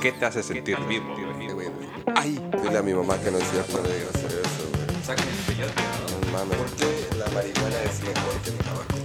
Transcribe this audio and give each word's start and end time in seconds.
¿Qué 0.00 0.12
te 0.12 0.26
hace 0.26 0.42
sentir 0.44 0.78
vivo? 0.86 1.16
Ay, 2.14 2.38
dile 2.62 2.78
a 2.78 2.82
mi 2.82 2.94
mamá 2.94 3.18
que 3.18 3.32
no 3.32 3.38
es 3.38 3.50
cierto 3.50 3.82
de 3.82 4.06
hacer 4.08 4.30
eso, 4.30 4.68
güey. 4.72 5.04
Sáquenme 5.04 5.32
el 5.32 5.38
peyote, 5.38 5.82
¿no? 5.82 6.26
No 6.26 6.32
mames, 6.38 6.58
¿por 6.58 6.70
qué 6.76 7.08
la 7.18 7.26
marihuana 7.26 7.82
es 7.82 8.00
mejor 8.00 8.40
que 8.44 8.50
el 8.50 8.58
tabaco? 8.58 8.98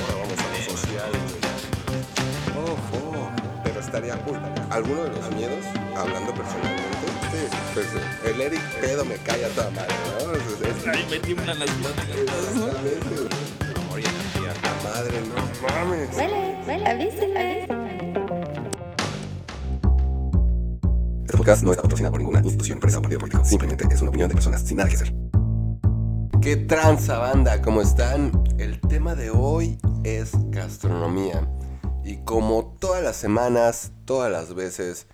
Ahora 0.00 0.14
vamos 0.22 0.38
a 0.38 0.48
lo 0.48 0.76
social, 0.76 1.10
güey. 1.12 2.72
Ojo, 2.72 3.30
pero 3.64 3.80
estaría 3.80 4.16
cool. 4.24 4.40
¿Alguno 4.70 5.04
de 5.04 5.10
los 5.10 5.30
miedos, 5.34 5.64
hablando 5.94 6.32
personalmente? 6.32 6.97
Sí, 7.30 7.56
pues 7.74 7.86
el 8.24 8.40
Eric 8.40 8.60
pedo 8.80 9.04
me 9.04 9.16
cae 9.16 9.44
a 9.44 9.48
toda 9.50 9.70
madre, 9.70 9.94
¿no? 10.24 10.32
Es, 10.32 10.40
es, 10.78 10.86
Ahí 10.88 11.06
me 11.10 11.18
tiemblan 11.18 11.58
las 11.58 11.68
manos. 11.78 12.04
exactamente, 12.08 13.08
güey. 13.08 13.84
Amor 13.84 14.00
y 14.00 14.04
energía. 14.04 14.54
Madre, 14.84 15.20
no 15.20 15.68
mames. 15.68 16.16
Huele, 16.16 16.58
huele, 16.66 16.86
avíseme. 16.86 17.62
Este 21.24 21.36
podcast 21.36 21.62
no 21.62 21.70
está 21.72 21.82
patrocinado 21.82 22.12
por 22.12 22.20
ninguna 22.20 22.40
institución, 22.40 22.76
empresa 22.76 22.98
o 22.98 23.02
partido 23.02 23.20
político. 23.20 23.44
Simplemente 23.44 23.86
es 23.94 24.00
una 24.00 24.08
opinión 24.08 24.28
de 24.30 24.34
personas 24.34 24.62
sin 24.62 24.78
nada 24.78 24.88
que 24.88 24.96
hacer. 24.96 25.14
¿Qué 26.40 26.56
tranza 26.56 27.18
banda? 27.18 27.60
¿Cómo 27.60 27.82
están? 27.82 28.32
El 28.58 28.80
tema 28.80 29.14
de 29.14 29.30
hoy 29.30 29.78
es 30.04 30.30
gastronomía. 30.50 31.46
Y 32.04 32.16
como 32.24 32.74
todas 32.80 33.02
las 33.02 33.16
semanas, 33.16 33.92
todas 34.06 34.32
las 34.32 34.54
veces 34.54 35.08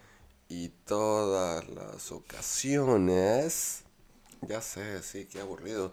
y 0.54 0.68
todas 0.68 1.68
las 1.68 2.12
ocasiones... 2.12 3.82
Ya 4.42 4.60
sé, 4.60 5.02
sí, 5.02 5.26
qué 5.26 5.40
aburrido. 5.40 5.90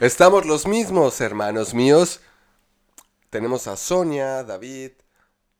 Estamos 0.00 0.44
los 0.44 0.66
mismos, 0.66 1.20
hermanos 1.20 1.72
míos. 1.72 2.20
Tenemos 3.30 3.68
a 3.68 3.76
Sonia, 3.76 4.42
David, 4.42 4.90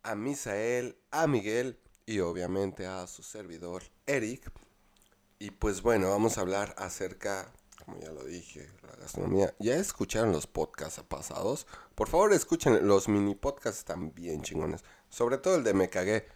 a 0.03 0.17
Misael, 0.17 0.99
a 1.13 1.27
Miguel 1.29 1.79
y 2.05 2.19
obviamente 2.19 2.85
a 2.87 3.07
su 3.07 3.23
servidor 3.23 3.85
Eric. 4.07 4.51
Y 5.39 5.53
pues 5.53 5.81
bueno, 5.81 6.11
vamos 6.11 6.37
a 6.37 6.43
hablar 6.43 6.75
acerca, 6.79 7.51
como 7.85 7.99
ya 8.01 8.11
lo 8.11 8.25
dije, 8.25 8.69
la 8.83 8.97
gastronomía. 8.97 9.55
¿Ya 9.61 9.77
escucharon 9.77 10.33
los 10.33 10.47
podcasts 10.47 11.03
pasados? 11.09 11.67
Por 11.95 12.09
favor, 12.09 12.33
escuchen 12.33 12.87
los 12.87 13.09
mini 13.09 13.35
podcasts 13.35 13.79
están 13.79 14.13
bien 14.13 14.43
chingones. 14.43 14.85
Sobre 15.09 15.39
todo 15.39 15.57
el 15.57 15.65
de 15.65 15.73
Me 15.73 15.89
Cagué. 15.89 16.36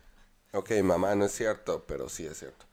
Ok, 0.52 0.72
mamá, 0.82 1.14
no 1.14 1.26
es 1.26 1.32
cierto, 1.32 1.84
pero 1.86 2.08
sí 2.08 2.26
es 2.26 2.38
cierto. 2.38 2.66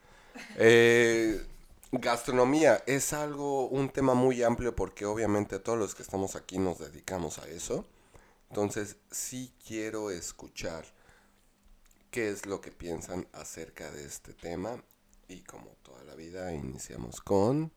Eh, 0.56 1.46
gastronomía 1.92 2.82
es 2.86 3.12
algo, 3.12 3.68
un 3.68 3.88
tema 3.88 4.14
muy 4.14 4.42
amplio 4.42 4.74
porque 4.74 5.06
obviamente 5.06 5.58
todos 5.60 5.78
los 5.78 5.94
que 5.94 6.02
estamos 6.02 6.34
aquí 6.34 6.58
nos 6.58 6.78
dedicamos 6.78 7.38
a 7.38 7.48
eso. 7.48 7.86
Entonces, 8.50 8.96
sí 9.10 9.52
quiero 9.66 10.10
escuchar 10.10 10.84
qué 12.10 12.30
es 12.30 12.46
lo 12.46 12.60
que 12.60 12.72
piensan 12.72 13.28
acerca 13.32 13.90
de 13.90 14.04
este 14.04 14.32
tema. 14.32 14.82
Y 15.28 15.42
como 15.42 15.68
toda 15.82 16.02
la 16.04 16.14
vida, 16.14 16.52
iniciamos 16.52 17.20
con... 17.20 17.70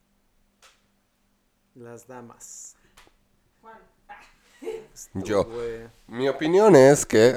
Las 1.76 2.08
damas. 2.08 2.76
Yo. 5.14 5.48
Mi 6.08 6.28
opinión 6.28 6.76
es 6.76 7.06
que... 7.06 7.36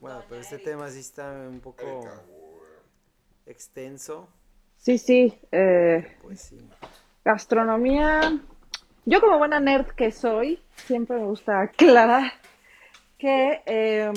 Bueno, 0.00 0.22
pero 0.28 0.40
este 0.40 0.58
tema 0.58 0.88
sí 0.90 1.00
está 1.00 1.32
un 1.48 1.60
poco 1.60 2.04
extenso. 3.46 4.28
Sí, 4.76 4.98
sí. 4.98 5.38
eh, 5.52 6.16
Pues 6.22 6.40
sí. 6.40 6.58
gastronomía. 7.24 8.38
Yo 9.04 9.20
como 9.20 9.38
buena 9.38 9.60
nerd 9.60 9.86
que 9.88 10.10
soy, 10.10 10.60
siempre 10.74 11.16
me 11.16 11.24
gusta 11.26 11.60
aclarar 11.60 12.32
que 13.18 13.62
eh, 13.66 14.12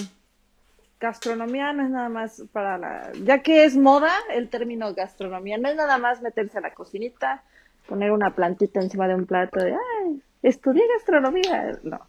gastronomía 1.00 1.72
no 1.74 1.84
es 1.84 1.90
nada 1.90 2.10
más 2.10 2.44
para 2.52 2.78
la... 2.78 3.12
Ya 3.24 3.42
que 3.42 3.64
es 3.66 3.78
moda 3.78 4.12
el 4.32 4.50
término 4.50 4.94
gastronomía, 4.94 5.58
no 5.58 5.70
es 5.70 5.76
nada 5.76 5.98
más 5.98 6.22
meterse 6.22 6.58
a 6.58 6.62
la 6.62 6.74
cocinita, 6.74 7.44
poner 7.88 8.12
una 8.12 8.36
plantita 8.36 8.82
encima 8.82 9.08
de 9.08 9.16
un 9.16 9.26
plato 9.26 9.60
de, 9.60 9.74
ay, 9.74 10.22
estudié 10.44 10.86
gastronomía. 10.88 11.80
No. 11.84 12.00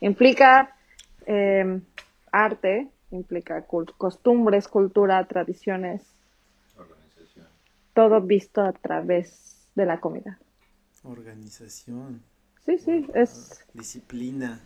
Implica 0.00 0.76
eh, 1.26 1.80
arte, 2.32 2.88
implica 3.10 3.66
cul- 3.66 3.92
costumbres, 3.96 4.68
cultura, 4.68 5.26
tradiciones, 5.26 6.02
todo 7.94 8.20
visto 8.20 8.62
a 8.62 8.72
través 8.72 9.66
de 9.74 9.86
la 9.86 10.00
comida. 10.00 10.38
Organización. 11.04 12.22
Sí, 12.64 12.78
sí, 12.78 13.06
es, 13.14 13.64
Disciplina. 13.74 14.60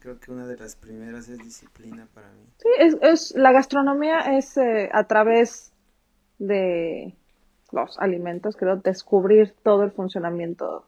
Creo 0.00 0.18
que 0.20 0.30
una 0.30 0.46
de 0.46 0.56
las 0.56 0.76
primeras 0.76 1.28
es 1.28 1.38
disciplina 1.38 2.06
para 2.14 2.28
mí. 2.28 2.46
sí, 2.58 2.68
es, 2.78 2.96
es- 3.02 3.34
la 3.36 3.52
gastronomía 3.52 4.36
es 4.38 4.56
eh, 4.56 4.88
a 4.92 5.04
través 5.04 5.72
de 6.38 7.14
los 7.72 7.98
alimentos, 7.98 8.56
creo, 8.56 8.76
descubrir 8.76 9.54
todo 9.62 9.82
el 9.84 9.92
funcionamiento 9.92 10.86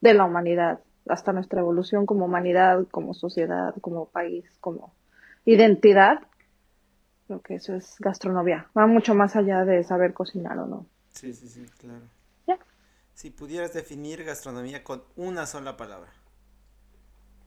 de 0.00 0.14
la 0.14 0.24
humanidad, 0.24 0.80
hasta 1.08 1.32
nuestra 1.32 1.60
evolución 1.60 2.06
como 2.06 2.26
humanidad, 2.26 2.86
como 2.90 3.14
sociedad, 3.14 3.74
como 3.80 4.06
país, 4.10 4.44
como 4.60 4.94
identidad. 5.52 6.20
Creo 7.26 7.40
que 7.42 7.54
eso 7.56 7.74
es 7.74 7.96
gastronomía. 7.98 8.68
Va 8.76 8.86
mucho 8.86 9.14
más 9.14 9.36
allá 9.36 9.64
de 9.64 9.82
saber 9.84 10.12
cocinar 10.12 10.58
o 10.58 10.66
no. 10.66 10.86
Sí, 11.12 11.32
sí, 11.34 11.48
sí, 11.48 11.66
claro. 11.78 12.04
Ya. 12.46 12.58
Si 13.14 13.30
pudieras 13.30 13.72
definir 13.72 14.24
gastronomía 14.24 14.84
con 14.84 15.02
una 15.16 15.46
sola 15.46 15.76
palabra. 15.76 16.12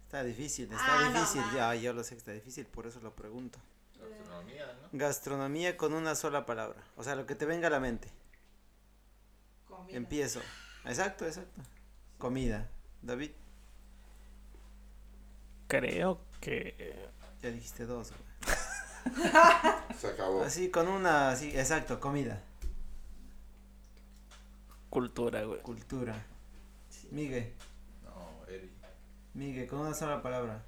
Está 0.06 0.24
difícil, 0.24 0.70
está 0.72 1.10
difícil. 1.10 1.42
Ya, 1.56 1.74
yo 1.76 1.94
lo 1.94 2.04
sé 2.04 2.16
que 2.16 2.20
está 2.20 2.32
difícil, 2.32 2.66
por 2.66 2.86
eso 2.86 3.00
lo 3.00 3.16
pregunto. 3.16 3.60
Gastronomía, 3.98 4.66
¿no? 4.66 5.00
Gastronomía 5.00 5.78
con 5.78 5.94
una 5.94 6.16
sola 6.16 6.46
palabra. 6.46 6.82
O 6.98 7.04
sea, 7.04 7.16
lo 7.16 7.26
que 7.26 7.36
te 7.36 7.46
venga 7.46 7.68
a 7.68 7.72
la 7.72 7.80
mente. 7.80 8.10
Empiezo. 9.90 10.42
Exacto, 10.86 11.26
exacto. 11.26 11.62
Comida. 12.18 12.68
David, 13.02 13.32
Creo 15.68 16.20
que 16.42 16.94
ya 17.42 17.50
dijiste 17.50 17.86
dos. 17.86 18.12
güey. 18.12 18.58
Se 20.00 20.08
acabó. 20.08 20.44
Así, 20.44 20.70
con 20.70 20.88
una, 20.88 21.30
así, 21.32 21.50
exacto, 21.50 22.00
comida. 22.00 22.42
cultura, 24.90 25.44
güey. 25.44 25.62
Cultura. 25.62 26.16
Migue, 27.12 27.54
No, 28.04 28.46
Eri. 28.48 28.72
Migue, 29.34 29.68
con 29.68 29.80
una 29.80 29.94
sola 29.94 30.22
palabra. 30.22 30.64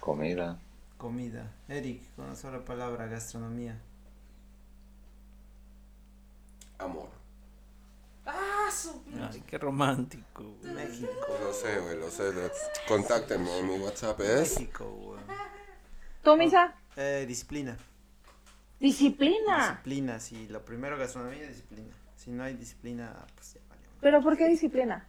Comida. 0.00 0.58
Comida. 0.98 1.52
Eric, 1.68 2.02
con 2.14 2.26
una 2.26 2.36
sola 2.36 2.64
palabra. 2.64 3.06
Gastronomía. 3.06 3.78
Amor. 6.78 7.08
Ay, 9.30 9.42
qué 9.46 9.58
romántico. 9.58 10.44
güey. 10.62 10.74
México. 10.74 11.10
Lo 11.42 11.52
sé, 11.52 11.78
güey, 11.80 11.98
lo 11.98 12.10
sé. 12.10 12.30
Contáctenme, 12.88 13.62
mi 13.62 13.78
WhatsApp 13.78 14.20
es... 14.20 14.58
México, 14.58 14.84
güey. 14.90 15.20
¿Tú, 16.22 16.36
Misa? 16.36 16.74
Eh, 16.96 17.24
disciplina. 17.28 17.76
Disciplina. 18.80 19.68
Disciplina, 19.70 20.20
sí. 20.20 20.46
Lo 20.48 20.64
primero, 20.64 20.98
gastronomía, 20.98 21.46
disciplina. 21.46 21.94
Si 22.16 22.30
no 22.30 22.42
hay 22.42 22.54
disciplina, 22.54 23.12
pues 23.34 23.54
ya 23.54 23.60
valió. 23.68 23.86
¿Pero 24.00 24.22
por 24.22 24.36
qué 24.36 24.48
disciplina? 24.48 25.06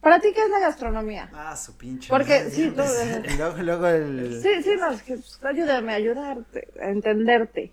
¿Para 0.00 0.18
ti 0.18 0.32
qué 0.34 0.42
es 0.44 0.50
la 0.50 0.60
gastronomía? 0.60 1.30
Ah, 1.34 1.54
su 1.56 1.76
pinche. 1.76 2.08
Porque, 2.08 2.38
madre. 2.38 2.50
sí, 2.50 2.70
tú- 2.70 2.82
Y 3.32 3.36
luego, 3.36 3.56
luego 3.58 3.86
el. 3.86 4.40
Sí, 4.42 4.62
sí, 4.62 4.70
no, 4.78 4.90
es 4.92 5.02
que 5.02 5.14
pues, 5.16 5.38
ayúdame 5.44 5.92
a 5.92 5.96
ayudarte, 5.96 6.68
a 6.80 6.88
entenderte. 6.88 7.72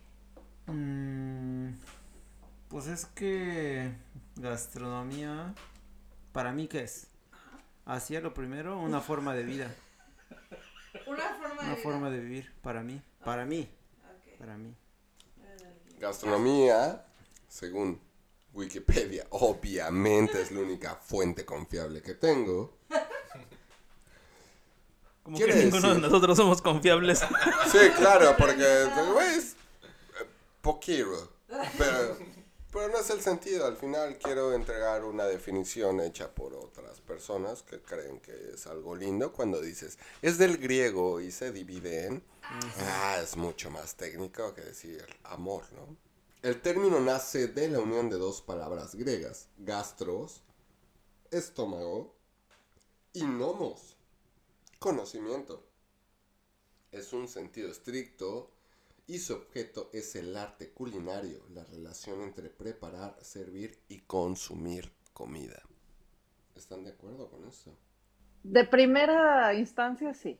Mm, 0.65 1.69
pues 2.67 2.87
es 2.87 3.05
que 3.05 3.93
gastronomía, 4.39 5.53
para 6.31 6.51
mí, 6.51 6.67
¿qué 6.67 6.83
es? 6.83 7.07
Hacia 7.85 8.21
lo 8.21 8.33
primero, 8.33 8.79
una 8.79 9.01
forma 9.01 9.33
de 9.33 9.43
vida. 9.43 9.73
Una 11.05 11.29
forma 11.35 11.61
Una 11.61 11.75
de 11.75 11.75
forma 11.77 12.09
de 12.09 12.19
vivir, 12.19 12.51
para 12.61 12.81
mí. 12.81 12.99
Para 13.23 13.45
mí. 13.45 13.69
Para 14.39 14.57
mí. 14.57 14.73
Gastronomía, 15.99 17.05
según 17.47 18.01
Wikipedia, 18.53 19.27
obviamente 19.31 20.41
es 20.41 20.51
la 20.51 20.61
única 20.61 20.95
fuente 20.95 21.45
confiable 21.45 22.01
que 22.01 22.15
tengo. 22.15 22.77
Como 25.23 25.37
que 25.37 25.53
ninguno 25.53 25.93
de 25.93 25.99
nosotros 25.99 26.37
somos 26.37 26.61
confiables. 26.61 27.19
Sí, 27.19 27.79
claro, 27.97 28.35
porque, 28.37 28.85
güey, 29.13 29.35
es 29.35 29.53
eh, 29.53 30.25
poquito. 30.61 31.33
Pero, 31.77 32.17
pero 32.77 32.89
no 32.89 32.99
es 32.99 33.09
el 33.09 33.21
sentido. 33.21 33.65
Al 33.65 33.75
final 33.75 34.19
quiero 34.19 34.53
entregar 34.53 35.03
una 35.03 35.25
definición 35.25 35.99
hecha 35.99 36.29
por 36.29 36.53
otras 36.53 37.01
personas 37.01 37.63
que 37.63 37.81
creen 37.81 38.19
que 38.19 38.51
es 38.53 38.67
algo 38.67 38.95
lindo. 38.95 39.33
Cuando 39.33 39.59
dices, 39.59 39.97
es 40.21 40.37
del 40.37 40.59
griego 40.59 41.19
y 41.19 41.31
se 41.31 41.51
divide 41.51 42.05
en... 42.05 42.23
Ah, 42.43 43.19
es 43.21 43.35
mucho 43.35 43.71
más 43.71 43.95
técnico 43.95 44.53
que 44.53 44.61
decir 44.61 45.03
amor, 45.23 45.63
¿no? 45.73 45.97
El 46.43 46.61
término 46.61 46.99
nace 46.99 47.47
de 47.47 47.67
la 47.67 47.79
unión 47.79 48.11
de 48.11 48.17
dos 48.17 48.41
palabras 48.41 48.93
griegas, 48.93 49.47
gastros, 49.57 50.43
estómago, 51.31 52.15
y 53.11 53.23
nomos, 53.23 53.97
conocimiento. 54.77 55.63
Es 56.91 57.11
un 57.11 57.27
sentido 57.27 57.71
estricto 57.71 58.51
y 59.07 59.19
su 59.19 59.33
objeto 59.33 59.89
es 59.93 60.15
el 60.15 60.35
arte 60.35 60.71
culinario, 60.71 61.41
la 61.53 61.63
relación 61.63 62.21
entre 62.21 62.49
preparar, 62.49 63.17
servir 63.21 63.79
y 63.87 63.99
consumir 64.01 64.91
comida. 65.13 65.61
¿Están 66.55 66.83
de 66.83 66.91
acuerdo 66.91 67.29
con 67.29 67.47
eso? 67.47 67.75
De 68.43 68.65
primera 68.65 69.53
instancia, 69.53 70.13
sí. 70.13 70.37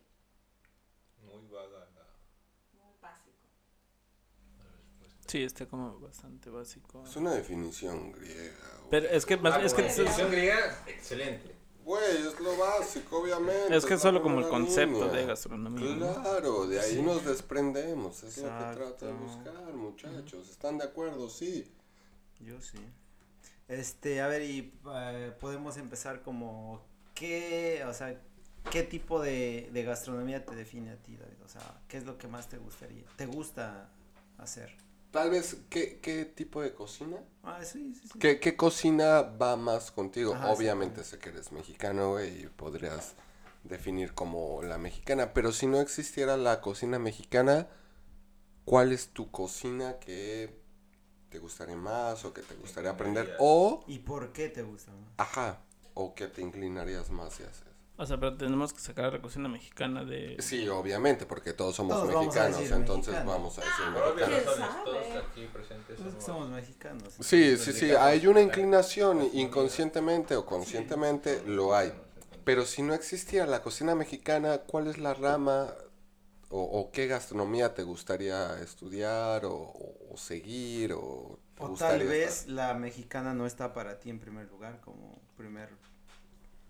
Muy 1.26 1.48
vaga 1.48 1.80
la. 1.96 2.08
Sí, 5.28 5.44
está 5.44 5.66
como 5.66 6.00
bastante 6.00 6.50
básico. 6.50 7.04
Es 7.06 7.16
una 7.18 7.34
definición 7.34 8.14
griega. 8.14 8.54
Pero 8.90 9.10
es 9.10 9.26
que, 9.26 9.36
más- 9.36 9.62
es 9.62 9.74
que, 9.74 9.82
definición 9.84 10.32
griega, 10.32 10.84
excelente. 10.88 11.57
Güey, 11.88 12.18
es 12.18 12.38
lo 12.42 12.58
básico, 12.58 13.20
obviamente. 13.22 13.74
es 13.74 13.86
que 13.86 13.94
es 13.94 14.02
solo 14.02 14.22
como 14.22 14.40
el 14.42 14.50
concepto 14.50 15.06
línea. 15.06 15.22
de 15.22 15.26
gastronomía. 15.26 15.96
¿no? 15.96 16.22
Claro, 16.22 16.68
de 16.68 16.82
ahí 16.82 17.02
nos 17.02 17.24
desprendemos. 17.24 18.24
Es 18.24 18.38
lo 18.40 18.44
que 18.44 18.50
Exacto. 18.50 18.78
trato 18.78 19.06
de 19.06 19.14
buscar, 19.14 19.74
muchachos. 19.74 20.50
¿Están 20.50 20.78
de 20.80 20.84
acuerdo? 20.84 21.30
Sí. 21.30 21.72
Yo 22.42 22.60
sí. 22.62 22.78
Este, 23.70 24.20
a 24.20 24.28
ver, 24.28 24.42
y 24.42 24.74
eh, 24.94 25.32
podemos 25.40 25.78
empezar 25.78 26.24
como, 26.24 26.82
¿qué, 27.16 27.86
o 27.88 27.94
sea, 27.94 28.20
qué 28.70 28.84
tipo 28.84 29.22
de, 29.22 29.70
de 29.72 29.84
gastronomía 29.84 30.46
te 30.46 30.56
define 30.56 30.92
a 30.92 30.98
ti, 30.98 31.16
David? 31.16 31.42
O 31.46 31.48
sea, 31.48 31.62
¿qué 31.88 31.96
es 32.00 32.06
lo 32.06 32.18
que 32.18 32.28
más 32.28 32.50
te 32.50 32.58
gustaría, 32.58 33.06
te 33.16 33.28
gusta 33.28 33.90
hacer? 34.38 34.76
Tal 35.18 35.32
vez, 35.32 35.58
¿qué, 35.72 36.00
qué 36.00 36.26
tipo 36.26 36.62
de 36.62 36.76
cocina? 36.76 37.18
Ah, 37.42 37.64
sí, 37.64 37.92
sí, 37.96 38.08
sí. 38.08 38.20
¿Qué, 38.20 38.40
qué 38.40 38.56
cocina 38.56 39.24
va 39.24 39.56
más 39.56 39.90
contigo? 39.92 40.36
Ajá, 40.36 40.52
Obviamente 40.52 41.04
sé 41.04 41.18
que 41.18 41.30
eres 41.30 41.52
mexicano, 41.52 42.12
güey, 42.12 42.44
y 42.44 42.46
podrías 42.46 43.16
definir 43.64 44.14
como 44.14 44.62
la 44.62 44.78
mexicana. 44.78 45.34
Pero 45.34 45.52
si 45.54 45.66
no 45.66 45.82
existiera 45.82 46.38
la 46.38 46.62
cocina 46.62 47.00
mexicana, 47.00 47.68
¿cuál 48.64 48.92
es 48.92 49.08
tu 49.08 49.32
cocina 49.32 49.98
que 49.98 50.56
te 51.32 51.40
gustaría 51.40 51.78
más 51.78 52.24
o 52.24 52.32
que 52.32 52.44
te 52.44 52.54
gustaría 52.54 52.92
aprender? 52.92 53.36
O, 53.40 53.84
¿Y 53.88 53.98
por 53.98 54.32
qué 54.34 54.50
te 54.50 54.62
gusta 54.62 54.92
más? 54.92 55.10
ajá, 55.18 55.64
o 55.96 56.14
que 56.14 56.28
te 56.28 56.44
inclinarías 56.44 57.10
más 57.10 57.34
si 57.34 57.42
haces. 57.42 57.67
O 58.00 58.06
sea, 58.06 58.20
pero 58.20 58.38
tenemos 58.38 58.74
que 58.74 58.80
sacar 58.80 59.12
la 59.12 59.22
cocina 59.22 59.50
mexicana 59.50 60.06
de... 60.06 60.36
Sí, 60.40 60.68
obviamente, 60.70 61.26
porque 61.26 61.54
todos 61.54 61.76
somos 61.76 61.96
Todos 62.00 62.16
a 62.16 62.20
mexicanos, 62.20 62.72
entonces 62.72 63.14
mexicano. 63.14 63.32
vamos 63.32 63.58
a 63.58 63.62
decir 63.62 63.86
Obvio, 63.88 64.16
mexicanos. 64.16 64.46
no 64.46 64.54
¿Quién 64.56 64.66
somos 64.68 64.84
todos 64.86 65.26
aquí 65.26 65.48
presentes. 65.52 66.00
Somos- 66.00 66.24
somos 66.24 66.50
mexicanos. 66.50 67.14
Sí, 67.20 67.58
sí, 67.58 67.74
sí, 67.74 67.92
hay 67.92 68.28
una 68.28 68.42
inclinación, 68.42 69.28
inconscientemente 69.34 70.36
o 70.36 70.46
conscientemente 70.46 71.42
lo 71.48 71.76
hay. 71.76 71.92
Pero 72.44 72.66
si 72.66 72.84
no 72.84 72.94
existiera 72.94 73.48
la 73.48 73.62
cocina 73.64 73.96
mexicana, 73.96 74.60
¿cuál 74.60 74.88
es 74.88 75.00
la 75.00 75.14
rama 75.16 75.74
o, 76.50 76.62
o 76.62 76.92
qué 76.92 77.08
gastronomía 77.08 77.74
te 77.74 77.84
gustaría 77.84 78.60
estudiar 78.62 79.44
o, 79.46 79.74
seguir 80.16 80.94
o 80.94 81.40
tal 81.78 82.04
vez 82.06 82.42
estar? 82.42 82.50
la 82.54 82.74
mexicana 82.76 83.34
no 83.34 83.46
está 83.46 83.74
para 83.74 84.00
ti 84.00 84.10
en 84.10 84.20
primer 84.20 84.48
lugar 84.50 84.80
como 84.82 85.20
primer 85.36 85.70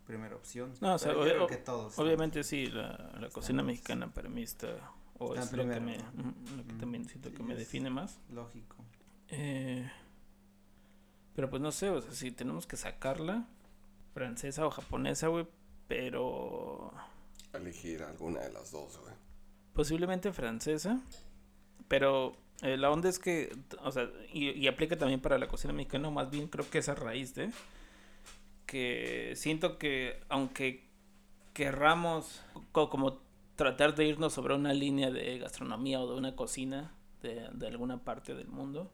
primera 0.07 0.35
opción. 0.35 0.73
No, 0.81 0.95
o 0.95 0.97
sea, 0.97 1.13
yo 1.13 1.21
creo 1.21 1.47
que 1.47 1.57
todos. 1.57 1.99
Obviamente 1.99 2.43
sí, 2.43 2.67
la, 2.67 3.11
la 3.19 3.29
cocina 3.29 3.61
mexicana 3.61 4.11
para 4.11 4.29
mí 4.29 4.41
está... 4.43 4.67
O 5.19 5.33
Está 5.33 5.45
es 5.45 5.53
lo 5.53 5.73
que, 5.73 5.79
me, 5.79 5.97
lo 5.97 6.63
que 6.65 6.73
Mm, 6.73 6.77
también 6.79 7.05
siento 7.09 7.33
que 7.33 7.41
me 7.43 7.55
define 7.55 7.89
más. 7.89 8.19
Lógico. 8.31 8.75
Eh, 9.29 9.89
pero 11.35 11.49
pues 11.49 11.61
no 11.61 11.71
sé, 11.71 11.89
o 11.89 12.01
sea, 12.01 12.11
si 12.11 12.31
tenemos 12.31 12.65
que 12.67 12.77
sacarla, 12.77 13.47
francesa 14.13 14.65
o 14.65 14.69
japonesa, 14.71 15.27
güey, 15.27 15.47
pero 15.87 16.91
Elegir 17.53 18.03
alguna 18.03 18.41
de 18.41 18.51
las 18.51 18.71
dos, 18.71 18.97
güey. 18.99 19.13
posiblemente 19.73 20.31
francesa, 20.33 20.99
pero 21.87 22.35
eh, 22.61 22.77
la 22.77 22.91
onda 22.91 23.09
es 23.09 23.19
que, 23.19 23.55
o 23.83 23.91
sea, 23.91 24.09
y, 24.33 24.49
y 24.51 24.67
aplica 24.67 24.97
también 24.97 25.19
para 25.21 25.37
la 25.37 25.47
cocina 25.47 25.73
mexicana, 25.73 26.07
o 26.07 26.11
más 26.11 26.29
bien 26.29 26.47
creo 26.47 26.69
que 26.69 26.77
es 26.79 26.89
a 26.89 26.95
raíz 26.95 27.33
de 27.35 27.51
que 28.67 29.33
siento 29.37 29.79
que 29.79 30.21
aunque 30.29 30.85
querramos 31.53 32.43
co- 32.73 32.89
como 32.91 33.19
tratar 33.57 33.95
de 33.95 34.07
irnos 34.07 34.33
sobre 34.33 34.55
una 34.55 34.73
línea 34.73 35.11
de 35.11 35.39
gastronomía 35.39 36.01
o 36.01 36.11
de 36.11 36.17
una 36.17 36.35
cocina 36.35 36.93
de, 37.23 37.49
de 37.53 37.67
alguna 37.67 38.03
parte 38.03 38.35
del 38.35 38.49
mundo, 38.49 38.91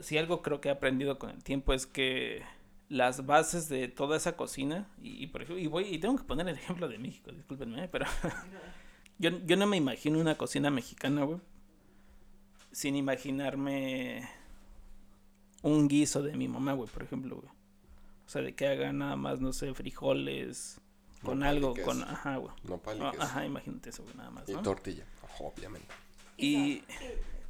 si 0.00 0.18
algo 0.18 0.42
creo 0.42 0.60
que 0.60 0.68
he 0.68 0.72
aprendido 0.72 1.18
con 1.18 1.30
el 1.30 1.42
tiempo 1.44 1.72
es 1.72 1.86
que 1.86 2.42
las 2.88 3.24
bases 3.26 3.68
de 3.68 3.88
toda 3.88 4.16
esa 4.16 4.36
cocina, 4.36 4.88
y, 5.02 5.26
por 5.28 5.42
ejemplo, 5.42 5.62
y 5.62 5.66
voy, 5.66 5.84
y 5.84 5.98
tengo 5.98 6.16
que 6.16 6.24
poner 6.24 6.46
el 6.48 6.56
ejemplo 6.56 6.88
de 6.88 6.98
México, 6.98 7.32
discúlpenme, 7.32 7.88
pero 7.88 8.06
yo, 9.18 9.30
yo 9.46 9.56
no 9.56 9.66
me 9.66 9.76
imagino 9.76 10.18
una 10.18 10.36
cocina 10.36 10.70
mexicana, 10.70 11.24
güey, 11.24 11.40
sin 12.72 12.96
imaginarme 12.96 14.28
un 15.62 15.88
guiso 15.88 16.22
de 16.22 16.36
mi 16.36 16.48
mamá, 16.48 16.72
güey, 16.74 16.88
por 16.90 17.02
ejemplo, 17.02 17.36
güey. 17.36 17.48
O 18.26 18.28
sea, 18.28 18.42
de 18.42 18.54
que 18.54 18.66
haga 18.66 18.92
nada 18.92 19.16
más, 19.16 19.40
no 19.40 19.52
sé, 19.52 19.72
frijoles 19.74 20.80
con 21.22 21.40
y 21.40 21.44
algo, 21.44 21.74
con, 21.84 22.02
ajá, 22.02 22.36
güey. 22.36 22.52
Y 22.64 22.72
Ah, 22.72 23.10
queso. 23.12 23.22
Ajá, 23.22 23.44
imagínate 23.46 23.90
eso, 23.90 24.02
güey, 24.02 24.16
nada 24.16 24.30
más, 24.30 24.48
Y 24.48 24.52
¿no? 24.52 24.62
tortilla, 24.62 25.04
obviamente. 25.40 25.86
Y, 26.36 26.82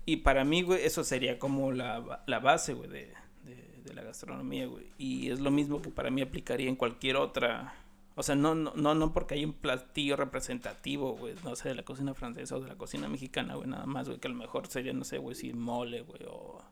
y 0.04 0.18
para 0.18 0.44
mí, 0.44 0.62
güey, 0.62 0.84
eso 0.84 1.04
sería 1.04 1.38
como 1.38 1.72
la, 1.72 2.22
la 2.26 2.38
base, 2.40 2.74
güey, 2.74 2.90
de, 2.90 3.12
de, 3.44 3.82
de 3.84 3.94
la 3.94 4.02
gastronomía, 4.02 4.66
güey. 4.66 4.86
Y 4.98 5.30
es 5.30 5.40
lo 5.40 5.50
mismo 5.50 5.80
que 5.80 5.90
para 5.90 6.10
mí 6.10 6.20
aplicaría 6.22 6.68
en 6.68 6.76
cualquier 6.76 7.16
otra... 7.16 7.74
O 8.14 8.22
sea, 8.22 8.34
no, 8.34 8.54
no, 8.54 8.74
no, 8.74 8.94
no 8.94 9.10
porque 9.14 9.36
hay 9.36 9.44
un 9.46 9.54
platillo 9.54 10.16
representativo, 10.16 11.16
güey, 11.16 11.34
no 11.44 11.56
sé, 11.56 11.70
de 11.70 11.76
la 11.76 11.82
cocina 11.82 12.12
francesa 12.12 12.56
o 12.56 12.60
de 12.60 12.68
la 12.68 12.76
cocina 12.76 13.08
mexicana, 13.08 13.54
güey, 13.54 13.68
nada 13.68 13.86
más, 13.86 14.06
güey, 14.06 14.20
que 14.20 14.28
a 14.28 14.30
lo 14.30 14.36
mejor 14.36 14.66
sería, 14.66 14.92
no 14.92 15.04
sé, 15.04 15.16
güey, 15.16 15.34
si 15.34 15.52
mole, 15.54 16.02
güey, 16.02 16.20
o... 16.28 16.62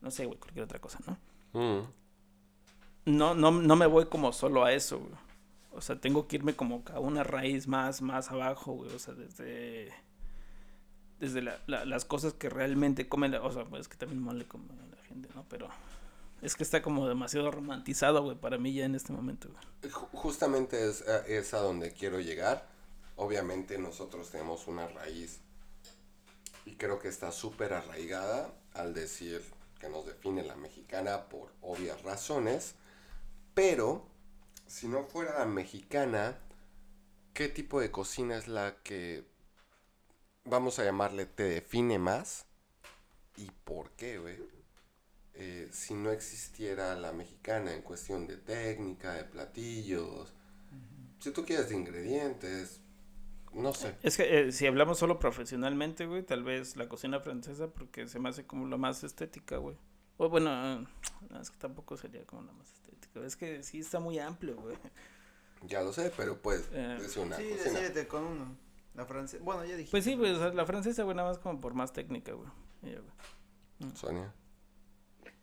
No 0.00 0.10
sé, 0.10 0.26
güey, 0.26 0.38
cualquier 0.38 0.64
otra 0.64 0.80
cosa, 0.80 0.98
¿no? 1.06 1.18
Mm. 1.60 1.86
no, 3.06 3.34
no, 3.34 3.50
no 3.50 3.76
me 3.76 3.86
voy 3.86 4.06
como 4.06 4.32
solo 4.32 4.64
a 4.64 4.72
eso, 4.72 4.98
güey. 4.98 5.12
O 5.72 5.80
sea, 5.80 6.00
tengo 6.00 6.26
que 6.26 6.36
irme 6.36 6.54
como 6.56 6.82
a 6.92 6.98
una 7.00 7.22
raíz 7.22 7.66
más, 7.68 8.02
más 8.02 8.30
abajo, 8.30 8.72
güey. 8.72 8.92
O 8.94 8.98
sea, 8.98 9.14
desde. 9.14 9.92
Desde 11.20 11.42
la- 11.42 11.60
la- 11.66 11.84
las 11.84 12.04
cosas 12.04 12.32
que 12.32 12.48
realmente 12.48 13.08
comen. 13.08 13.32
la- 13.32 13.42
o 13.42 13.52
sea, 13.52 13.64
pues, 13.64 13.82
es 13.82 13.88
que 13.88 13.96
también 13.96 14.20
mole 14.22 14.46
come 14.46 14.64
la 14.90 15.02
gente, 15.04 15.28
¿no? 15.34 15.44
Pero. 15.48 15.68
Es 16.42 16.56
que 16.56 16.62
está 16.62 16.80
como 16.80 17.06
demasiado 17.06 17.50
romantizado, 17.50 18.22
güey, 18.22 18.34
para 18.36 18.56
mí 18.56 18.72
ya 18.72 18.86
en 18.86 18.94
este 18.94 19.12
momento, 19.12 19.48
güey. 19.50 19.92
Justamente 20.12 20.88
es, 20.88 21.06
a- 21.06 21.26
es 21.26 21.52
a 21.54 21.58
donde 21.60 21.92
quiero 21.92 22.18
llegar. 22.20 22.66
Obviamente 23.16 23.76
nosotros 23.76 24.30
tenemos 24.30 24.66
una 24.66 24.88
raíz 24.88 25.40
y 26.64 26.72
creo 26.76 26.98
que 26.98 27.08
está 27.08 27.30
súper 27.32 27.74
arraigada 27.74 28.50
al 28.72 28.94
decir 28.94 29.42
que 29.80 29.88
nos 29.88 30.06
define 30.06 30.44
la 30.44 30.54
mexicana 30.54 31.28
por 31.28 31.52
obvias 31.62 32.02
razones. 32.02 32.74
Pero 33.54 34.06
si 34.66 34.86
no 34.86 35.02
fuera 35.02 35.40
la 35.40 35.46
mexicana, 35.46 36.38
¿qué 37.34 37.48
tipo 37.48 37.80
de 37.80 37.90
cocina 37.90 38.36
es 38.36 38.46
la 38.46 38.76
que 38.84 39.24
vamos 40.44 40.78
a 40.78 40.84
llamarle 40.84 41.26
te 41.26 41.42
define 41.42 41.98
más? 41.98 42.46
¿Y 43.36 43.50
por 43.64 43.90
qué, 43.92 44.18
güey? 44.18 44.38
eh, 45.40 45.68
si 45.72 45.94
no 45.94 46.10
existiera 46.10 46.94
la 46.96 47.12
mexicana 47.12 47.72
en 47.72 47.80
cuestión 47.80 48.26
de 48.26 48.36
técnica, 48.36 49.14
de 49.14 49.24
platillos, 49.24 50.34
si 51.18 51.30
tú 51.30 51.46
quieres 51.46 51.70
de 51.70 51.76
ingredientes, 51.76 52.80
no 53.54 53.72
sé. 53.74 53.94
Es 54.02 54.16
que 54.16 54.48
eh, 54.48 54.52
si 54.52 54.66
hablamos 54.66 54.98
solo 54.98 55.18
profesionalmente, 55.18 56.06
güey, 56.06 56.22
tal 56.22 56.42
vez 56.44 56.76
la 56.76 56.88
cocina 56.88 57.20
francesa, 57.20 57.68
porque 57.68 58.06
se 58.08 58.18
me 58.18 58.28
hace 58.28 58.46
como 58.46 58.66
la 58.66 58.76
más 58.76 59.02
estética, 59.04 59.56
güey. 59.56 59.76
O 60.16 60.28
bueno, 60.28 60.50
eh, 60.50 60.86
no, 61.30 61.40
es 61.40 61.50
que 61.50 61.58
tampoco 61.58 61.96
sería 61.96 62.24
como 62.26 62.42
la 62.42 62.52
más 62.52 62.70
estética. 62.72 63.20
Es 63.26 63.36
que 63.36 63.62
sí 63.62 63.80
está 63.80 64.00
muy 64.00 64.18
amplio, 64.18 64.56
güey. 64.56 64.76
Ya 65.66 65.82
lo 65.82 65.92
sé, 65.92 66.10
pero 66.16 66.38
pues 66.38 66.68
Eh, 66.72 66.98
es 67.00 67.16
una 67.16 67.36
Sí, 67.36 67.48
cocina. 67.50 67.80
decídete 67.80 68.06
con 68.08 68.24
uno. 68.24 68.56
La 68.94 69.04
francesa. 69.06 69.42
Bueno, 69.44 69.64
ya 69.64 69.76
dije. 69.76 69.90
Pues 69.90 70.04
sí, 70.04 70.16
pues 70.16 70.38
la 70.54 70.66
francesa, 70.66 71.02
güey, 71.04 71.16
nada 71.16 71.28
más 71.28 71.38
como 71.38 71.60
por 71.60 71.74
más 71.74 71.92
técnica, 71.92 72.32
güey. 72.32 72.48
Ya, 72.82 72.98
güey. 73.00 73.92
Sonia. 73.94 74.32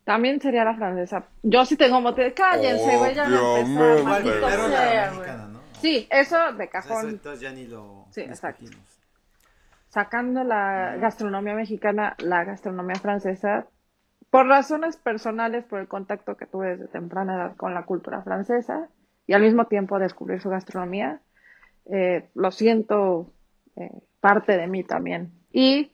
También 0.03 0.39
sería 0.39 0.63
la 0.63 0.75
francesa. 0.75 1.27
Yo 1.43 1.65
sí 1.65 1.75
tengo 1.75 1.99
mote. 2.01 2.33
Cállense, 2.33 2.97
güey, 2.97 3.13
ya 3.15 3.27
me 3.27 3.35
empezó. 3.59 4.03
Maldito 4.05 4.35
pero 4.47 4.67
sea, 4.69 5.13
güey. 5.13 5.29
Sí, 5.79 6.07
eso 6.09 6.53
de 6.53 6.63
eso 6.63 6.71
cajón. 6.71 7.09
entonces 7.09 7.41
ya 7.41 7.51
ni 7.51 7.65
lo 7.67 8.05
Sí, 8.11 8.21
exacto. 8.21 8.65
Sacando 9.89 10.43
la 10.43 10.97
gastronomía 10.97 11.53
mexicana, 11.53 12.15
la 12.19 12.43
gastronomía 12.43 12.95
francesa, 12.95 13.67
por 14.29 14.47
razones 14.47 14.97
personales, 14.97 15.63
por 15.63 15.79
el 15.79 15.87
contacto 15.87 16.35
que 16.35 16.45
tuve 16.45 16.71
desde 16.71 16.87
temprana 16.87 17.35
edad 17.35 17.55
con 17.55 17.73
la 17.73 17.85
cultura 17.85 18.21
francesa 18.21 18.89
y 19.25 19.33
al 19.33 19.41
mismo 19.41 19.65
tiempo 19.65 19.99
descubrir 19.99 20.41
su 20.41 20.49
gastronomía, 20.49 21.21
eh, 21.85 22.29
lo 22.33 22.51
siento 22.51 23.31
eh, 23.75 23.91
parte 24.19 24.57
de 24.57 24.67
mí 24.67 24.83
también. 24.83 25.31
Y 25.51 25.93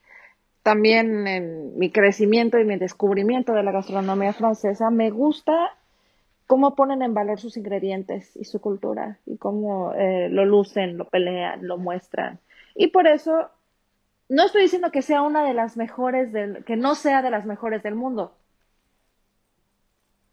también 0.63 1.27
en 1.27 1.77
mi 1.77 1.91
crecimiento 1.91 2.57
y 2.57 2.65
mi 2.65 2.77
descubrimiento 2.77 3.53
de 3.53 3.63
la 3.63 3.71
gastronomía 3.71 4.33
francesa, 4.33 4.89
me 4.89 5.11
gusta 5.11 5.53
cómo 6.47 6.75
ponen 6.75 7.01
en 7.01 7.13
valor 7.13 7.39
sus 7.39 7.57
ingredientes 7.57 8.35
y 8.35 8.45
su 8.45 8.59
cultura 8.59 9.19
y 9.25 9.38
cómo 9.38 9.93
eh, 9.93 10.29
lo 10.29 10.45
lucen, 10.45 10.97
lo 10.97 11.05
pelean, 11.05 11.67
lo 11.67 11.77
muestran. 11.77 12.39
Y 12.75 12.88
por 12.88 13.07
eso, 13.07 13.50
no 14.29 14.45
estoy 14.45 14.63
diciendo 14.63 14.91
que 14.91 15.01
sea 15.01 15.21
una 15.21 15.43
de 15.43 15.53
las 15.53 15.77
mejores 15.77 16.31
del, 16.31 16.63
que 16.65 16.75
no 16.75 16.95
sea 16.95 17.21
de 17.21 17.31
las 17.31 17.45
mejores 17.45 17.83
del 17.83 17.95
mundo, 17.95 18.35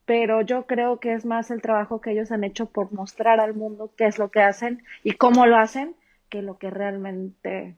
pero 0.05 0.41
yo 0.43 0.67
creo 0.67 0.99
que 0.99 1.13
es 1.13 1.25
más 1.25 1.53
el 1.53 1.63
trabajo 1.63 2.01
que 2.01 2.11
ellos 2.11 2.33
han 2.33 2.43
hecho 2.43 2.67
por 2.67 2.93
mostrar 2.93 3.39
al 3.39 3.55
mundo 3.55 3.93
qué 3.97 4.07
es 4.07 4.19
lo 4.19 4.31
que 4.31 4.43
hacen 4.43 4.83
y 5.05 5.13
cómo 5.13 5.47
lo 5.47 5.57
hacen 5.57 5.95
que 6.29 6.43
lo 6.43 6.59
que 6.59 6.71
realmente 6.71 7.77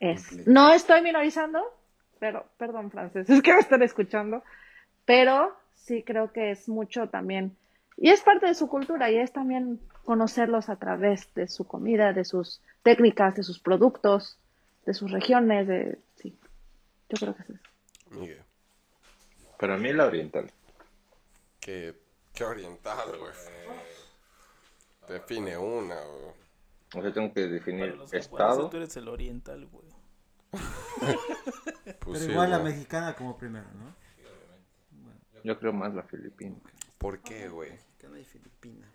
es. 0.00 0.46
No 0.46 0.72
estoy 0.72 1.02
minorizando, 1.02 1.62
pero, 2.18 2.46
perdón, 2.56 2.90
Frances, 2.90 3.28
es 3.30 3.42
que 3.42 3.52
me 3.52 3.60
están 3.60 3.82
escuchando, 3.82 4.42
pero 5.04 5.54
sí 5.86 6.02
creo 6.02 6.32
que 6.32 6.50
es 6.50 6.68
mucho 6.68 7.08
también, 7.08 7.56
y 7.96 8.10
es 8.10 8.20
parte 8.20 8.46
de 8.46 8.54
su 8.54 8.68
cultura, 8.68 9.10
y 9.10 9.16
es 9.16 9.32
también 9.32 9.80
conocerlos 10.04 10.68
a 10.68 10.76
través 10.76 11.32
de 11.34 11.48
su 11.48 11.64
comida, 11.66 12.12
de 12.12 12.24
sus 12.24 12.60
técnicas, 12.82 13.34
de 13.36 13.42
sus 13.42 13.58
productos, 13.58 14.38
de 14.84 14.94
sus 14.94 15.10
regiones, 15.10 15.66
de, 15.66 15.98
sí, 16.16 16.36
yo 17.08 17.16
creo 17.18 17.34
que 17.34 17.42
es 17.42 17.50
eso. 17.50 17.60
Miguel, 18.10 18.42
Para 19.58 19.76
mí 19.78 19.92
la 19.92 20.06
oriental. 20.06 20.50
qué, 21.60 21.94
qué 22.34 22.44
oriental, 22.44 23.18
güey. 23.18 23.32
Define 25.08 25.56
una, 25.56 26.00
güey. 26.00 26.34
O 26.94 27.02
sea, 27.02 27.12
tengo 27.12 27.32
que 27.32 27.40
Para 27.42 27.52
definir 27.52 27.96
los 27.96 28.12
estado. 28.12 28.70
tú 28.70 28.76
eres 28.76 28.96
el 28.96 29.08
oriental, 29.08 29.66
güey. 29.66 29.86
Pues 32.00 32.18
Pero 32.18 32.18
sí, 32.18 32.30
igual 32.30 32.50
la 32.50 32.58
mexicana 32.60 33.14
como 33.14 33.36
primero, 33.36 33.66
¿no? 33.74 33.94
Yo 35.46 35.56
creo 35.60 35.72
más 35.72 35.94
la 35.94 36.02
filipina. 36.02 36.56
¿Por 36.98 37.20
qué, 37.20 37.48
güey? 37.48 37.70
Mexicana 37.70 38.18
y 38.18 38.24
filipina. 38.24 38.90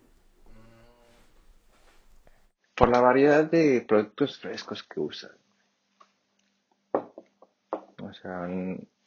Por 2.74 2.90
la 2.90 3.00
variedad 3.00 3.50
de 3.50 3.82
productos 3.88 4.38
frescos 4.38 4.82
que 4.82 5.00
usan. 5.00 5.30
O 8.02 8.12
sea, 8.12 8.46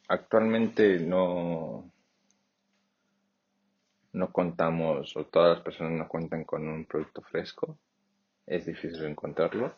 actualmente 0.08 0.98
no, 0.98 1.88
no 4.12 4.32
contamos, 4.32 5.16
o 5.16 5.26
todas 5.26 5.58
las 5.58 5.64
personas 5.64 5.92
no 5.92 6.08
cuentan 6.08 6.42
con 6.42 6.66
un 6.66 6.84
producto 6.84 7.22
fresco. 7.22 7.78
Es 8.44 8.66
difícil 8.66 9.04
encontrarlo 9.04 9.72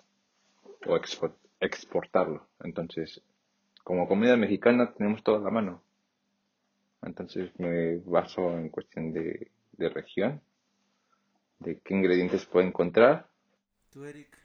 o 0.87 0.97
expo- 0.97 1.35
exportarlo. 1.61 2.47
Entonces, 2.61 3.21
como 3.85 4.09
comida 4.09 4.39
mexicana 4.39 4.91
tenemos 4.95 5.23
todo 5.23 5.37
a 5.37 5.41
la 5.41 5.51
mano. 5.51 5.83
Entonces 7.03 7.51
me 7.59 7.97
baso 7.99 8.51
en 8.59 8.69
cuestión 8.69 9.13
de, 9.13 9.51
de 9.73 9.89
región, 9.89 10.41
de 11.61 11.81
qué 11.81 11.95
ingredientes 11.95 12.45
puedo 12.47 12.67
encontrar 12.67 13.29
Tú, 13.91 14.05
Eric. 14.05 14.37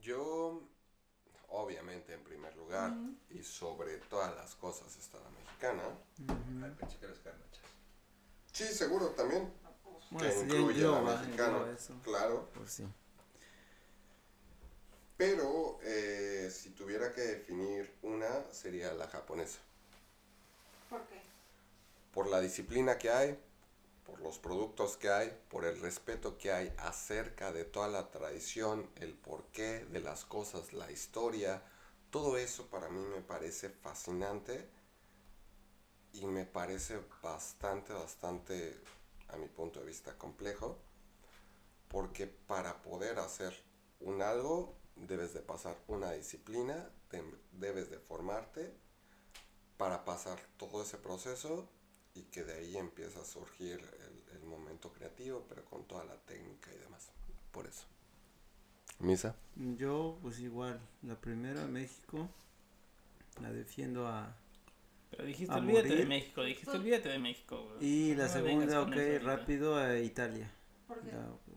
Yo, 0.00 0.62
obviamente, 1.48 2.14
en 2.14 2.22
primer 2.22 2.56
lugar, 2.56 2.92
y 3.30 3.42
sobre 3.42 3.98
todas 4.08 4.34
las 4.36 4.54
cosas 4.54 4.96
está 4.96 5.18
la 5.18 5.30
mexicana. 5.30 5.82
Sí, 8.52 8.64
seguro 8.64 9.10
también. 9.10 9.52
Bueno, 10.10 10.28
que 10.28 10.34
sí, 10.34 10.44
incluye 10.44 10.80
yo, 10.80 11.02
la 11.02 11.16
mexicana, 11.16 11.76
claro. 12.02 12.48
Por 12.54 12.68
sí. 12.68 12.84
Pero 15.16 15.78
eh, 15.82 16.48
si 16.52 16.70
tuviera 16.70 17.12
que 17.12 17.22
definir 17.22 17.98
una, 18.02 18.44
sería 18.52 18.94
la 18.94 19.08
japonesa. 19.08 19.58
¿Por 20.88 21.06
qué? 21.06 21.20
Por 22.12 22.28
la 22.28 22.40
disciplina 22.40 22.98
que 22.98 23.10
hay, 23.10 23.38
por 24.06 24.20
los 24.20 24.38
productos 24.38 24.96
que 24.96 25.10
hay, 25.10 25.36
por 25.50 25.64
el 25.64 25.80
respeto 25.80 26.38
que 26.38 26.52
hay 26.52 26.72
acerca 26.78 27.52
de 27.52 27.64
toda 27.64 27.88
la 27.88 28.10
tradición, 28.10 28.88
el 28.96 29.14
porqué 29.14 29.84
de 29.86 30.00
las 30.00 30.24
cosas, 30.24 30.72
la 30.72 30.90
historia, 30.90 31.62
todo 32.10 32.36
eso 32.36 32.66
para 32.68 32.88
mí 32.88 33.04
me 33.14 33.20
parece 33.22 33.70
fascinante 33.70 34.68
y 36.12 36.26
me 36.26 36.44
parece 36.44 36.98
bastante, 37.22 37.92
bastante, 37.92 38.76
a 39.28 39.36
mi 39.36 39.46
punto 39.46 39.78
de 39.80 39.86
vista, 39.86 40.16
complejo, 40.18 40.76
porque 41.88 42.26
para 42.26 42.82
poder 42.82 43.18
hacer 43.18 43.54
un 44.00 44.22
algo 44.22 44.74
debes 44.96 45.34
de 45.34 45.40
pasar 45.40 45.76
una 45.88 46.12
disciplina, 46.12 46.90
de- 47.10 47.22
debes 47.52 47.90
de 47.90 47.98
formarte 47.98 48.72
para 49.76 50.04
pasar 50.04 50.38
todo 50.56 50.82
ese 50.82 50.98
proceso 50.98 51.68
y 52.14 52.22
que 52.24 52.44
de 52.44 52.54
ahí 52.54 52.76
empieza 52.76 53.20
a 53.20 53.24
surgir 53.24 53.80
el, 53.80 54.36
el 54.36 54.44
momento 54.46 54.92
creativo, 54.92 55.44
pero 55.48 55.64
con 55.64 55.84
toda 55.86 56.04
la 56.04 56.16
técnica 56.24 56.72
y 56.72 56.78
demás. 56.78 57.10
Por 57.52 57.66
eso. 57.66 57.84
Misa. 58.98 59.36
Yo, 59.56 60.18
pues 60.22 60.38
igual, 60.40 60.80
la 61.02 61.20
primera 61.20 61.66
México, 61.66 62.28
la 63.40 63.52
defiendo 63.52 64.06
a... 64.06 64.34
Pero 65.10 65.24
dijiste, 65.24 65.52
A 65.54 65.58
olvídate 65.58 65.94
de. 65.94 66.06
México, 66.06 66.42
dijiste, 66.42 66.70
olvídate 66.76 67.08
de 67.08 67.18
México. 67.18 67.76
Y 67.80 68.14
la 68.14 68.26
No 68.26 68.32
segunda, 68.32 68.80
con 68.80 68.92
ok, 68.92 69.22
rápido, 69.22 69.76
a 69.76 69.98
Italia. 69.98 70.50
¿Por 70.86 71.00
qué? 71.02 71.10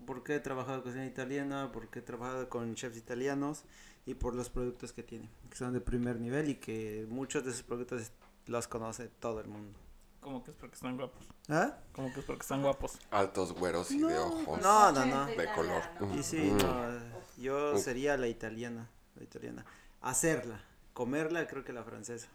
Porque 0.05 0.35
he 0.35 0.39
trabajado 0.39 0.83
cocina 0.83 1.05
italiana, 1.05 1.71
porque 1.71 1.99
he 1.99 2.01
trabajado 2.01 2.49
con 2.49 2.75
chefs 2.75 2.97
italianos 2.97 3.63
y 4.05 4.13
por 4.15 4.33
los 4.35 4.49
productos 4.49 4.93
que 4.93 5.03
tiene, 5.03 5.29
que 5.49 5.55
son 5.55 5.73
de 5.73 5.81
primer 5.81 6.19
nivel 6.19 6.49
y 6.49 6.55
que 6.55 7.05
muchos 7.09 7.43
de 7.45 7.51
esos 7.51 7.63
productos 7.63 8.11
los 8.47 8.67
conoce 8.67 9.07
todo 9.19 9.39
el 9.41 9.47
mundo. 9.47 9.77
Como 10.21 10.43
que 10.43 10.51
es 10.51 10.57
porque 10.57 10.75
están 10.75 10.97
guapos. 10.97 11.23
¿Ah? 11.47 11.77
Como 11.93 12.11
que 12.13 12.19
es 12.19 12.25
porque 12.25 12.41
están 12.41 12.61
guapos. 12.61 12.99
Altos 13.11 13.53
güeros 13.53 13.89
y 13.91 13.99
de 13.99 14.17
ojos. 14.17 14.61
No, 14.61 14.91
no, 14.91 15.05
no. 15.05 15.25
De 15.27 15.47
color. 15.53 15.81
Y 16.17 16.23
sí, 16.23 16.51
Mm. 16.51 16.57
no, 16.57 16.99
yo 17.37 17.73
Mm. 17.75 17.77
sería 17.77 18.17
la 18.17 18.27
italiana, 18.27 18.89
la 19.15 19.23
italiana. 19.23 19.65
Hacerla, 20.01 20.61
comerla, 20.93 21.47
creo 21.47 21.63
que 21.63 21.71
la 21.73 21.83
francesa. 21.83 22.27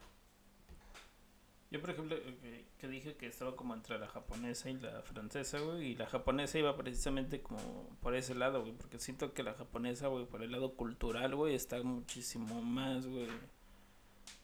Yo, 1.74 1.80
por 1.80 1.90
ejemplo, 1.90 2.14
eh, 2.14 2.36
que, 2.40 2.64
que 2.78 2.86
dije 2.86 3.16
que 3.16 3.26
estaba 3.26 3.56
como 3.56 3.74
entre 3.74 3.98
la 3.98 4.06
japonesa 4.06 4.70
y 4.70 4.74
la 4.74 5.02
francesa, 5.02 5.58
güey. 5.58 5.88
Y 5.88 5.96
la 5.96 6.06
japonesa 6.06 6.56
iba 6.56 6.76
precisamente 6.76 7.42
como 7.42 7.88
por 8.00 8.14
ese 8.14 8.36
lado, 8.36 8.60
güey. 8.60 8.74
Porque 8.74 9.00
siento 9.00 9.34
que 9.34 9.42
la 9.42 9.54
japonesa, 9.54 10.06
güey, 10.06 10.24
por 10.24 10.44
el 10.44 10.52
lado 10.52 10.76
cultural, 10.76 11.34
güey, 11.34 11.56
está 11.56 11.82
muchísimo 11.82 12.62
más, 12.62 13.08
güey, 13.08 13.26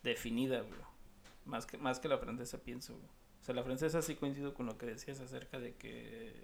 definida, 0.03 0.63
güey. 0.63 0.81
Más 1.45 1.67
que, 1.67 1.79
más 1.79 2.01
que 2.01 2.09
la 2.09 2.19
francesa, 2.19 2.59
pienso, 2.65 2.95
güey. 2.95 3.07
O 3.07 3.45
sea, 3.45 3.55
la 3.55 3.63
francesa 3.63 4.03
sí 4.03 4.17
coincido 4.17 4.53
con 4.53 4.67
lo 4.67 4.77
que 4.77 4.87
decías 4.87 5.21
acerca 5.21 5.61
de 5.61 5.77
que 5.77 6.35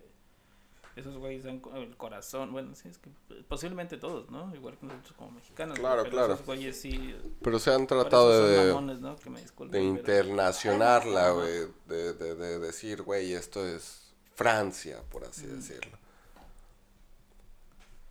esos 0.96 1.16
güeyes 1.18 1.44
dan 1.44 1.62
el 1.74 1.96
corazón. 1.96 2.52
Bueno, 2.52 2.74
sí, 2.74 2.88
es 2.88 2.98
que 2.98 3.10
posiblemente 3.48 3.98
todos, 3.98 4.30
¿no? 4.30 4.54
Igual 4.54 4.78
que 4.78 4.86
nosotros 4.86 5.12
como 5.16 5.32
mexicanos. 5.32 5.78
Claro, 5.78 6.02
pero 6.04 6.14
claro. 6.14 6.34
Esos 6.34 6.46
güeyes 6.46 6.80
sí. 6.80 7.14
Pero 7.42 7.58
se 7.58 7.72
han 7.72 7.86
tratado 7.86 8.46
de, 8.48 8.68
mamones, 8.68 9.00
¿no? 9.00 9.16
Que 9.16 9.28
me 9.30 9.36
de 9.36 9.42
disculpen, 9.42 9.82
internacionarla, 9.82 11.30
güey. 11.32 11.68
De, 11.86 12.14
de, 12.14 12.34
de 12.34 12.58
decir, 12.58 13.02
güey, 13.02 13.34
esto 13.34 13.66
es 13.66 14.14
Francia, 14.34 15.02
por 15.10 15.24
así 15.24 15.46
decirlo. 15.46 15.98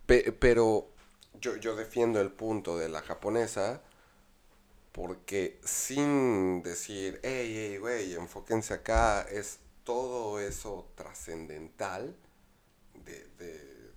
Pe- 0.06 0.32
pero 0.32 0.88
yo, 1.40 1.56
yo 1.56 1.74
defiendo 1.74 2.20
el 2.20 2.30
punto 2.30 2.78
de 2.78 2.88
la 2.88 3.02
japonesa 3.02 3.82
porque 4.92 5.58
sin 5.64 6.62
decir, 6.62 7.20
hey, 7.22 7.52
hey, 7.54 7.78
güey, 7.78 8.14
enfóquense 8.14 8.72
acá, 8.72 9.22
es 9.22 9.58
todo 9.84 10.40
eso 10.40 10.88
trascendental 10.94 12.16
de, 13.06 13.26
de 13.38 13.92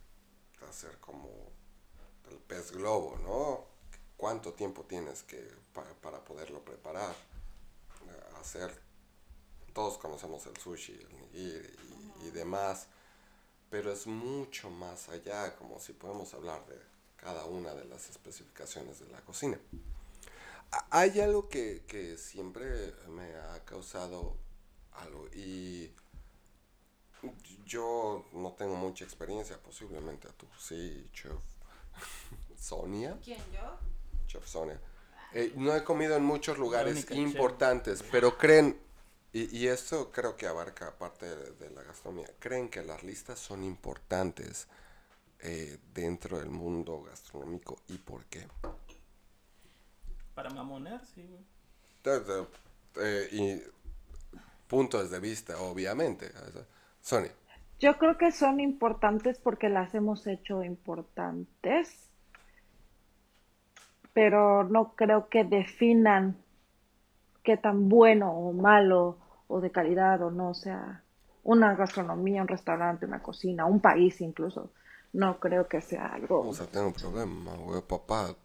hacer 0.70 0.98
como 1.00 1.30
el 2.32 2.38
pez 2.40 2.72
globo, 2.72 3.18
¿no? 3.20 3.66
¿Cuánto 4.18 4.54
tiempo 4.54 4.84
tienes 4.84 5.24
que 5.24 5.42
pa- 5.74 5.94
para 6.02 6.24
poderlo 6.24 6.64
preparar? 6.64 7.16
Hacer, 8.40 8.72
todos 9.74 9.98
conocemos 9.98 10.46
el 10.48 10.56
sushi, 10.58 10.94
el 10.94 11.20
nigiri 11.22 11.78
y, 12.22 12.28
y 12.28 12.32
demás, 12.32 12.88
pero 13.70 13.92
es 13.92 14.08
mucho 14.08 14.70
más 14.70 15.10
allá, 15.10 15.56
como 15.58 15.80
si 15.80 15.94
podemos 15.94 16.34
hablar 16.34 16.66
de 16.68 16.80
cada 17.18 17.46
una 17.46 17.74
de 17.76 17.86
las 17.86 18.10
especificaciones 18.10 19.00
de 19.00 19.08
la 19.10 19.22
cocina. 19.22 19.60
Hay 20.92 21.20
algo 21.20 21.50
que, 21.50 21.84
que 21.88 22.18
siempre 22.18 22.94
me 23.10 23.36
ha 23.36 23.66
causado 23.66 24.38
algo 24.94 25.28
y 25.34 25.92
yo 27.66 28.26
no 28.34 28.54
tengo 28.54 28.76
mucha 28.76 29.04
experiencia, 29.06 29.58
posiblemente 29.62 30.28
tú 30.38 30.48
sí, 30.60 31.10
chef 31.14 31.34
Sonia, 32.60 33.18
¿Quién, 33.24 33.40
yo? 33.54 33.78
chef 34.28 34.46
Sonia. 34.48 34.80
Eh, 35.34 35.54
no 35.56 35.76
he 35.76 35.84
comido 35.84 36.16
en 36.16 36.24
muchos 36.24 36.58
lugares 36.58 37.06
chef. 37.06 37.18
importantes, 37.18 38.04
pero 38.12 38.38
creen, 38.38 38.80
y, 39.34 39.56
y 39.58 39.68
esto 39.68 40.12
creo 40.12 40.36
que 40.36 40.48
abarca 40.48 40.98
parte 40.98 41.26
de, 41.36 41.52
de 41.54 41.70
la 41.72 41.84
gastronomía, 41.84 42.30
creen 42.40 42.70
que 42.70 42.84
las 42.84 43.04
listas 43.04 43.40
son 43.40 43.64
importantes 43.64 44.68
eh, 45.42 45.78
dentro 45.94 46.40
del 46.40 46.50
mundo 46.50 47.02
gastronómico 47.04 47.82
y 47.88 47.98
por 47.98 48.26
qué. 48.26 48.48
Para 50.34 50.50
mamonear, 50.50 51.06
sí, 51.06 51.46
eh, 52.96 53.30
y 53.32 53.62
puntos 54.68 55.10
de 55.10 55.20
vista, 55.20 55.60
obviamente. 55.62 56.32
o 56.48 56.52
sea, 56.52 56.66
Sony, 57.02 57.30
Yo 57.80 57.98
creo 57.98 58.18
que 58.18 58.32
son 58.32 58.60
importantes 58.60 59.40
porque 59.40 59.70
las 59.70 59.94
hemos 59.96 60.28
hecho 60.28 60.64
importantes, 60.64 62.10
pero 64.14 64.64
no 64.66 64.96
creo 64.96 65.30
que 65.30 65.44
definan 65.44 66.38
qué 67.44 67.58
tan 67.58 67.90
bueno 67.90 68.32
o 68.32 68.54
malo 68.54 69.18
o 69.48 69.62
de 69.62 69.72
calidad 69.72 70.22
o 70.22 70.30
no 70.30 70.54
sea 70.54 71.04
una 71.44 71.74
gastronomía, 71.76 72.42
un 72.42 72.48
restaurante, 72.48 73.06
una 73.06 73.24
cocina, 73.24 73.66
un 73.66 73.80
país 73.80 74.22
incluso. 74.22 74.72
No 75.14 75.40
creo 75.40 75.68
que 75.68 75.82
sea 75.82 76.08
algo. 76.08 76.40
vamos 76.40 76.62
a 76.62 76.68
tener 76.68 76.86
un 76.86 76.94
problema, 76.94 77.56
güey, 77.56 77.82
papá. 77.82 78.36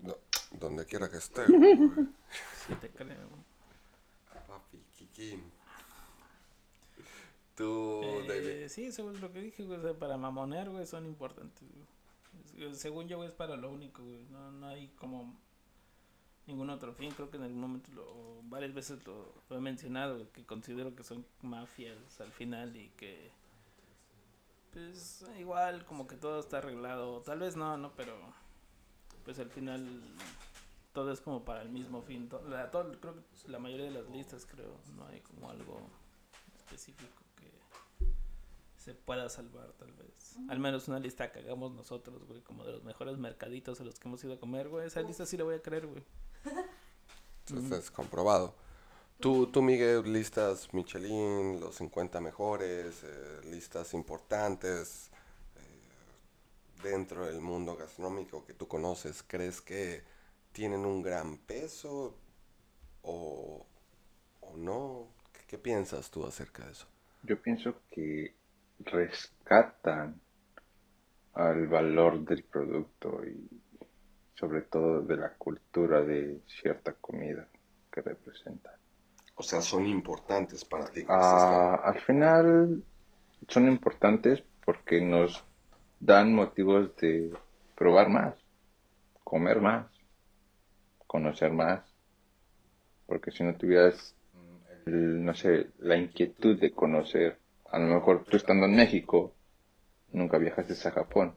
no, 0.00 0.14
donde 0.50 0.84
quiera 0.84 1.08
que 1.08 1.16
esté, 1.16 1.46
güey. 1.48 1.78
Sí, 2.66 2.74
te 2.74 2.90
creo. 2.90 3.28
Papi, 4.46 4.84
Kikín. 4.92 5.49
Tú, 7.60 8.00
Eh, 8.32 8.66
sí, 8.68 8.84
eso 8.86 9.10
es 9.12 9.20
lo 9.20 9.32
que 9.32 9.40
dije, 9.40 9.64
para 9.98 10.16
mamonear, 10.16 10.70
güey, 10.70 10.86
son 10.86 11.04
importantes, 11.06 11.68
Según 12.72 13.06
yo, 13.08 13.22
es 13.24 13.32
para 13.32 13.56
lo 13.56 13.70
único. 13.70 14.02
No, 14.30 14.50
no 14.52 14.68
hay 14.68 14.88
como 14.98 15.34
ningún 16.46 16.70
otro 16.70 16.92
fin. 16.94 17.10
Creo 17.12 17.30
que 17.30 17.36
en 17.38 17.42
algún 17.44 17.60
momento, 17.60 17.90
lo, 17.92 18.42
varias 18.44 18.72
veces 18.74 19.06
lo, 19.06 19.32
he 19.50 19.60
mencionado, 19.60 20.30
que 20.32 20.44
considero 20.44 20.94
que 20.94 21.02
son 21.02 21.24
mafias 21.42 22.20
al 22.20 22.30
final 22.32 22.76
y 22.76 22.88
que, 22.96 23.30
pues, 24.72 25.24
igual 25.38 25.84
como 25.84 26.06
que 26.06 26.16
todo 26.16 26.40
está 26.40 26.58
arreglado. 26.58 27.20
Tal 27.22 27.40
vez 27.40 27.56
no, 27.56 27.76
no, 27.76 27.92
pero, 27.96 28.14
pues 29.24 29.38
al 29.38 29.50
final 29.50 30.02
todo 30.92 31.12
es 31.12 31.20
como 31.20 31.44
para 31.44 31.62
el 31.62 31.68
mismo 31.70 32.02
fin. 32.02 32.28
La- 32.48 32.70
todo- 32.70 32.92
creo 33.00 33.14
que 33.14 33.22
la 33.48 33.58
mayoría 33.58 33.86
de 33.86 33.92
las 33.92 34.08
listas, 34.10 34.46
creo, 34.46 34.76
no 34.96 35.06
hay 35.06 35.20
como 35.20 35.50
algo 35.50 35.80
específico 36.56 37.22
se 38.80 38.94
pueda 38.94 39.28
salvar 39.28 39.72
tal 39.74 39.92
vez. 39.92 40.36
Al 40.48 40.58
menos 40.58 40.88
una 40.88 40.98
lista 40.98 41.30
que 41.30 41.40
hagamos 41.40 41.72
nosotros, 41.72 42.26
güey, 42.26 42.40
como 42.40 42.64
de 42.64 42.72
los 42.72 42.82
mejores 42.82 43.18
mercaditos 43.18 43.78
a 43.80 43.84
los 43.84 44.00
que 44.00 44.08
hemos 44.08 44.24
ido 44.24 44.34
a 44.34 44.40
comer, 44.40 44.68
güey. 44.68 44.86
Esa 44.86 45.02
lista 45.02 45.26
sí 45.26 45.36
la 45.36 45.44
voy 45.44 45.56
a 45.56 45.62
creer, 45.62 45.86
güey. 45.86 46.02
Esto 47.44 47.76
es 47.76 47.90
comprobado. 47.90 48.54
Tú, 49.18 49.48
tú, 49.48 49.60
Miguel, 49.60 50.10
listas 50.10 50.72
Michelin, 50.72 51.60
los 51.60 51.74
50 51.74 52.22
mejores, 52.22 53.02
eh, 53.04 53.40
listas 53.50 53.92
importantes 53.92 55.10
eh, 55.56 56.82
dentro 56.82 57.26
del 57.26 57.42
mundo 57.42 57.76
gastronómico 57.76 58.46
que 58.46 58.54
tú 58.54 58.66
conoces, 58.66 59.22
¿crees 59.22 59.60
que 59.60 60.02
tienen 60.52 60.86
un 60.86 61.02
gran 61.02 61.36
peso 61.36 62.16
o, 63.02 63.66
o 64.40 64.56
no? 64.56 65.08
¿Qué, 65.34 65.40
qué 65.46 65.58
piensas 65.58 66.10
tú 66.10 66.24
acerca 66.24 66.64
de 66.64 66.72
eso? 66.72 66.86
Yo 67.22 67.42
pienso 67.42 67.74
que 67.90 68.39
rescatan 68.84 70.20
al 71.34 71.66
valor 71.68 72.24
del 72.24 72.44
producto 72.44 73.24
y 73.24 73.48
sobre 74.34 74.62
todo 74.62 75.02
de 75.02 75.16
la 75.16 75.34
cultura 75.34 76.02
de 76.02 76.40
cierta 76.46 76.94
comida 76.94 77.46
que 77.92 78.00
representa. 78.00 78.74
O 79.36 79.42
sea, 79.42 79.60
son 79.60 79.86
importantes 79.86 80.64
para 80.64 80.90
ti. 80.90 81.04
Ah, 81.08 81.80
al 81.84 82.00
final 82.00 82.82
son 83.48 83.68
importantes 83.68 84.42
porque 84.64 85.00
nos 85.00 85.44
dan 85.98 86.34
motivos 86.34 86.94
de 86.96 87.32
probar 87.74 88.08
más, 88.08 88.34
comer 89.24 89.60
más, 89.60 89.86
conocer 91.06 91.52
más. 91.52 91.80
Porque 93.06 93.30
si 93.30 93.42
no 93.42 93.54
tuvieras, 93.56 94.14
el- 94.86 95.24
no 95.24 95.34
sé, 95.34 95.70
la 95.78 95.96
inquietud 95.96 96.58
de 96.58 96.70
conocer, 96.72 97.38
a 97.70 97.78
lo 97.78 97.86
mejor 97.94 98.24
tú 98.24 98.36
estando 98.36 98.66
en 98.66 98.76
México, 98.76 99.34
nunca 100.12 100.38
viajaste 100.38 100.74
a 100.88 100.92
Japón, 100.92 101.36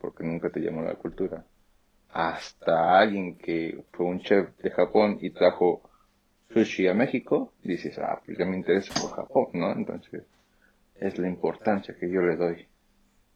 porque 0.00 0.24
nunca 0.24 0.50
te 0.50 0.60
llamó 0.60 0.82
la 0.82 0.96
cultura. 0.96 1.44
Hasta 2.10 2.98
alguien 3.00 3.36
que 3.38 3.84
fue 3.92 4.06
un 4.06 4.20
chef 4.20 4.56
de 4.58 4.70
Japón 4.70 5.18
y 5.20 5.30
trajo 5.30 5.82
sushi 6.52 6.88
a 6.88 6.94
México, 6.94 7.52
dices, 7.62 7.98
ah, 7.98 8.20
pues 8.24 8.38
ya 8.38 8.46
me 8.46 8.56
interesa 8.56 8.94
por 9.00 9.12
Japón, 9.16 9.48
¿no? 9.54 9.72
Entonces, 9.72 10.24
es 10.96 11.18
la 11.18 11.28
importancia 11.28 11.96
que 11.98 12.10
yo 12.10 12.22
le 12.22 12.36
doy. 12.36 12.68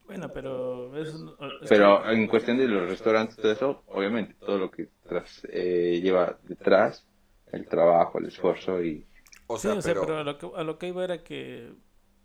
Bueno, 0.05 0.31
pero 0.33 0.89
no- 0.91 1.37
es 1.61 1.69
Pero 1.69 2.03
que- 2.03 2.13
en 2.13 2.27
cuestión 2.27 2.57
de 2.57 2.67
los 2.67 2.89
restaurantes, 2.89 3.35
todo 3.37 3.51
eso, 3.51 3.83
obviamente, 3.87 4.35
todo 4.39 4.57
lo 4.57 4.71
que 4.71 4.89
tras, 5.07 5.41
eh, 5.51 5.99
lleva 6.01 6.37
detrás, 6.43 7.05
el 7.51 7.67
trabajo, 7.67 8.19
el 8.19 8.27
esfuerzo 8.27 8.83
y... 8.83 9.05
O 9.47 9.57
Sí, 9.57 9.67
sea, 9.67 9.73
o 9.77 9.81
sea, 9.81 9.93
pero, 9.93 10.01
pero 10.01 10.17
a 10.19 10.23
lo 10.23 10.37
que, 10.37 10.49
a 10.55 10.63
lo 10.63 10.77
que 10.77 10.87
iba 10.87 11.03
era 11.03 11.23
que 11.23 11.73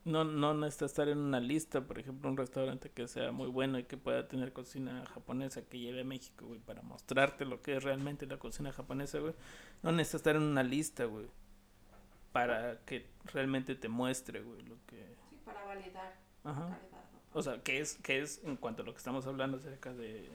no, 0.05 0.25
no 0.25 0.53
necesita 0.53 0.85
estar 0.85 1.09
en 1.09 1.19
una 1.19 1.41
lista, 1.41 1.81
por 1.81 1.99
ejemplo, 1.99 2.29
un 2.29 2.37
restaurante 2.37 2.91
que 2.91 3.09
sea 3.09 3.33
muy 3.33 3.49
bueno 3.49 3.79
y 3.79 3.85
que 3.85 3.97
pueda 3.97 4.29
tener 4.29 4.53
cocina 4.53 5.07
japonesa 5.07 5.63
que 5.63 5.79
lleve 5.79 6.03
a 6.03 6.05
México, 6.05 6.47
güey, 6.47 6.61
para 6.61 6.83
mostrarte 6.83 7.47
lo 7.47 7.63
que 7.63 7.77
es 7.77 7.83
realmente 7.83 8.27
la 8.27 8.39
cocina 8.39 8.71
japonesa, 8.73 9.19
güey. 9.19 9.35
No 9.83 9.93
necesita 9.93 10.17
estar 10.19 10.37
en 10.37 10.43
una 10.43 10.63
lista, 10.63 11.07
güey, 11.07 11.27
para 12.33 12.81
que 12.85 13.07
realmente 13.33 13.75
te 13.77 13.89
muestre, 13.89 14.43
güey, 14.43 14.63
lo 14.63 14.77
que... 14.87 15.17
Sí, 15.31 15.39
para 15.43 15.65
validar 15.65 16.15
Ajá. 16.45 16.61
la 16.61 16.77
calidad. 16.77 17.05
¿no? 17.13 17.39
O 17.39 17.43
sea, 17.43 17.63
que 17.63 17.81
es, 17.81 17.95
que 17.95 18.21
es 18.21 18.43
en 18.45 18.57
cuanto 18.57 18.83
a 18.83 18.87
lo 18.87 18.93
que 18.93 18.99
estamos 18.99 19.27
hablando 19.27 19.57
acerca 19.57 19.95
de, 19.95 20.29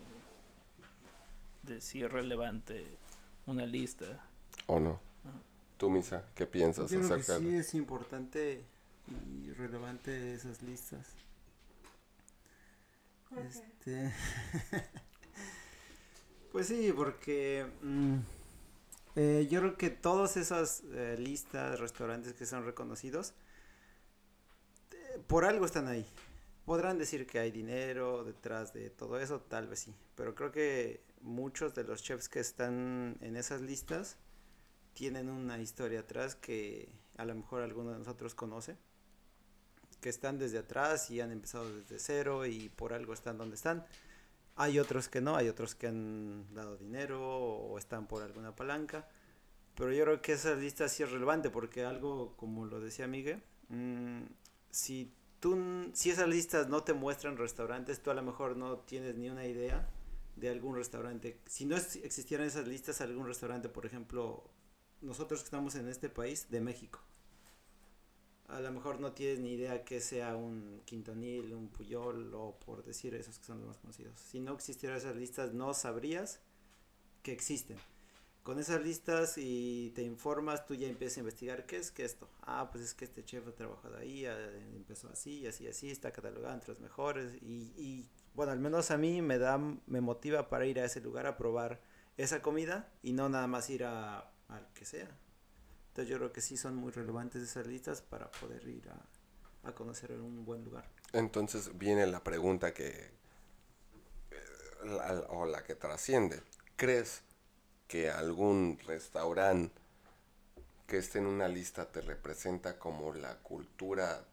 de 1.62 1.80
si 1.80 2.02
es 2.02 2.12
relevante 2.12 2.98
una 3.46 3.68
lista. 3.68 4.26
¿o 4.66 4.80
no? 4.80 5.00
Tú, 5.78 5.90
Misa, 5.92 6.26
¿qué 6.36 6.46
piensas 6.46 6.90
Yo 6.90 6.98
creo 6.98 7.10
que 7.10 7.16
acerca 7.16 7.40
sí 7.40 7.52
de 7.52 7.60
es 7.60 7.74
importante 7.76 8.66
y 9.10 9.52
relevante 9.54 10.34
esas 10.34 10.62
listas. 10.62 11.08
Este... 13.38 14.14
pues 16.52 16.68
sí, 16.68 16.92
porque 16.96 17.68
mm, 17.82 18.18
eh, 19.16 19.48
yo 19.50 19.60
creo 19.60 19.78
que 19.78 19.90
todas 19.90 20.38
esas 20.38 20.84
eh, 20.94 21.16
listas, 21.20 21.80
restaurantes 21.80 22.34
que 22.34 22.46
son 22.46 22.66
reconocidos, 22.66 23.34
eh, 24.92 25.20
por 25.28 25.46
algo 25.46 25.66
están 25.66 25.88
ahí. 25.88 26.06
Podrán 26.66 26.98
decir 26.98 27.26
que 27.26 27.40
hay 27.40 27.52
dinero 27.52 28.24
detrás 28.24 28.74
de 28.74 28.90
todo 28.90 29.20
eso, 29.20 29.42
tal 29.42 29.68
vez 29.68 29.80
sí, 29.80 29.96
pero 30.16 30.36
creo 30.36 30.52
que 30.52 31.04
muchos 31.22 31.74
de 31.74 31.84
los 31.84 32.04
chefs 32.04 32.30
que 32.30 32.40
están 32.40 33.18
en 33.22 33.36
esas 33.36 33.62
listas 33.62 34.18
tienen 34.94 35.30
una 35.30 35.60
historia 35.60 36.02
atrás 36.02 36.36
que 36.36 36.90
a 37.18 37.26
lo 37.26 37.36
mejor 37.36 37.62
alguno 37.62 37.92
de 37.92 38.00
nosotros 38.00 38.36
conoce, 38.36 38.78
que 40.02 40.10
están 40.10 40.38
desde 40.38 40.60
atrás 40.60 41.10
y 41.12 41.22
han 41.22 41.32
empezado 41.32 41.74
desde 41.74 42.00
cero 42.00 42.46
y 42.46 42.70
por 42.70 42.94
algo 42.94 43.14
están 43.14 43.38
donde 43.38 43.56
están. 43.56 43.86
Hay 44.56 44.80
otros 44.80 45.08
que 45.08 45.22
no, 45.22 45.36
hay 45.36 45.48
otros 45.48 45.76
que 45.76 45.88
han 45.88 46.54
dado 46.54 46.78
dinero 46.78 47.22
o 47.22 47.78
están 47.78 48.08
por 48.08 48.24
alguna 48.24 48.56
palanca. 48.56 49.08
Pero 49.76 49.94
yo 49.94 50.04
creo 50.04 50.22
que 50.22 50.34
esa 50.34 50.56
lista 50.56 50.90
sí 50.90 51.04
es 51.04 51.12
relevante 51.12 51.50
porque 51.50 51.86
algo, 51.86 52.36
como 52.36 52.66
lo 52.66 52.82
decía 52.82 53.08
Miguel, 53.08 53.42
mm, 53.70 54.24
si, 54.70 55.14
tú, 55.40 55.90
si 55.94 56.10
esas 56.10 56.28
listas 56.28 56.68
no 56.68 56.84
te 56.84 56.94
muestran 56.94 57.38
restaurantes, 57.38 58.02
tú 58.02 58.12
a 58.12 58.14
lo 58.14 58.22
mejor 58.22 58.58
no 58.58 58.80
tienes 58.80 59.16
ni 59.16 59.30
una 59.30 59.46
idea 59.46 59.90
de 60.36 60.50
algún 60.50 60.76
restaurante. 60.76 61.40
Si 61.46 61.66
no 61.66 61.78
existieran 61.78 62.48
esas 62.48 62.68
listas, 62.68 63.02
algún 63.02 63.26
restaurante, 63.26 63.70
por 63.70 63.86
ejemplo, 63.86 64.50
nosotros 65.02 65.44
estamos 65.44 65.76
en 65.76 65.88
este 65.88 66.10
país, 66.10 66.50
de 66.50 66.62
México. 66.62 67.00
A 68.50 68.60
lo 68.60 68.72
mejor 68.72 69.00
no 69.00 69.12
tienes 69.12 69.40
ni 69.40 69.54
idea 69.54 69.84
que 69.84 70.02
sea 70.02 70.36
un 70.36 70.82
Quintonil, 70.86 71.54
un 71.54 71.70
Puyol 71.70 72.34
o 72.34 72.58
por 72.66 72.84
decir 72.84 73.14
esos 73.14 73.38
que 73.38 73.46
son 73.46 73.60
los 73.60 73.68
más 73.68 73.78
conocidos. 73.78 74.20
Si 74.20 74.40
no 74.40 74.54
existieran 74.54 74.98
esas 74.98 75.16
listas 75.16 75.54
no 75.54 75.74
sabrías 75.74 76.40
que 77.22 77.32
existen. 77.32 77.78
Con 78.44 78.58
esas 78.58 78.82
listas 78.82 79.38
y 79.38 79.92
te 79.94 80.02
informas, 80.02 80.66
tú 80.66 80.74
ya 80.74 80.88
empiezas 80.88 81.18
a 81.18 81.20
investigar 81.20 81.66
qué 81.66 81.78
es 81.78 81.92
que 81.92 82.04
esto. 82.04 82.28
Ah, 82.42 82.70
pues 82.72 82.84
es 82.84 82.94
que 82.96 83.06
este 83.06 83.24
chef 83.24 83.48
ha 83.48 83.52
trabajado 83.52 83.98
ahí, 83.98 84.26
empezó 84.26 85.10
así, 85.10 85.46
así, 85.46 85.68
así, 85.68 85.92
está 85.92 86.12
catalogado 86.12 86.56
entre 86.56 86.70
los 86.70 86.80
mejores. 86.80 87.36
Y, 87.44 87.74
y 87.78 88.10
bueno, 88.34 88.52
al 88.52 88.60
menos 88.60 88.90
a 88.90 88.98
mí 88.98 89.22
me 89.22 89.38
da, 89.38 89.58
me 89.58 90.02
motiva 90.02 90.50
para 90.50 90.66
ir 90.66 90.80
a 90.80 90.86
ese 90.86 91.02
lugar 91.02 91.28
a 91.28 91.38
probar 91.38 91.82
esa 92.18 92.42
comida 92.42 92.92
y 93.04 93.14
no 93.14 93.30
nada 93.30 93.46
más 93.48 93.70
ir 93.70 93.84
a 93.84 94.32
al 94.50 94.68
que 94.74 94.86
sea. 94.86 95.10
Entonces 95.90 96.10
yo 96.10 96.18
creo 96.18 96.32
que 96.34 96.42
sí 96.42 96.58
son 96.58 96.76
muy 96.76 96.92
relevantes 96.92 97.44
esas 97.44 97.68
listas 97.68 98.02
para 98.02 98.30
poder 98.32 98.68
ir 98.68 98.90
a, 98.90 99.70
a 99.70 99.74
conocer 99.74 100.12
un 100.14 100.46
buen 100.46 100.64
lugar. 100.64 100.86
Entonces 101.14 101.78
viene 101.78 102.08
la 102.08 102.24
pregunta 102.24 102.74
que, 102.74 102.90
eh, 102.90 103.12
la- 104.86 105.26
o 105.30 105.46
la 105.46 105.64
que 105.64 105.76
trasciende. 105.76 106.42
¿Crees 106.76 107.22
que 107.88 108.10
algún 108.12 108.80
restaurante 108.88 109.74
que 110.88 110.98
esté 110.98 111.20
en 111.20 111.28
una 111.28 111.48
lista 111.48 111.92
te 111.92 112.02
representa 112.02 112.80
como 112.80 113.14
la 113.14 113.36
cultura, 113.40 114.26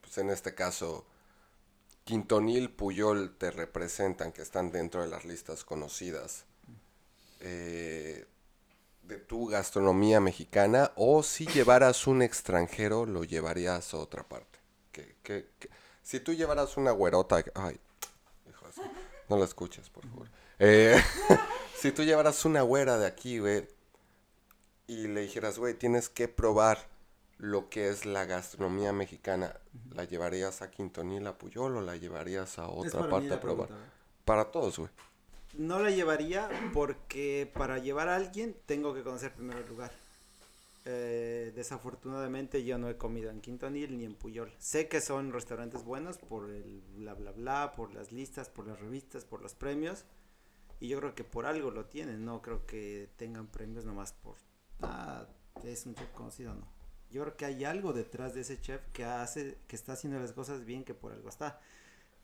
pues 0.00 0.18
en 0.18 0.30
este 0.30 0.54
caso, 0.54 1.06
Quintonil, 2.04 2.70
Puyol 2.70 3.36
te 3.38 3.50
representan, 3.50 4.32
que 4.32 4.42
están 4.42 4.70
dentro 4.72 5.02
de 5.02 5.08
las 5.08 5.24
listas 5.24 5.64
conocidas? 5.64 6.44
Eh, 7.40 8.26
de 9.06 9.18
tu 9.18 9.46
gastronomía 9.46 10.20
mexicana 10.20 10.92
o 10.96 11.22
si 11.22 11.46
llevaras 11.46 12.06
un 12.06 12.22
extranjero 12.22 13.04
lo 13.06 13.24
llevarías 13.24 13.92
a 13.94 13.98
otra 13.98 14.22
parte. 14.22 14.58
Que, 14.92 15.16
que- 15.22 15.48
que- 15.58 15.68
si 16.02 16.20
tú 16.20 16.32
llevaras 16.32 16.76
una 16.76 16.90
güerota, 16.90 17.42
ay, 17.54 17.78
hijo 18.48 18.66
de 18.66 18.72
su- 18.72 18.82
no 19.28 19.36
la 19.38 19.44
escuches, 19.44 19.90
por 19.90 20.06
favor. 20.08 20.28
Eh, 20.58 20.96
si 21.78 21.92
tú 21.92 22.02
llevaras 22.02 22.44
una 22.44 22.62
güera 22.62 22.96
de 22.98 23.06
aquí, 23.06 23.38
güey, 23.38 23.66
y 24.86 25.06
le 25.08 25.22
dijeras, 25.22 25.58
güey, 25.58 25.74
tienes 25.74 26.08
que 26.08 26.28
probar 26.28 26.78
lo 27.38 27.68
que 27.68 27.88
es 27.88 28.06
la 28.06 28.24
gastronomía 28.26 28.92
mexicana, 28.92 29.56
¿la 29.90 30.04
llevarías 30.04 30.62
a 30.62 30.70
Quintonil, 30.70 31.26
a 31.26 31.36
Puyol 31.36 31.76
o 31.76 31.80
la 31.80 31.96
llevarías 31.96 32.58
a 32.58 32.68
otra 32.68 33.08
parte 33.08 33.32
a 33.34 33.40
probar? 33.40 33.68
pregunta, 33.68 33.86
¿eh? 33.86 33.90
Para 34.24 34.44
todos, 34.50 34.78
güey. 34.78 34.90
No 35.56 35.78
la 35.78 35.90
llevaría 35.90 36.48
porque 36.72 37.50
para 37.54 37.78
llevar 37.78 38.08
a 38.08 38.16
alguien 38.16 38.56
tengo 38.66 38.92
que 38.94 39.02
conocer 39.02 39.32
primero 39.32 39.60
el 39.60 39.68
lugar. 39.68 39.92
Eh, 40.86 41.52
desafortunadamente 41.54 42.62
yo 42.62 42.76
no 42.76 42.90
he 42.90 42.98
comido 42.98 43.30
en 43.30 43.40
Quintonil 43.40 43.96
ni 43.96 44.04
en 44.04 44.14
Puyol. 44.14 44.52
Sé 44.58 44.88
que 44.88 45.00
son 45.00 45.32
restaurantes 45.32 45.84
buenos 45.84 46.18
por 46.18 46.50
el 46.50 46.82
bla 46.96 47.14
bla 47.14 47.32
bla, 47.32 47.72
por 47.72 47.94
las 47.94 48.12
listas, 48.12 48.48
por 48.50 48.66
las 48.66 48.80
revistas, 48.80 49.24
por 49.24 49.40
los 49.40 49.54
premios. 49.54 50.04
Y 50.80 50.88
yo 50.88 50.98
creo 50.98 51.14
que 51.14 51.24
por 51.24 51.46
algo 51.46 51.70
lo 51.70 51.86
tienen, 51.86 52.24
no 52.24 52.42
creo 52.42 52.66
que 52.66 53.08
tengan 53.16 53.46
premios 53.46 53.84
nomás 53.84 54.12
por... 54.12 54.34
Ah, 54.82 55.26
es 55.62 55.86
un 55.86 55.94
chef 55.94 56.10
conocido, 56.10 56.52
no. 56.52 56.66
Yo 57.10 57.22
creo 57.22 57.36
que 57.36 57.44
hay 57.44 57.64
algo 57.64 57.92
detrás 57.92 58.34
de 58.34 58.40
ese 58.40 58.60
chef 58.60 58.82
que 58.92 59.04
hace, 59.04 59.56
que 59.68 59.76
está 59.76 59.92
haciendo 59.92 60.18
las 60.18 60.32
cosas 60.32 60.64
bien, 60.64 60.84
que 60.84 60.94
por 60.94 61.12
algo 61.12 61.28
está. 61.28 61.60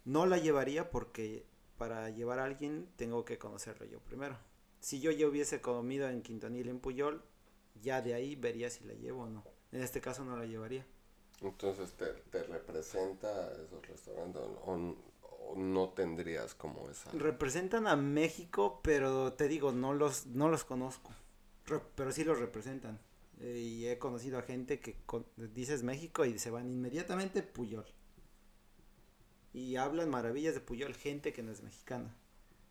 No 0.04 0.26
la 0.26 0.38
llevaría 0.38 0.90
porque 0.90 1.46
para 1.80 2.10
llevar 2.10 2.38
a 2.40 2.44
alguien 2.44 2.86
tengo 2.96 3.24
que 3.24 3.38
conocerlo 3.38 3.86
yo 3.86 4.00
primero. 4.00 4.36
Si 4.80 5.00
yo 5.00 5.10
ya 5.12 5.26
hubiese 5.26 5.62
comido 5.62 6.10
en 6.10 6.20
Quintonil 6.20 6.68
en 6.68 6.78
Puyol, 6.78 7.22
ya 7.80 8.02
de 8.02 8.12
ahí 8.12 8.36
vería 8.36 8.68
si 8.68 8.84
la 8.84 8.92
llevo 8.92 9.22
o 9.22 9.28
no. 9.30 9.42
En 9.72 9.80
este 9.80 10.02
caso 10.02 10.22
no 10.22 10.36
la 10.36 10.44
llevaría. 10.44 10.84
Entonces, 11.40 11.94
¿te, 11.94 12.04
te 12.30 12.42
representa 12.42 13.50
esos 13.52 13.86
restaurantes 13.88 14.42
o, 14.66 14.94
no 15.56 15.88
tendrías 15.94 16.54
como 16.54 16.90
esa... 16.90 17.10
Representan 17.12 17.86
a 17.86 17.96
México, 17.96 18.80
pero 18.84 19.32
te 19.32 19.48
digo, 19.48 19.72
no 19.72 19.94
los, 19.94 20.26
no 20.26 20.50
los 20.50 20.64
conozco. 20.64 21.12
Re- 21.64 21.80
pero 21.94 22.12
sí 22.12 22.24
los 22.24 22.38
representan. 22.38 23.00
Eh, 23.40 23.58
y 23.58 23.86
he 23.88 23.98
conocido 23.98 24.38
a 24.38 24.42
gente 24.42 24.80
que 24.80 24.96
con- 25.06 25.24
dices 25.36 25.82
México 25.82 26.26
y 26.26 26.38
se 26.38 26.50
van 26.50 26.70
inmediatamente 26.70 27.42
Puyol. 27.42 27.86
Y 29.52 29.76
hablan 29.76 30.10
maravillas 30.10 30.54
de 30.54 30.60
Puyol, 30.60 30.94
gente 30.94 31.32
que 31.32 31.42
no 31.42 31.50
es 31.52 31.62
mexicana. 31.62 32.14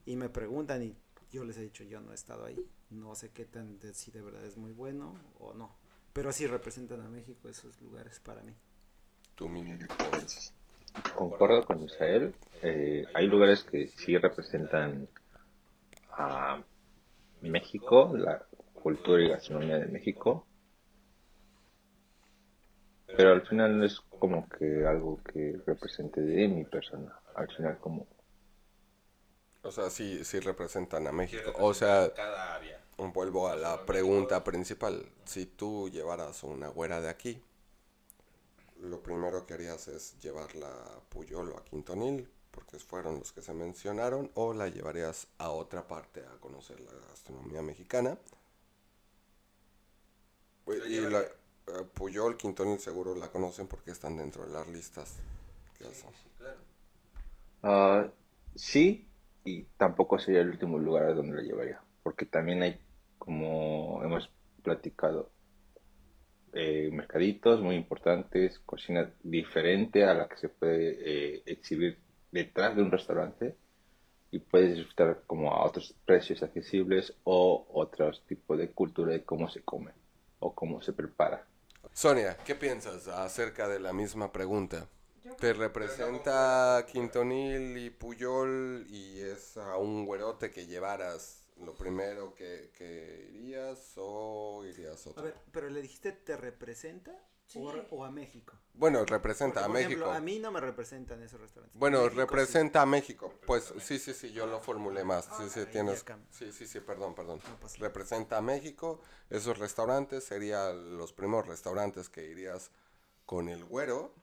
Y 0.06 0.16
me 0.16 0.30
preguntan 0.30 0.84
y 0.84 0.96
yo 1.32 1.44
les 1.46 1.58
he 1.58 1.62
dicho, 1.64 1.84
yo 1.84 2.02
no 2.02 2.12
he 2.12 2.16
estado 2.16 2.46
ahí. 2.46 2.60
No 2.90 3.16
sé 3.16 3.30
qué 3.32 3.46
tan, 3.46 3.80
de- 3.80 3.94
si 3.94 4.12
de 4.12 4.22
verdad 4.22 4.44
es 4.46 4.58
muy 4.58 4.72
bueno 4.72 5.16
o 5.40 5.54
no. 5.54 5.76
Pero 6.14 6.32
sí 6.32 6.48
representan 6.48 7.02
a 7.02 7.10
México 7.10 7.50
esos 7.50 7.80
lugares 7.82 8.20
para 8.20 8.42
mí. 8.44 8.54
Tú, 9.36 9.48
mi 9.50 9.64
vida? 9.64 9.88
Concuerdo 11.16 11.66
con 11.66 11.84
Israel. 11.84 12.34
eh, 12.62 13.06
hay 13.14 13.28
lugares 13.28 13.64
que 13.64 13.88
sí 13.88 14.18
representan 14.18 15.08
a 16.18 16.62
México, 17.42 18.12
la 18.18 18.46
cultura 18.74 19.24
y 19.24 19.30
gastronomía 19.30 19.80
de 19.80 19.88
México. 19.88 20.46
Pero 23.16 23.34
al 23.34 23.42
final 23.48 23.78
no 23.78 23.86
es 23.86 24.00
como 24.20 24.48
que 24.50 24.86
algo 24.86 25.20
que 25.24 25.60
represente 25.66 26.22
de 26.22 26.48
mi 26.48 26.64
persona. 26.66 27.18
Al 27.36 27.48
final 27.56 27.78
como 27.80 28.08
O 29.64 29.72
sea, 29.72 29.90
sí, 29.90 30.24
sí 30.24 30.40
representan 30.40 31.08
a 31.08 31.12
México. 31.12 31.54
O 31.58 31.74
sea, 31.74 32.14
cada 32.14 32.56
área. 32.56 32.82
vuelvo 32.98 33.48
a 33.48 33.56
la 33.56 33.86
pregunta 33.86 34.44
principal. 34.44 35.06
Si 35.26 35.46
tú 35.46 35.90
llevaras 35.90 36.44
una 36.44 36.68
güera 36.68 37.02
de 37.02 37.10
aquí, 37.10 37.42
lo 38.82 39.02
primero 39.02 39.46
que 39.46 39.54
harías 39.54 39.88
es 39.88 40.20
llevarla 40.20 40.70
a 40.70 41.00
Puyol 41.10 41.52
o 41.52 41.58
a 41.58 41.66
Quintonil, 41.66 42.30
porque 42.52 42.80
fueron 42.80 43.20
los 43.20 43.32
que 43.32 43.42
se 43.42 43.54
mencionaron, 43.54 44.32
o 44.36 44.54
la 44.54 44.68
llevarías 44.68 45.28
a 45.38 45.52
otra 45.52 45.88
parte 45.88 46.22
a 46.22 46.40
conocer 46.40 46.80
la 46.82 46.92
gastronomía 47.10 47.62
mexicana. 47.62 48.18
Y 50.88 51.00
la, 51.00 51.24
eh, 51.70 51.86
Puyol, 51.94 52.38
Quintonil 52.38 52.80
seguro 52.80 53.16
la 53.16 53.30
conocen 53.30 53.68
porque 53.68 53.92
están 53.92 54.18
dentro 54.18 54.46
de 54.46 54.54
las 54.54 54.68
listas. 54.68 55.18
que 55.78 55.86
hacen. 55.86 56.10
Ah, 57.64 58.08
sí, 58.56 59.08
y 59.44 59.64
tampoco 59.78 60.20
sería 60.20 60.42
el 60.42 60.50
último 60.50 60.78
lugar 60.78 61.06
a 61.06 61.14
donde 61.14 61.36
la 61.36 61.42
llevaría, 61.42 61.82
porque 62.04 62.26
también 62.26 62.62
hay, 62.64 62.80
como 63.18 64.02
hemos 64.04 64.30
platicado, 64.64 65.32
eh, 66.54 66.90
mercaditos 66.92 67.62
muy 67.62 67.76
importantes, 67.76 68.60
cocina 68.60 69.12
diferente 69.24 70.04
a 70.04 70.14
la 70.14 70.28
que 70.28 70.38
se 70.38 70.50
puede 70.50 70.98
eh, 71.36 71.44
exhibir 71.46 72.00
detrás 72.32 72.76
de 72.76 72.82
un 72.82 72.92
restaurante 72.92 73.56
y 74.32 74.40
puedes 74.40 74.76
disfrutar 74.76 75.24
como 75.28 75.52
a 75.54 75.66
otros 75.66 75.96
precios 76.06 76.42
accesibles 76.44 77.14
o 77.24 77.68
otros 77.72 78.24
tipos 78.26 78.58
de 78.58 78.72
cultura 78.72 79.14
de 79.14 79.24
cómo 79.24 79.50
se 79.50 79.62
come 79.62 79.92
o 80.40 80.54
cómo 80.54 80.82
se 80.82 80.94
prepara. 80.94 81.46
Sonia, 81.94 82.38
¿qué 82.46 82.56
piensas 82.56 83.08
acerca 83.08 83.68
de 83.68 83.80
la 83.80 83.94
misma 83.94 84.32
pregunta? 84.32 84.88
¿Te 85.40 85.54
representa 85.54 86.86
Quintonil 86.92 87.78
y 87.78 87.90
Puyol 87.90 88.86
y 88.90 89.20
es 89.22 89.58
a 89.58 89.78
un 89.78 90.06
güerote 90.06 90.52
que 90.52 90.66
llevaras 90.66 91.44
lo 91.58 91.74
primero 91.76 92.34
que, 92.36 92.72
que 92.78 93.30
irías 93.34 93.94
o 93.98 94.64
irías 94.66 95.06
a 95.06 95.10
A 95.10 95.12
otro? 95.12 95.24
ver, 95.24 95.36
pero 95.52 95.70
le 95.70 95.82
dijiste, 95.82 96.12
¿te 96.12 96.36
representa? 96.38 97.12
O, 97.56 97.72
o 97.90 98.06
a 98.06 98.12
México. 98.12 98.54
Bueno, 98.74 99.04
representa 99.06 99.62
a 99.62 99.68
Porque, 99.68 99.72
por 99.74 99.78
ejemplo, 99.82 100.06
México. 100.08 100.18
a 100.18 100.22
mí 100.22 100.40
no 100.40 100.52
me 100.52 100.60
representan 100.62 101.22
esos 101.24 101.42
restaurantes. 101.42 101.78
Bueno, 101.78 101.98
México 102.00 102.14
sí. 102.14 102.20
representa 102.20 102.82
a 102.82 102.86
México. 102.86 103.34
Pues 103.46 103.74
sí, 103.80 104.00
sí, 104.00 104.14
sí, 104.14 104.32
yo 104.32 104.46
lo 104.46 104.60
formulé 104.60 105.04
más. 105.04 105.28
Sí, 105.38 105.50
sí, 105.50 105.66
tienes. 105.72 106.06
Sí, 106.30 106.52
sí, 106.52 106.68
sí, 106.68 106.80
perdón, 106.80 107.16
perdón. 107.16 107.42
No. 107.44 107.68
Representa 107.80 108.38
a 108.38 108.42
México. 108.42 109.02
Esos 109.30 109.58
restaurantes 109.58 110.24
serían 110.24 110.98
los 110.98 111.12
primeros 111.12 111.48
restaurantes 111.48 112.08
que 112.10 112.26
irías 112.26 112.72
con 113.26 113.50
el 113.50 113.66
güero. 113.66 114.14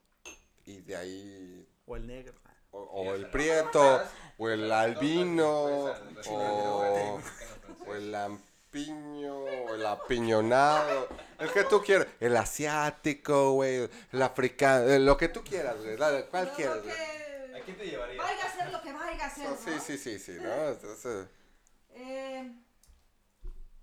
Y 0.65 0.81
de 0.81 0.97
ahí 0.97 1.69
O 1.87 1.97
el 1.97 2.07
negro. 2.07 2.35
O, 2.71 2.81
o 2.83 3.15
el 3.15 3.31
prieto, 3.31 4.01
o 4.39 4.49
el 4.51 4.71
albino, 4.71 5.93
o, 6.29 7.21
o 7.87 7.95
el 7.95 8.15
lampiño, 8.73 9.35
o 9.37 9.75
el 9.75 9.87
apiñonado. 9.87 11.09
El 11.39 11.51
que 11.51 11.65
tú 11.65 11.81
quieras. 11.83 12.07
El 12.21 12.37
asiático, 12.37 13.53
güey. 13.53 13.89
El 14.13 14.23
africano. 14.23 14.89
eh, 14.89 14.99
Lo 14.99 15.17
que 15.17 15.29
tú 15.29 15.43
quieras, 15.43 15.77
güey. 15.83 15.97
¿Cuál 16.31 16.51
quieres, 16.55 16.83
güey? 16.83 16.95
¿A 17.61 17.65
quién 17.65 17.77
te 17.77 17.87
llevaría? 17.87 18.23
Vaya 18.23 18.45
a 18.45 18.49
ser 18.51 18.73
lo 18.73 18.83
que 18.83 18.93
vaya 18.93 19.27
a 19.27 19.31
ser. 19.31 19.49
Sí, 19.57 19.73
sí, 19.81 19.99
sí, 19.99 20.19
sí, 20.19 20.39
¿no? 20.43 20.69
Entonces, 20.69 21.27
Eh, 21.95 22.51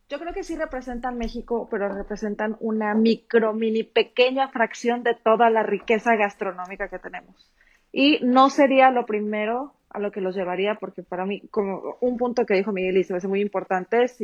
Yo 0.09 0.19
creo 0.19 0.33
que 0.33 0.43
sí 0.43 0.55
representan 0.55 1.17
México, 1.17 1.67
pero 1.71 1.89
representan 1.89 2.55
una 2.59 2.93
micro, 2.93 3.53
mini, 3.53 3.83
pequeña 3.83 4.49
fracción 4.49 5.01
de 5.01 5.15
toda 5.15 5.49
la 5.49 5.63
riqueza 5.63 6.15
gastronómica 6.15 6.87
que 6.89 6.99
tenemos. 6.99 7.49
Y 7.91 8.19
no 8.21 8.49
sería 8.51 8.91
lo 8.91 9.05
primero 9.07 9.73
a 9.93 9.99
lo 9.99 10.11
que 10.11 10.21
los 10.21 10.35
llevaría, 10.35 10.75
porque 10.75 11.03
para 11.03 11.25
mí, 11.25 11.47
como 11.49 11.97
un 12.01 12.17
punto 12.17 12.45
que 12.45 12.55
dijo 12.55 12.71
Miguel 12.71 12.97
y 12.97 13.03
se 13.03 13.13
me 13.13 13.17
hace 13.17 13.27
muy 13.27 13.41
importante, 13.41 14.03
es, 14.03 14.17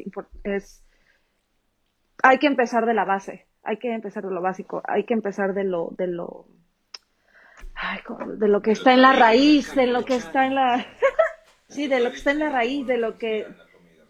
es 0.44 0.84
hay 2.24 2.40
que 2.40 2.48
empezar 2.48 2.86
de 2.86 2.94
la 2.94 3.06
base, 3.06 3.48
hay 3.64 3.78
que 3.78 3.94
empezar 3.94 4.24
de 4.24 4.32
lo 4.32 4.42
básico, 4.42 4.82
hay 4.86 5.06
que 5.06 5.14
empezar 5.14 5.54
de 5.54 5.64
lo, 5.64 5.90
de 5.98 6.08
lo, 6.08 6.48
ay, 7.76 8.00
de 8.38 8.48
lo 8.48 8.62
que 8.62 8.72
está 8.72 8.94
en 8.94 9.02
la 9.02 9.14
raíz, 9.14 9.74
de 9.76 9.88
lo 9.88 10.04
que 10.06 10.16
está 10.16 10.46
en 10.46 10.56
la, 10.56 10.86
sí, 11.70 11.88
de 11.88 12.00
lo 12.00 12.10
que 12.10 12.18
está 12.18 12.32
en 12.32 12.40
la 12.40 12.50
raíz, 12.50 12.88
de 12.88 12.98
lo 12.98 13.18
que, 13.18 13.48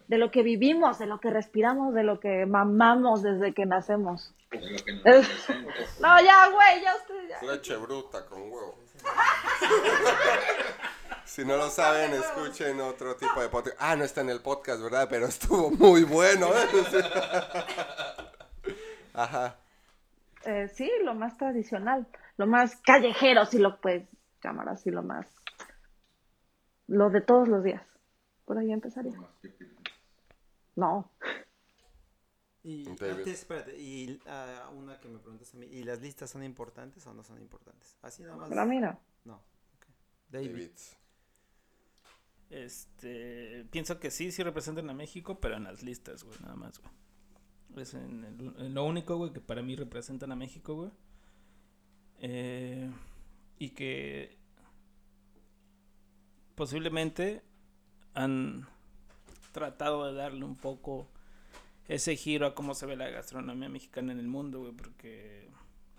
de 0.07 0.17
lo 0.17 0.31
que 0.31 0.43
vivimos, 0.43 0.97
de 0.97 1.07
lo 1.07 1.19
que 1.19 1.29
respiramos, 1.29 1.93
de 1.93 2.03
lo 2.03 2.19
que 2.19 2.45
mamamos 2.45 3.21
desde 3.21 3.53
que 3.53 3.65
nacemos. 3.65 4.33
No, 6.01 6.19
ya, 6.21 6.49
güey, 6.49 6.81
ya 6.81 6.95
usted 6.95 7.29
ya. 7.29 7.51
leche 7.51 7.75
bruta 7.75 8.25
con 8.25 8.41
huevo. 8.41 8.79
Si 11.39 11.45
no 11.45 11.55
lo 11.55 11.69
saben, 11.69 12.11
escuchen 12.11 12.81
otro 12.81 13.15
tipo 13.15 13.41
de 13.41 13.47
podcast. 13.47 13.77
Ah, 13.79 13.95
no 13.95 14.03
está 14.03 14.19
en 14.19 14.29
el 14.29 14.41
podcast, 14.41 14.81
¿verdad? 14.81 15.07
Pero 15.09 15.25
estuvo 15.25 15.71
muy 15.71 16.03
bueno. 16.03 16.47
¿eh? 16.47 16.67
Ajá. 19.13 19.55
Eh, 20.43 20.67
sí, 20.67 20.91
lo 21.01 21.15
más 21.15 21.37
tradicional, 21.37 22.05
lo 22.35 22.45
más 22.45 22.75
callejero, 22.81 23.45
si 23.45 23.57
lo 23.57 23.79
puedes 23.79 24.05
llamar 24.43 24.67
así, 24.67 24.91
lo 24.91 25.01
más, 25.01 25.33
lo 26.87 27.09
de 27.09 27.21
todos 27.21 27.47
los 27.47 27.63
días. 27.63 27.83
Por 28.43 28.57
ahí 28.57 28.73
empezaría. 28.73 29.17
No, 30.75 31.09
Y 32.63 32.83
David. 32.83 33.19
antes, 33.19 33.39
espérate, 33.39 33.79
y 33.79 34.19
ah, 34.27 34.69
una 34.75 34.99
que 34.99 35.07
me 35.07 35.19
preguntas 35.19 35.53
a 35.53 35.57
mí, 35.57 35.67
¿y 35.67 35.83
las 35.83 36.01
listas 36.01 36.29
son 36.29 36.43
importantes 36.43 37.07
o 37.07 37.13
no 37.13 37.23
son 37.23 37.39
importantes? 37.39 37.95
Así 38.01 38.23
nada 38.23 38.35
más. 38.35 38.49
para 38.49 38.65
mí 38.65 38.81
no. 38.81 38.99
David. 40.29 40.51
David. 40.51 40.71
Este, 42.49 43.65
pienso 43.71 43.99
que 43.99 44.09
sí, 44.11 44.31
sí 44.31 44.41
representan 44.43 44.89
a 44.89 44.93
México, 44.93 45.39
pero 45.39 45.57
en 45.57 45.65
las 45.65 45.83
listas, 45.83 46.23
güey, 46.23 46.39
nada 46.41 46.55
más, 46.55 46.79
güey. 46.79 46.91
Es 47.83 47.93
en 47.93 48.25
el- 48.57 48.73
lo 48.73 48.83
único, 48.85 49.15
güey, 49.17 49.31
que 49.31 49.41
para 49.41 49.61
mí 49.61 49.75
representan 49.75 50.31
a 50.31 50.35
México, 50.35 50.75
güey. 50.75 50.91
Eh, 52.21 52.89
y 53.59 53.69
que 53.69 54.37
posiblemente 56.55 57.41
han 58.13 58.67
tratado 59.51 60.05
de 60.07 60.13
darle 60.13 60.43
un 60.43 60.55
poco 60.55 61.07
ese 61.87 62.15
giro 62.15 62.45
a 62.45 62.55
cómo 62.55 62.73
se 62.75 62.85
ve 62.85 62.95
la 62.95 63.09
gastronomía 63.09 63.69
mexicana 63.69 64.11
en 64.11 64.19
el 64.19 64.27
mundo, 64.27 64.59
güey, 64.59 64.73
porque 64.73 65.49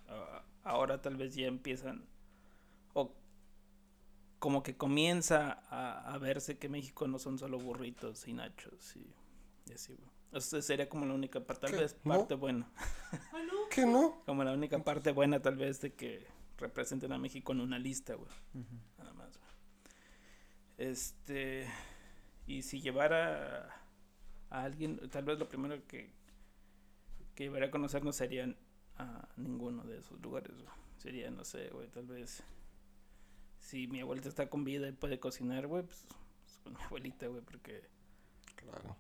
ah, 0.09 0.43
ahora 0.65 1.01
tal 1.01 1.17
vez 1.17 1.35
ya 1.35 1.47
empiezan 1.47 2.05
como 4.41 4.63
que 4.63 4.77
comienza 4.77 5.63
a, 5.71 6.13
a 6.13 6.19
verse 6.19 6.59
que 6.59 6.69
México 6.69 7.07
no 7.07 7.19
son 7.19 7.39
solo 7.39 7.59
burritos 7.59 8.27
y 8.27 8.33
nachos 8.33 8.97
y, 8.97 9.07
y 9.71 9.75
así, 9.75 9.95
güey. 9.95 10.11
Sería 10.41 10.89
como 10.89 11.07
la 11.07 11.15
única 11.15 11.41
parte, 11.41 11.67
tal 11.67 11.81
vez 11.81 11.97
¿No? 12.05 12.19
parte 12.19 12.35
buena. 12.35 12.71
¿Qué 13.71 13.85
no? 13.85 14.23
Como 14.25 14.43
la 14.43 14.53
única 14.53 14.79
parte 14.83 15.13
buena 15.13 15.41
tal 15.41 15.57
vez 15.57 15.81
de 15.81 15.93
que 15.95 16.27
representen 16.57 17.13
a 17.13 17.19
México 17.19 17.53
en 17.53 17.61
una 17.61 17.79
lista, 17.79 18.15
güey. 18.15 18.31
Nada 18.99 19.13
más, 19.13 19.39
güey. 19.39 19.51
Este... 20.79 21.69
Y 22.47 22.63
si 22.63 22.81
llevara 22.81 23.71
a 24.49 24.63
alguien, 24.63 25.09
tal 25.11 25.25
vez 25.25 25.39
lo 25.39 25.49
primero 25.49 25.87
que, 25.87 26.13
que 27.35 27.45
llevaría 27.45 27.69
a 27.69 27.71
conocer 27.71 28.03
no 28.05 28.13
serían 28.13 28.57
a 28.97 29.29
ninguno 29.37 29.85
de 29.85 29.99
esos 29.99 30.21
lugares, 30.21 30.53
güey. 30.57 30.75
Sería, 30.97 31.31
no 31.31 31.45
sé, 31.45 31.69
güey, 31.69 31.89
tal 31.89 32.07
vez... 32.07 32.43
Si 33.71 33.87
mi 33.87 34.01
abuelita 34.01 34.29
está 34.29 34.51
con 34.51 34.65
vida 34.65 34.89
y 34.89 34.93
puede 34.93 35.21
cocinar, 35.21 35.69
güey, 35.69 35.85
pues, 35.85 36.05
pues 36.43 36.59
con 36.65 36.73
mi 36.75 36.83
abuelita, 36.83 37.29
güey, 37.29 37.41
porque... 37.43 37.83
Claro. 38.57 38.97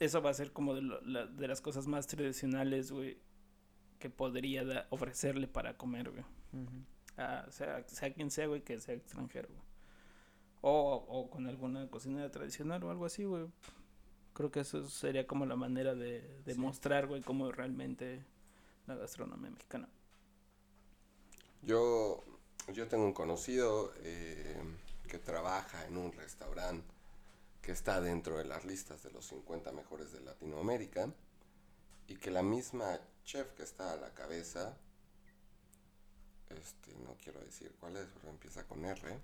Eso 0.00 0.22
va 0.22 0.30
a 0.30 0.34
ser 0.34 0.52
como 0.52 0.74
de, 0.74 0.80
lo- 0.82 1.00
la- 1.02 1.26
de 1.26 1.46
las 1.46 1.60
cosas 1.60 1.86
más 1.86 2.06
tradicionales, 2.06 2.90
güey, 2.90 3.18
que 3.98 4.08
podría 4.08 4.64
da- 4.64 4.86
ofrecerle 4.90 5.46
para 5.46 5.76
comer, 5.76 6.10
güey. 6.10 6.24
A- 7.18 7.46
sea, 7.50 7.86
sea 7.86 8.12
quien 8.14 8.30
sea, 8.30 8.46
güey, 8.46 8.62
que 8.62 8.80
sea 8.80 8.94
extranjero, 8.94 9.48
güey. 9.50 9.60
O, 10.62 10.94
o 11.08 11.28
con 11.28 11.46
alguna 11.46 11.88
cocina 11.90 12.30
tradicional 12.30 12.82
o 12.84 12.90
algo 12.90 13.04
así, 13.04 13.24
güey. 13.24 13.46
Creo 14.32 14.50
que 14.50 14.60
eso 14.60 14.88
sería 14.88 15.26
como 15.26 15.44
la 15.44 15.56
manera 15.56 15.94
de, 15.94 16.40
de 16.46 16.54
mostrar, 16.54 17.06
güey, 17.08 17.20
cómo 17.20 17.52
realmente 17.52 18.24
la 18.86 18.94
gastronomía 18.96 19.50
mexicana. 19.50 19.88
Yo, 21.62 22.24
yo 22.68 22.86
tengo 22.88 23.04
un 23.04 23.12
conocido 23.12 23.92
eh, 23.98 24.56
que 25.08 25.18
trabaja 25.18 25.86
en 25.86 25.96
un 25.96 26.12
restaurante 26.12 26.86
que 27.60 27.72
está 27.72 28.00
dentro 28.00 28.38
de 28.38 28.44
las 28.44 28.64
listas 28.64 29.02
de 29.02 29.10
los 29.10 29.26
50 29.26 29.72
mejores 29.72 30.12
de 30.12 30.20
Latinoamérica 30.20 31.12
y 32.08 32.16
que 32.16 32.30
la 32.30 32.42
misma 32.42 32.98
chef 33.24 33.52
que 33.52 33.62
está 33.62 33.92
a 33.92 33.96
la 33.96 34.12
cabeza, 34.14 34.76
este, 36.50 36.94
no 37.04 37.16
quiero 37.22 37.40
decir 37.40 37.72
cuál 37.78 37.96
es, 37.96 38.08
pero 38.14 38.30
empieza 38.30 38.64
con 38.64 38.84
R 38.84 39.18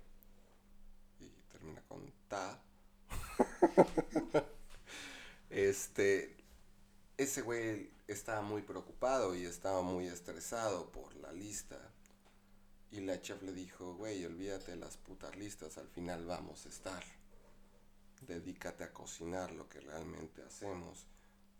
y 1.19 1.29
termina 1.51 1.81
con 1.87 2.11
Ta. 2.27 2.61
este, 5.49 6.37
ese 7.17 7.41
güey 7.41 7.91
estaba 8.07 8.41
muy 8.41 8.61
preocupado 8.61 9.35
y 9.35 9.45
estaba 9.45 9.81
muy 9.81 10.07
estresado 10.07 10.89
por 10.91 11.13
la 11.15 11.33
lista. 11.33 11.77
Y 12.91 13.01
la 13.01 13.21
chef 13.21 13.43
le 13.43 13.53
dijo, 13.53 13.93
güey, 13.95 14.25
olvídate 14.25 14.71
de 14.71 14.77
las 14.77 14.97
putas 14.97 15.35
listas, 15.35 15.77
al 15.77 15.87
final 15.87 16.25
vamos 16.25 16.65
a 16.65 16.69
estar. 16.69 17.03
Dedícate 18.21 18.83
a 18.83 18.93
cocinar 18.93 19.51
lo 19.51 19.69
que 19.69 19.79
realmente 19.79 20.41
hacemos. 20.41 21.05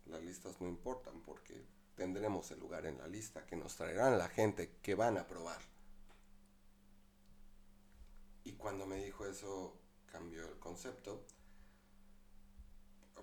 Las 0.08 0.24
listas 0.24 0.60
no 0.60 0.68
importan 0.68 1.22
porque 1.22 1.65
tendremos 1.96 2.50
el 2.52 2.60
lugar 2.60 2.86
en 2.88 2.98
la 2.98 3.08
lista 3.08 3.46
que 3.46 3.56
nos 3.56 3.76
traerán 3.76 4.18
la 4.18 4.28
gente 4.28 4.78
que 4.82 4.96
van 4.96 5.18
a 5.18 5.28
probar. 5.28 5.62
Y 8.44 8.54
cuando 8.54 8.88
me 8.88 9.04
dijo 9.04 9.26
eso, 9.26 9.80
cambió 10.08 10.48
el 10.48 10.58
concepto. 10.58 11.26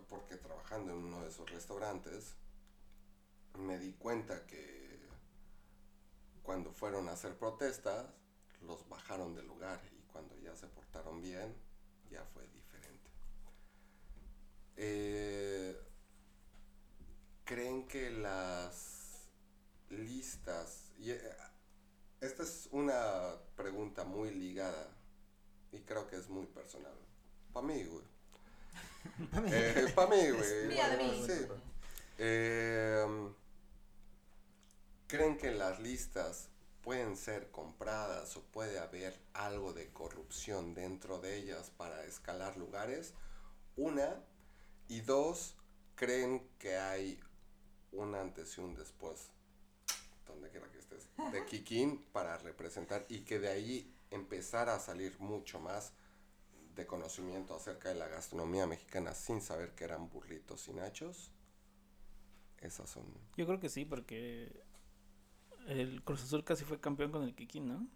Porque 0.09 0.37
trabajando 0.37 0.93
en 0.93 0.99
uno 0.99 1.23
de 1.23 1.29
esos 1.29 1.51
restaurantes, 1.51 2.37
me 3.59 3.79
di 3.79 3.95
cuenta 3.95 4.47
que 4.47 4.86
cuando 6.47 6.73
fueron 6.73 7.09
a 7.09 7.13
hacer 7.13 7.37
protestas, 7.37 8.07
los 8.63 8.89
bajaron 8.89 9.35
del 9.35 9.49
lugar 9.49 9.81
y 9.93 10.01
cuando 10.13 10.37
ya 10.37 10.55
se 10.55 10.69
portaron 10.69 11.21
bien, 11.21 11.53
ya 12.09 12.25
fue 12.33 12.47
diferente. 12.47 13.11
Eh, 14.77 15.77
¿Creen 17.45 17.89
que 17.89 18.11
las 18.11 19.29
listas... 19.91 20.93
y, 20.99 21.11
eh, 21.11 21.37
esta 22.21 22.45
es 22.45 22.69
una 22.71 23.35
pregunta 23.57 24.05
muy 24.05 24.31
ligada 24.31 24.89
y 25.73 25.81
creo 25.81 26.07
que 26.07 26.17
es 26.17 26.29
muy 26.29 26.47
personal. 26.47 26.97
Para 27.53 27.67
mí, 27.67 27.85
güey. 27.85 28.05
Eh, 29.53 29.93
Para 29.95 30.11
mí, 30.11 30.31
güey. 30.31 30.67
mía 30.67 30.89
de 30.91 30.97
mí. 30.97 31.25
Sí. 31.27 31.47
Eh, 32.19 33.05
¿Creen 35.09 35.39
que 35.39 35.53
las 35.53 35.79
listas 35.79 36.49
pueden 36.83 37.17
ser 37.17 37.53
compradas 37.53 38.37
o 38.37 38.43
puede 38.43 38.81
haber 38.81 39.17
algo 39.35 39.73
de 39.73 39.93
corrupción 39.93 40.75
dentro 40.75 41.21
de 41.21 41.37
ellas 41.37 41.71
para 41.77 42.05
escalar 42.05 42.57
lugares? 42.57 43.15
Una. 43.77 44.21
Y 44.89 45.03
dos, 45.03 45.57
¿creen 45.95 46.49
que 46.59 46.77
hay 46.77 47.21
un 47.93 48.17
antes 48.17 48.59
y 48.59 48.61
un 48.61 48.75
después, 48.75 49.31
donde 50.27 50.51
quiera 50.51 50.71
que 50.71 50.79
estés, 50.79 51.09
de 51.33 51.45
Kikín 51.45 52.05
para 52.13 52.39
representar 52.39 53.07
y 53.09 53.21
que 53.21 53.39
de 53.39 53.49
ahí 53.49 53.95
empezar 54.11 54.69
a 54.69 54.81
salir 54.81 55.19
mucho 55.21 55.61
más 55.61 55.93
de 56.75 56.87
conocimiento 56.87 57.55
acerca 57.55 57.89
de 57.89 57.95
la 57.95 58.09
gastronomía 58.09 58.67
mexicana 58.67 59.15
sin 59.15 59.41
saber 59.41 59.75
que 59.77 59.85
eran 59.85 60.09
burritos 60.11 60.67
y 60.69 60.73
nachos? 60.73 61.33
Esas 62.59 62.91
son... 62.91 63.05
Yo 63.37 63.47
creo 63.47 63.61
que 63.61 63.69
sí, 63.69 63.85
porque 63.85 64.66
el 65.67 66.03
Cruz 66.05 66.23
Azul 66.25 66.45
casi 66.45 66.65
fue 66.65 66.79
campeón 66.81 67.11
con 67.13 67.23
el 67.25 67.35
Kikín, 67.35 67.69
¿no? 67.69 67.87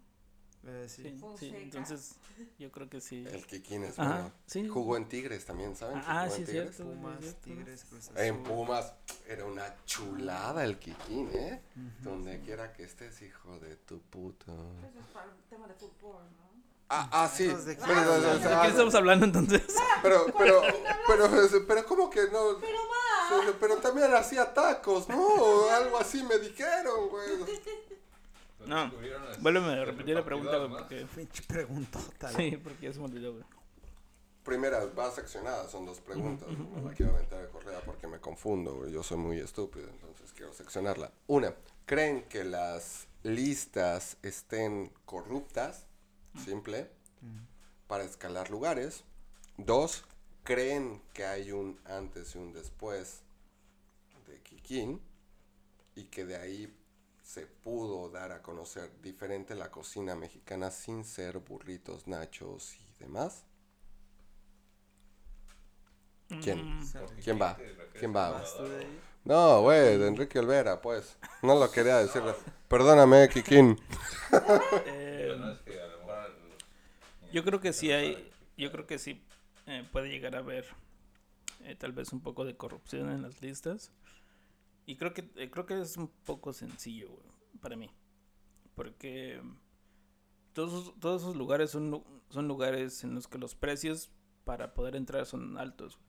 Eh, 0.66 0.87
sí. 0.88 1.02
Sí, 1.02 1.18
sí, 1.38 1.52
entonces 1.56 2.16
yo 2.59 2.70
creo 2.70 2.88
que 2.90 3.00
sí. 3.00 3.24
El 3.30 3.46
Kikín 3.46 3.85
es 3.85 3.98
Ajá, 3.98 4.12
bueno. 4.12 4.33
sí. 4.46 4.68
Jugó 4.68 4.96
en 4.98 5.09
Tigres 5.09 5.46
también, 5.46 5.74
¿saben? 5.74 6.02
Ah, 6.06 6.28
sí, 6.28 6.37
en 6.37 6.42
es 6.42 6.48
Tigres? 6.50 6.76
cierto. 6.76 6.92
Pumas, 6.92 7.18
cierto. 7.20 7.40
Tigres, 7.40 7.85
Cruz 7.88 8.09
Azul. 8.09 8.18
En 8.18 8.42
Pumas 8.42 8.94
era 9.26 9.46
una 9.46 9.74
chulada 9.87 10.64
el 10.64 10.78
Kikín, 10.78 11.30
¿eh? 11.33 11.62
Donde 12.02 12.40
quiera 12.40 12.74
que 12.74 12.83
estés, 12.85 13.22
hijo 13.22 13.59
de 13.59 13.76
tu 13.76 14.00
puto. 14.02 14.52
Eso 14.87 15.00
es 15.00 15.06
para 15.14 15.26
el 15.26 15.42
tema 15.48 15.66
de 15.66 15.74
fútbol, 15.74 16.24
¿no? 16.37 16.50
Ah, 16.92 17.09
ah, 17.12 17.28
sí. 17.33 17.46
¿de 17.46 17.54
Pero, 17.54 17.76
qué 17.76 17.83
pero, 17.87 18.20
¿De 18.20 18.38
pero, 18.40 18.62
qué 18.62 18.68
estamos 18.68 18.94
hablando 18.96 19.24
entonces? 19.24 19.62
pero, 20.02 20.26
pero, 20.37 20.61
pero, 21.06 21.28
pero, 21.66 21.87
¿cómo 21.87 22.11
que 22.11 22.22
no? 22.33 22.59
Pero, 22.61 22.78
pero 23.59 23.77
también 23.77 24.12
hacía 24.14 24.53
tacos, 24.53 25.09
¿no? 25.09 25.71
Algo 25.71 25.99
así 25.99 26.23
me 26.23 26.38
dijeron, 26.38 27.09
güey. 27.09 27.29
No, 28.66 28.93
vuélveme 29.40 29.81
a 29.81 29.85
repetir 29.85 30.14
la 30.14 30.25
pregunta, 30.25 30.59
güey, 30.59 30.71
porque... 30.71 31.07
Pinche 31.14 31.43
preguntota. 31.45 32.31
Sí, 32.31 32.59
porque 32.62 32.87
ya 32.87 32.93
se 32.93 32.99
me 32.99 33.07
olvidó, 33.07 33.33
güey. 33.33 33.45
Primera, 34.45 34.85
va 34.99 35.11
seccionada, 35.11 35.69
son 35.69 35.87
dos 35.87 36.01
preguntas. 36.01 36.49
No 36.49 36.88
la 36.88 36.95
quiero 36.95 37.14
aventar 37.14 37.43
de 37.43 37.49
correa 37.49 37.81
porque 37.85 38.07
me 38.07 38.21
confundo, 38.21 38.75
güey. 38.75 38.93
Yo 38.93 39.03
soy 39.03 39.19
muy 39.19 39.38
estúpido, 39.38 39.88
entonces 39.88 40.33
quiero 40.33 40.53
seccionarla. 40.53 41.12
Una, 41.27 41.55
¿creen 41.87 42.23
que 42.25 42.45
las 42.45 43.07
listas 43.23 44.16
estén 44.23 44.93
corruptas? 45.05 45.87
Simple. 46.45 46.90
Para 47.87 48.05
escalar 48.05 48.51
lugares. 48.51 49.05
Dos, 49.59 50.05
¿creen 50.44 51.03
que 51.12 51.24
hay 51.24 51.53
un 51.53 51.79
antes 51.85 52.35
y 52.35 52.38
un 52.38 52.53
después 52.53 53.22
de 54.26 54.40
Kikín? 54.40 55.00
Y 55.94 56.05
que 56.05 56.24
de 56.24 56.37
ahí 56.37 56.76
se 57.22 57.46
pudo 57.46 58.09
dar 58.11 58.33
a 58.33 58.42
conocer 58.42 58.90
diferente 59.00 59.55
la 59.55 59.70
cocina 59.70 60.14
mexicana 60.16 60.70
sin 60.70 61.05
ser 61.05 61.38
burritos, 61.38 62.07
nachos 62.07 62.74
y 62.74 62.92
demás. 62.98 63.44
¿Quién? 66.42 66.81
¿Quién 67.22 67.40
va? 67.40 67.57
¿Quién 67.98 68.14
va? 68.14 68.44
No, 69.24 69.62
güey, 69.62 69.98
de 69.98 70.07
Enrique 70.07 70.38
Olvera, 70.38 70.81
pues. 70.81 71.16
No 71.42 71.59
lo 71.59 71.70
quería 71.70 71.98
decir. 71.98 72.22
Perdóname, 72.68 73.29
Kikín. 73.29 73.79
Eh, 74.87 75.37
yo 77.33 77.44
creo 77.44 77.61
que 77.61 77.72
sí 77.72 77.90
hay, 77.90 78.33
yo 78.57 78.70
creo 78.70 78.87
que 78.87 78.98
sí 78.98 79.20
eh, 79.70 79.87
puede 79.92 80.09
llegar 80.09 80.35
a 80.35 80.40
haber 80.40 80.66
eh, 81.61 81.76
tal 81.76 81.92
vez 81.92 82.12
un 82.12 82.20
poco 82.20 82.44
de 82.44 82.56
corrupción 82.56 83.09
en 83.11 83.22
las 83.22 83.40
listas. 83.40 83.92
Y 84.85 84.96
creo 84.96 85.14
que 85.14 85.30
eh, 85.37 85.48
creo 85.48 85.64
que 85.64 85.80
es 85.80 85.96
un 85.96 86.09
poco 86.24 86.52
sencillo, 86.52 87.09
para 87.61 87.76
mí. 87.76 87.88
Porque 88.74 89.40
todos, 90.54 90.98
todos 90.98 91.22
esos 91.22 91.37
lugares 91.37 91.70
son, 91.70 92.02
son 92.30 92.48
lugares 92.48 93.04
en 93.04 93.14
los 93.14 93.28
que 93.28 93.38
los 93.38 93.54
precios 93.54 94.11
para 94.44 94.74
poder 94.74 94.96
entrar 94.96 95.24
son 95.24 95.56
altos. 95.56 96.00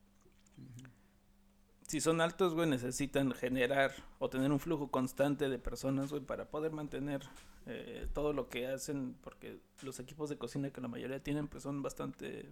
Si 1.91 1.99
son 1.99 2.21
altos, 2.21 2.53
güey, 2.53 2.69
necesitan 2.69 3.33
generar 3.33 3.91
o 4.17 4.29
tener 4.29 4.49
un 4.49 4.61
flujo 4.61 4.89
constante 4.89 5.49
de 5.49 5.59
personas, 5.59 6.09
güey, 6.09 6.23
para 6.23 6.49
poder 6.49 6.71
mantener 6.71 7.21
eh, 7.65 8.07
todo 8.13 8.31
lo 8.31 8.47
que 8.47 8.65
hacen, 8.65 9.17
porque 9.21 9.59
los 9.81 9.99
equipos 9.99 10.29
de 10.29 10.37
cocina 10.37 10.69
que 10.69 10.79
la 10.79 10.87
mayoría 10.87 11.21
tienen, 11.21 11.49
pues 11.49 11.63
son 11.63 11.81
bastante 11.81 12.49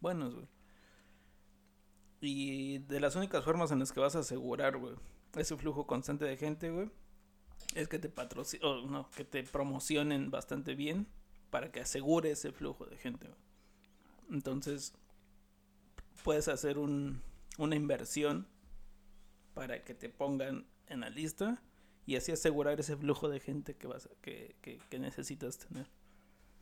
buenos, 0.00 0.36
güey. 0.36 0.46
Y 2.20 2.78
de 2.78 3.00
las 3.00 3.16
únicas 3.16 3.44
formas 3.44 3.72
en 3.72 3.80
las 3.80 3.90
que 3.90 3.98
vas 3.98 4.14
a 4.14 4.20
asegurar, 4.20 4.76
güey, 4.76 4.94
ese 5.34 5.56
flujo 5.56 5.84
constante 5.88 6.24
de 6.24 6.36
gente, 6.36 6.70
güey, 6.70 6.88
es 7.74 7.88
que 7.88 7.98
te 7.98 8.08
patrocinen, 8.08 8.68
o 8.68 8.86
no, 8.86 9.10
que 9.10 9.24
te 9.24 9.42
promocionen 9.42 10.30
bastante 10.30 10.76
bien 10.76 11.08
para 11.50 11.72
que 11.72 11.80
asegure 11.80 12.30
ese 12.30 12.52
flujo 12.52 12.86
de 12.86 12.96
gente. 12.98 13.28
Entonces, 14.30 14.94
puedes 16.22 16.46
hacer 16.46 16.78
un, 16.78 17.20
una 17.58 17.74
inversión 17.74 18.46
para 19.56 19.82
que 19.84 19.94
te 19.94 20.10
pongan 20.10 20.66
en 20.88 21.00
la 21.00 21.10
lista 21.10 21.62
y 22.06 22.16
así 22.16 22.30
asegurar 22.32 22.78
ese 22.78 22.96
flujo 22.96 23.28
de 23.30 23.40
gente 23.40 23.74
que 23.74 23.88
vas 23.88 24.06
a- 24.06 24.10
que, 24.22 24.54
que, 24.62 24.78
que 24.90 25.00
necesitas 25.00 25.58
tener. 25.58 25.88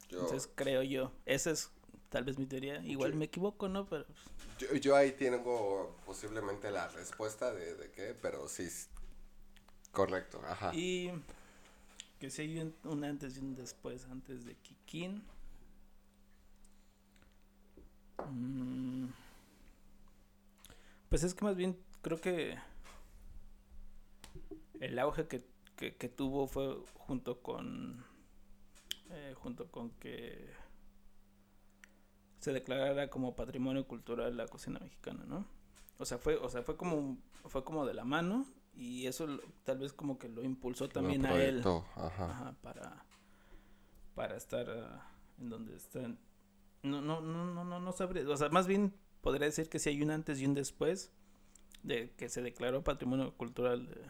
Yo, 0.08 0.20
Entonces 0.20 0.50
creo 0.54 0.82
yo, 0.82 1.12
esa 1.26 1.50
es 1.50 1.70
tal 2.08 2.24
vez 2.24 2.38
mi 2.38 2.46
teoría. 2.46 2.80
Igual 2.86 3.14
me 3.14 3.26
equivoco, 3.26 3.68
¿no? 3.68 3.86
Pero 3.86 4.06
yo, 4.58 4.74
yo 4.76 4.96
ahí 4.96 5.12
tengo 5.12 5.96
posiblemente 6.06 6.70
la 6.70 6.88
respuesta 6.88 7.52
de, 7.52 7.74
de 7.74 7.90
qué, 7.90 8.14
pero 8.22 8.48
sí. 8.48 8.68
Correcto, 9.92 10.40
ajá. 10.46 10.72
y 10.74 11.10
que 12.20 12.30
si 12.30 12.42
hay 12.42 12.58
un, 12.58 12.74
un 12.84 13.04
antes 13.04 13.36
y 13.36 13.40
un 13.40 13.54
después 13.54 14.06
antes 14.06 14.44
de 14.44 14.56
Kikín. 14.56 15.22
Mm, 18.30 19.08
Pues 21.08 21.22
es 21.24 21.34
que 21.34 21.44
más 21.44 21.56
bien 21.56 21.78
creo 22.02 22.20
que 22.20 22.56
el 24.86 24.98
auge 24.98 25.26
que, 25.26 25.44
que, 25.76 25.96
que 25.96 26.08
tuvo 26.08 26.46
fue 26.46 26.76
junto 26.94 27.40
con 27.42 28.04
eh, 29.10 29.34
junto 29.36 29.70
con 29.70 29.90
que 29.92 30.50
se 32.38 32.52
declarara 32.52 33.08
como 33.08 33.34
patrimonio 33.34 33.86
cultural 33.86 34.36
la 34.36 34.46
cocina 34.46 34.78
mexicana, 34.78 35.24
¿no? 35.26 35.46
O 35.98 36.04
sea, 36.04 36.18
fue, 36.18 36.36
o 36.36 36.48
sea, 36.48 36.62
fue 36.62 36.76
como 36.76 37.18
fue 37.46 37.64
como 37.64 37.86
de 37.86 37.94
la 37.94 38.04
mano 38.04 38.46
y 38.74 39.06
eso 39.06 39.26
lo- 39.26 39.42
tal 39.62 39.78
vez 39.78 39.92
como 39.92 40.18
que 40.18 40.28
lo 40.28 40.42
impulsó 40.42 40.84
Lo 40.84 40.90
también 40.90 41.24
a 41.26 41.34
él 41.42 41.62
Ajá. 41.96 42.30
Ajá, 42.30 42.56
para 42.62 43.04
para 44.14 44.36
estar 44.36 44.68
ah, 44.70 45.10
en 45.38 45.48
donde 45.50 45.76
están. 45.76 46.18
No, 46.82 47.00
no, 47.00 47.20
no, 47.20 47.46
no, 47.46 47.64
no, 47.64 47.80
no 47.80 47.92
sabría. 47.92 48.28
O 48.28 48.36
sea, 48.36 48.48
más 48.50 48.66
bien 48.66 48.94
podría 49.22 49.46
decir 49.46 49.68
que 49.68 49.78
si 49.78 49.88
hay 49.88 50.02
un 50.02 50.10
antes 50.10 50.40
y 50.40 50.46
un 50.46 50.54
después 50.54 51.10
de 51.82 52.10
que 52.16 52.28
se 52.28 52.42
declaró 52.42 52.84
patrimonio 52.84 53.34
cultural 53.36 53.86
de 53.86 54.00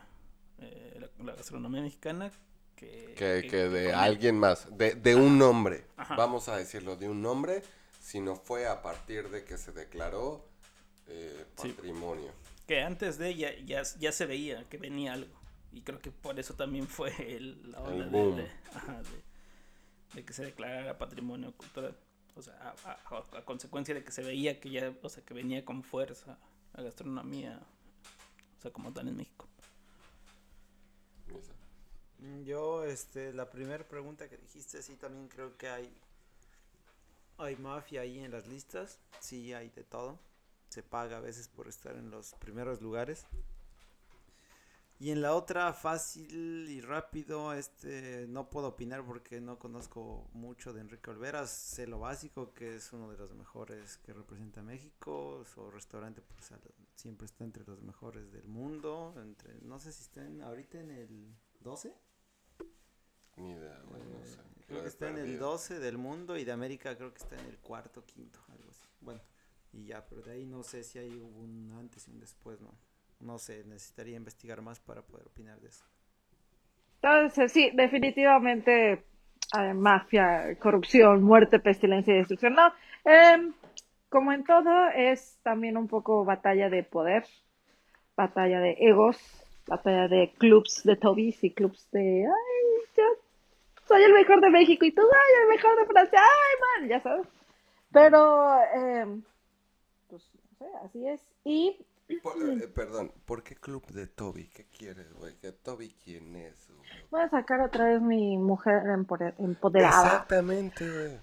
eh, 0.59 1.01
la, 1.19 1.25
la 1.25 1.35
gastronomía 1.35 1.83
mexicana. 1.83 2.31
Que, 2.77 3.15
Que, 3.17 3.47
que 3.49 3.69
de 3.69 3.93
alguien 3.93 4.37
más, 4.39 4.67
de, 4.77 4.95
de 4.97 5.15
un 5.15 5.39
nombre, 5.39 5.87
Ajá. 5.97 6.17
vamos 6.17 6.49
a 6.49 6.57
decirlo, 6.57 6.97
de 6.97 7.09
un 7.09 7.23
nombre, 7.23 7.63
sino 8.01 8.35
fue 8.35 8.67
a 8.67 8.83
partir 8.83 9.29
de 9.31 9.45
que 9.45 9.57
se 9.59 9.71
declaró 9.73 10.45
eh, 11.07 11.47
Sí. 11.57 11.69
patrimonio. 11.69 12.33
Que 12.67 12.83
antes 12.83 13.17
de 13.19 13.35
ya, 13.37 13.55
ya, 13.65 13.83
ya 14.01 14.11
se 14.11 14.27
veía 14.27 14.69
que 14.69 14.77
venía 14.79 15.13
algo. 15.13 15.33
Y 15.73 15.83
creo 15.83 16.01
que 16.01 16.11
por 16.11 16.39
eso 16.41 16.55
también 16.55 16.89
fue 16.89 17.13
el, 17.37 17.71
la 17.71 17.81
onda 17.81 18.05
de, 18.07 18.11
boom. 18.11 18.37
de- 18.37 18.51
ajá, 18.75 19.03
de- 19.03 19.23
de 20.15 20.25
que 20.25 20.33
se 20.33 20.45
declarara 20.45 20.99
patrimonio 20.99 21.53
cultural. 21.57 21.97
O 22.37 22.43
sea, 22.43 22.75
a- 22.85 23.39
a 23.39 23.45
consecuencia 23.45 23.95
de 23.95 24.03
que 24.03 24.11
se 24.11 24.23
veía 24.23 24.59
que 24.61 24.71
ya, 24.71 24.93
o 25.03 25.09
sea, 25.09 25.25
que 25.25 25.33
venía 25.35 25.65
con 25.65 25.85
fuerza 25.85 26.39
la 26.75 26.83
gastronomía, 26.83 27.61
o 28.59 28.61
sea, 28.63 28.73
como 28.73 28.93
tal 28.93 29.07
en 29.09 29.17
México. 29.17 29.47
Mm, 32.25 32.45
Yo, 32.45 32.85
este, 32.85 33.33
la 33.35 33.51
primera 33.51 33.87
pregunta 33.87 34.29
que 34.29 34.39
dijiste, 34.39 34.83
sí, 34.83 34.97
también 34.97 35.29
creo 35.29 35.57
que 35.59 35.69
hay, 35.69 35.95
hay 37.37 37.57
mafia 37.57 38.01
ahí 38.01 38.21
en 38.21 38.31
las 38.31 38.47
listas, 38.47 38.99
sí, 39.21 39.53
hay 39.53 39.69
de 39.71 39.85
todo, 39.85 40.19
se 40.71 40.83
paga 40.83 41.19
a 41.19 41.21
veces 41.21 41.49
por 41.49 41.69
estar 41.69 41.97
en 41.97 42.11
los 42.11 42.33
primeros 42.35 42.81
lugares. 42.81 43.27
Y 45.01 45.11
en 45.11 45.21
la 45.21 45.35
otra, 45.35 45.75
fácil 45.75 46.71
y 46.71 46.81
rápido, 46.81 47.53
este, 47.53 48.27
no 48.29 48.49
puedo 48.49 48.69
opinar 48.69 49.05
porque 49.05 49.41
no 49.41 49.59
conozco 49.59 50.27
mucho 50.33 50.73
de 50.73 50.81
Enrique 50.81 51.11
Olveras, 51.11 51.51
sé 51.51 51.87
lo 51.87 51.99
básico, 51.99 52.55
que 52.55 52.77
es 52.77 52.93
uno 52.93 53.11
de 53.11 53.19
los 53.19 53.35
mejores 53.35 53.99
que 53.99 54.15
representa 54.15 54.63
México, 54.63 55.45
su 55.53 55.71
restaurante 55.71 56.23
pues, 56.23 56.53
siempre 56.95 57.27
está 57.27 57.45
entre 57.45 57.65
los 57.67 57.83
mejores 57.83 58.33
del 58.33 58.49
mundo, 58.49 59.13
entre, 59.21 59.61
no 59.63 59.79
sé 59.79 59.93
si 59.93 60.03
están 60.03 60.41
ahorita 60.41 60.81
en 60.81 60.91
el 60.93 61.35
12. 61.61 62.04
Ni 63.37 63.51
idea, 63.51 63.81
güey, 63.89 64.03
no 64.03 64.25
sé. 64.25 64.39
Eh, 64.41 64.45
Lo 64.61 64.67
creo 64.67 64.83
que 64.83 64.89
está 64.89 65.09
en 65.09 65.17
el 65.17 65.23
perdido. 65.23 65.51
12 65.51 65.79
del 65.81 65.99
mundo 65.99 66.37
y 66.37 66.45
de 66.45 66.53
América 66.53 66.97
creo 66.97 67.13
que 67.13 67.19
está 67.19 67.37
en 67.37 67.47
el 67.47 67.59
cuarto, 67.59 68.05
quinto, 68.05 68.39
algo 68.49 68.71
así. 68.71 68.87
Bueno, 69.01 69.21
y 69.73 69.87
ya, 69.87 70.05
pero 70.07 70.23
de 70.23 70.33
ahí 70.33 70.47
no 70.47 70.63
sé 70.63 70.83
si 70.85 70.99
hay 70.99 71.11
un 71.11 71.75
antes 71.79 72.09
y 72.09 72.13
un 72.13 72.21
después, 72.21 72.61
¿no? 72.61 72.75
No 73.21 73.39
sé, 73.39 73.65
necesitaría 73.65 74.17
investigar 74.17 74.61
más 74.63 74.81
para 74.81 75.03
poder 75.03 75.27
opinar 75.27 75.61
de 75.61 75.69
eso. 75.69 75.85
Entonces, 77.03 77.53
sí, 77.53 77.71
definitivamente 77.75 79.05
eh, 79.59 79.75
mafia, 79.75 80.57
corrupción, 80.59 81.23
muerte, 81.23 81.59
pestilencia 81.59 82.15
y 82.15 82.19
destrucción. 82.19 82.55
No, 82.55 82.73
em, 83.05 83.53
como 84.09 84.33
en 84.33 84.45
todo, 84.45 84.89
es 84.89 85.39
también 85.43 85.77
un 85.77 85.89
poco 85.89 86.25
batalla 86.25 86.71
de 86.71 86.83
poder, 86.83 87.25
batalla 88.17 88.61
de 88.61 88.77
egos, 88.81 89.19
batalla 89.67 90.09
de 90.09 90.33
clubs 90.39 90.83
de 90.85 90.97
Tobis 90.97 91.43
y 91.45 91.53
clubs 91.53 91.91
de, 91.91 92.27
ay, 92.27 92.74
soy 93.87 94.03
el 94.03 94.13
mejor 94.13 94.41
de 94.41 94.51
México 94.51 94.85
y 94.85 94.93
tú, 94.93 95.03
ay, 95.03 95.43
el 95.43 95.49
mejor 95.49 95.79
de 95.79 95.87
Francia, 95.87 96.21
ay, 96.21 96.81
man, 96.81 96.89
ya 96.89 97.01
sabes. 97.03 97.27
Pero, 97.93 98.59
em, 98.75 99.23
pues, 100.09 100.31
no 100.35 100.59
sé, 100.59 100.77
así 100.85 101.09
es. 101.09 101.21
Y 101.45 101.79
Por- 102.23 102.37
eh, 102.43 102.69
perdón, 102.69 103.13
¿por 103.25 103.43
qué 103.43 103.55
club 103.55 103.87
de 103.93 104.07
Toby? 104.07 104.49
¿Qué 104.49 104.67
quieres, 104.67 105.13
güey? 105.15 105.35
¿Que 105.41 105.53
Toby 105.53 105.95
quién 106.05 106.37
es? 106.37 106.69
güey? 106.69 106.85
voy 107.11 107.23
a 107.23 107.29
sacar 107.29 107.61
otra 107.61 107.87
vez 107.87 108.01
mi 108.03 108.37
mujer 108.37 108.83
empoderada. 109.39 110.03
Exactamente, 110.03 110.91
güey. 110.91 111.19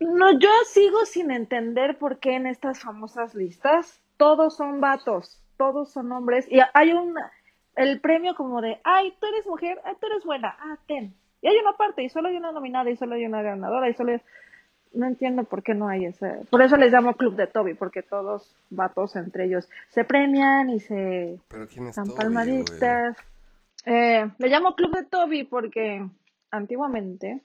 No, 0.00 0.36
yo 0.38 0.50
sigo 0.66 1.04
sin 1.06 1.30
entender 1.30 1.98
por 1.98 2.18
qué 2.18 2.34
en 2.34 2.46
estas 2.46 2.80
famosas 2.80 3.34
listas 3.34 4.00
todos 4.16 4.56
son 4.56 4.80
vatos, 4.80 5.40
todos 5.56 5.92
son 5.92 6.10
hombres 6.12 6.46
y 6.50 6.58
hay 6.74 6.92
un 6.92 7.14
el 7.76 8.00
premio 8.00 8.34
como 8.34 8.60
de, 8.60 8.80
ay, 8.84 9.14
tú 9.20 9.26
eres 9.26 9.46
mujer, 9.46 9.80
ay, 9.84 9.94
tú 10.00 10.06
eres 10.06 10.24
buena, 10.24 10.56
ah, 10.58 10.76
ten. 10.86 11.14
Y 11.42 11.48
hay 11.48 11.56
una 11.58 11.72
parte 11.72 12.02
y 12.02 12.08
solo 12.08 12.28
hay 12.28 12.36
una 12.36 12.52
nominada 12.52 12.88
y 12.90 12.96
solo 12.96 13.16
hay 13.16 13.26
una 13.26 13.42
ganadora 13.42 13.88
y 13.90 13.94
solo 13.94 14.12
hay- 14.12 14.20
no 14.94 15.06
entiendo 15.06 15.44
por 15.44 15.62
qué 15.62 15.74
no 15.74 15.88
hay 15.88 16.04
ese. 16.06 16.42
Por 16.50 16.62
eso 16.62 16.76
les 16.76 16.92
llamo 16.92 17.14
Club 17.14 17.34
de 17.34 17.46
Toby, 17.46 17.74
porque 17.74 18.02
todos 18.02 18.54
vatos 18.70 19.16
entre 19.16 19.46
ellos 19.46 19.68
se 19.88 20.04
premian 20.04 20.70
y 20.70 20.80
se 20.80 21.38
Pero 21.48 21.66
¿quién 21.66 21.86
es 21.88 21.96
dan 21.96 22.06
Toby, 22.06 22.16
palmaditas. 22.18 23.16
Eh, 23.86 24.30
le 24.38 24.48
llamo 24.48 24.74
Club 24.76 24.94
de 24.94 25.04
Toby 25.04 25.44
porque 25.44 26.06
antiguamente 26.50 27.40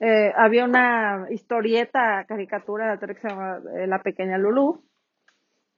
eh, 0.00 0.32
había 0.36 0.64
una 0.64 1.26
historieta, 1.30 2.24
caricatura 2.28 2.98
que 2.98 3.14
se 3.14 3.28
llama 3.28 3.60
eh, 3.76 3.86
La 3.86 4.02
Pequeña 4.02 4.38
Lulú. 4.38 4.82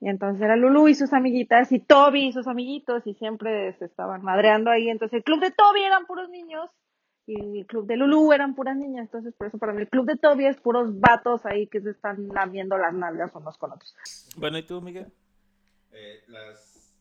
Y 0.00 0.08
entonces 0.08 0.42
era 0.42 0.56
Lulú 0.56 0.88
y 0.88 0.94
sus 0.94 1.12
amiguitas 1.12 1.72
y 1.72 1.78
Toby 1.78 2.26
y 2.26 2.32
sus 2.32 2.46
amiguitos 2.48 3.06
y 3.06 3.14
siempre 3.14 3.72
se 3.74 3.86
estaban 3.86 4.22
madreando 4.22 4.70
ahí. 4.70 4.90
Entonces 4.90 5.18
el 5.18 5.24
club 5.24 5.40
de 5.40 5.52
Toby 5.52 5.82
eran 5.82 6.06
puros 6.06 6.28
niños 6.28 6.68
y 7.26 7.60
el 7.60 7.66
club 7.66 7.86
de 7.86 7.96
Lulú 7.96 8.32
eran 8.32 8.54
puras 8.54 8.76
niñas. 8.76 9.04
Entonces 9.06 9.34
por 9.34 9.48
eso 9.48 9.58
para 9.58 9.72
mí 9.72 9.82
el 9.82 9.88
club 9.88 10.06
de 10.06 10.16
Toby 10.16 10.46
es 10.46 10.56
puros 10.58 10.98
vatos 11.00 11.44
ahí 11.46 11.66
que 11.66 11.80
se 11.80 11.90
están 11.90 12.28
lamiendo 12.28 12.78
las 12.78 12.94
nalgas 12.94 13.34
unos 13.34 13.58
con 13.58 13.72
otros. 13.72 13.94
Bueno, 14.36 14.58
¿y 14.58 14.62
tú, 14.62 14.80
Miguel? 14.80 15.12
Eh, 15.92 16.24
las... 16.28 16.94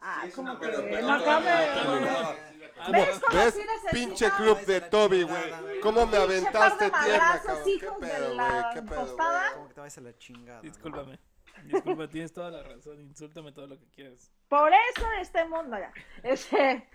Ah, 0.00 0.24
es 0.26 0.34
como 0.34 0.58
que 0.58 0.66
pero- 0.66 0.82
pero- 0.82 1.06
no 1.08 1.24
cabe- 1.24 2.36
Ah, 2.78 2.90
¿Ves 2.92 3.18
cómo 3.20 3.38
¿Ves? 3.42 3.54
sí? 3.54 3.60
Pinche 3.90 4.30
club 4.32 4.58
de 4.66 4.80
Toby, 4.82 5.22
güey. 5.22 5.80
¿Cómo 5.82 6.06
me 6.06 6.18
aventaste 6.18 6.90
tierra, 6.90 7.40
cabrón? 7.44 7.64
¿Qué 7.64 7.86
pedo, 8.00 8.34
güey? 8.34 8.62
¿Qué 8.74 8.82
pedo? 8.82 9.16
Como 9.54 9.68
que 9.68 9.74
te 9.74 9.80
vayas 9.80 9.98
a 9.98 10.00
la 10.02 10.18
chingada. 10.18 10.56
¿no? 10.58 10.62
Discúlpame. 10.62 11.18
Disculpa, 11.64 12.06
tienes 12.08 12.32
toda 12.34 12.50
la 12.50 12.62
razón. 12.62 13.00
Insúltame 13.00 13.52
todo 13.52 13.66
lo 13.66 13.78
que 13.78 13.86
quieras. 13.88 14.30
Por 14.48 14.70
eso 14.72 15.06
este 15.22 15.44
mundo 15.46 15.78
ya. 15.78 15.90
Ese, 16.22 16.86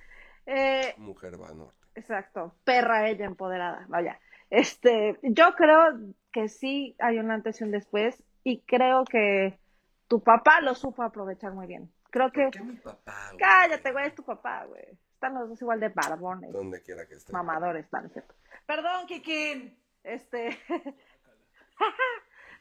eh, 0.45 0.93
Mujer 0.97 1.41
va 1.41 1.51
norte. 1.51 1.80
Exacto, 1.96 2.56
perra 2.64 3.10
ella 3.10 3.26
empoderada, 3.26 3.86
vaya. 3.89 4.20
Este, 4.50 5.18
yo 5.24 5.54
creo 5.56 6.00
que 6.32 6.50
sí 6.50 6.96
hay 7.00 7.20
un 7.20 7.32
antes 7.32 7.62
y 7.62 7.64
un 7.64 7.72
después 7.72 8.22
y 8.44 8.62
creo 8.62 9.06
que 9.06 9.60
tu 10.08 10.22
papá 10.22 10.60
lo 10.62 10.76
supo 10.76 11.04
aprovechar 11.04 11.54
muy 11.54 11.68
bien. 11.68 11.92
Creo 12.10 12.32
que, 12.32 12.44
¿Por 12.44 12.52
qué 12.52 12.64
mi 12.64 12.76
papá, 12.76 13.28
güey? 13.30 13.38
cállate, 13.39 13.92
güey, 13.92 14.08
es 14.08 14.16
tu 14.16 14.24
papá, 14.24 14.66
güey. 14.66 14.84
Están 15.14 15.36
los 15.36 15.50
dos 15.50 15.62
igual 15.62 15.80
de 15.80 15.89
barbones, 15.89 16.52
Donde 16.52 16.82
quiera 16.82 17.08
que 17.08 17.14
esté. 17.16 17.32
mamadores, 17.32 17.86
¿no 17.92 18.00
es 18.06 18.12
cierto? 18.12 18.36
Perdón, 18.66 19.06
Kikín, 19.08 19.80
este, 20.04 20.58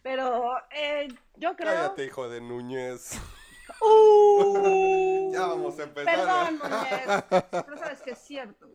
pero 0.03 0.57
eh, 0.71 1.09
yo 1.37 1.57
creo... 1.57 1.75
Cállate, 1.75 2.05
hijo 2.05 2.29
de 2.29 2.41
Núñez. 2.41 3.21
¡Uh! 3.81 5.31
Ya 5.33 5.47
vamos 5.47 5.79
a 5.79 5.85
empezar. 5.85 6.15
Perdón, 6.17 6.59
Muñez. 6.59 7.25
Pero 7.51 7.77
sabes 7.79 8.03
que 8.03 8.11
es 8.11 8.19
cierto. 8.19 8.69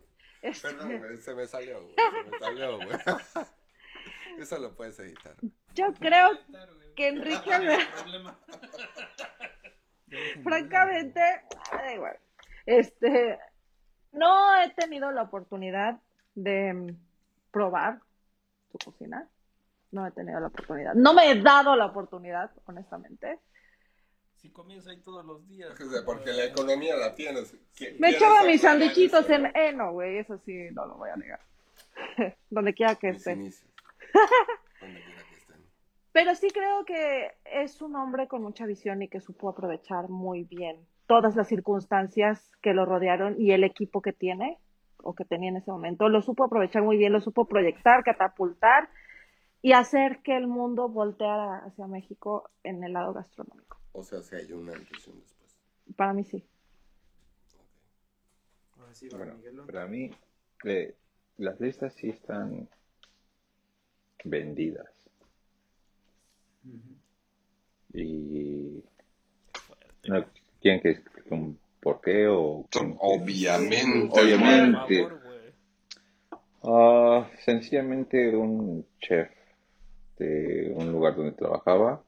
Este, 0.45 0.67
Perdón, 0.69 0.99
güey, 0.99 1.17
se 1.17 1.33
me 1.33 1.47
salió, 1.47 1.81
güey. 1.81 1.95
Se 1.95 2.29
me 2.29 2.39
salió, 2.39 2.77
güey. 2.77 2.89
Eso 4.39 4.59
lo 4.59 4.75
puedes 4.75 4.99
editar. 4.99 5.33
yo 5.73 5.93
creo 5.93 6.29
que 6.95 7.07
Enrique, 7.07 7.51
problema. 7.95 8.37
francamente, 10.43 11.21
da 11.71 11.93
igual. 11.93 12.19
Este, 12.67 13.39
no 14.11 14.61
he 14.61 14.69
tenido 14.71 15.11
la 15.11 15.23
oportunidad 15.23 15.99
de 16.35 16.73
mm, 16.73 16.97
probar 17.51 17.99
su 18.71 18.77
cocina. 18.77 19.27
No 19.91 20.05
he 20.05 20.11
tenido 20.11 20.39
la 20.39 20.47
oportunidad. 20.47 20.93
No 20.93 21.13
me 21.13 21.31
he 21.31 21.41
dado 21.41 21.75
la 21.75 21.87
oportunidad, 21.87 22.51
honestamente. 22.65 23.39
Si 24.45 24.51
comienza 24.51 24.91
ahí 24.91 24.97
todos 25.01 25.25
los 25.25 25.47
días. 25.47 25.71
O 25.81 25.89
sea, 25.89 26.01
Porque 26.05 26.31
la 26.31 26.45
economía 26.45 26.95
la 26.95 27.15
tienes. 27.15 27.55
¿Qui- 27.75 27.95
Me 27.99 28.11
echaba 28.11 28.43
mis 28.43 28.61
sandwichitos 28.61 29.27
en 29.31 29.43
no? 29.43 29.49
heno, 29.55 29.91
güey. 29.93 30.19
Eso 30.19 30.37
sí, 30.45 30.69
no 30.71 30.85
lo 30.85 30.97
voy 30.97 31.09
a 31.09 31.15
negar. 31.15 31.39
Donde 32.51 32.75
quiera 32.75 32.93
que 32.95 33.07
Mis 33.07 33.17
esté. 33.17 33.31
inicios. 33.33 33.67
Donde 34.81 35.01
quiera 35.01 35.23
que 35.27 35.35
estén. 35.35 35.55
Pero 36.11 36.35
sí 36.35 36.49
creo 36.51 36.85
que 36.85 37.31
es 37.45 37.81
un 37.81 37.95
hombre 37.95 38.27
con 38.27 38.43
mucha 38.43 38.67
visión 38.67 39.01
y 39.01 39.07
que 39.07 39.19
supo 39.19 39.49
aprovechar 39.49 40.09
muy 40.09 40.43
bien 40.43 40.77
todas 41.07 41.35
las 41.35 41.47
circunstancias 41.47 42.51
que 42.61 42.73
lo 42.75 42.85
rodearon 42.85 43.35
y 43.41 43.51
el 43.51 43.63
equipo 43.63 44.01
que 44.03 44.13
tiene 44.13 44.59
o 44.97 45.15
que 45.15 45.25
tenía 45.25 45.49
en 45.49 45.57
ese 45.57 45.71
momento. 45.71 46.07
Lo 46.07 46.21
supo 46.21 46.43
aprovechar 46.43 46.83
muy 46.83 46.97
bien, 46.97 47.13
lo 47.13 47.19
supo 47.19 47.45
proyectar, 47.45 48.03
catapultar 48.03 48.89
y 49.63 49.73
hacer 49.73 50.19
que 50.21 50.37
el 50.37 50.45
mundo 50.45 50.87
volteara 50.87 51.63
hacia 51.65 51.87
México 51.87 52.51
en 52.63 52.83
el 52.83 52.93
lado 52.93 53.11
gastronómico. 53.13 53.74
O 53.97 54.03
sea, 54.03 54.21
si 54.21 54.35
hay 54.35 54.51
una 54.51 54.73
antes 54.73 55.07
y 55.07 55.09
un 55.09 55.21
después. 55.21 55.55
Para 55.95 56.13
mí 56.13 56.23
sí. 56.25 56.43
Ahora 58.77 58.93
sí 58.93 59.07
va 59.07 59.17
Bueno, 59.19 59.65
para 59.65 59.87
mí, 59.87 60.11
eh, 60.65 60.95
las 61.37 61.59
listas 61.61 61.93
sí 61.93 62.09
están 62.09 62.67
vendidas. 64.25 64.91
Y 67.93 68.83
no 70.07 70.25
tienen 70.59 70.81
que 70.81 71.01
un 71.29 71.57
por 71.79 72.01
qué 72.01 72.27
o... 72.27 72.65
Obviamente. 72.99 74.09
Obviamente. 74.11 75.03
Favor, 75.03 75.23
güey. 75.23 75.53
Ah, 76.63 77.29
sencillamente 77.45 78.35
un 78.35 78.85
chef 78.99 79.29
de 80.17 80.73
un 80.75 80.91
lugar 80.91 81.15
donde 81.15 81.33
trabajaba, 81.33 82.03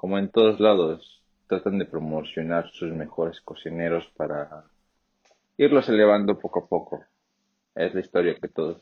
como 0.00 0.18
en 0.18 0.30
todos 0.30 0.58
lados, 0.60 1.22
tratan 1.46 1.78
de 1.78 1.84
promocionar 1.84 2.70
sus 2.72 2.90
mejores 2.92 3.40
cocineros 3.42 4.06
para 4.16 4.64
irlos 5.58 5.88
elevando 5.88 6.38
poco 6.38 6.60
a 6.60 6.68
poco. 6.68 7.04
Es 7.74 7.94
la 7.94 8.00
historia 8.00 8.36
que 8.40 8.48
todos, 8.48 8.78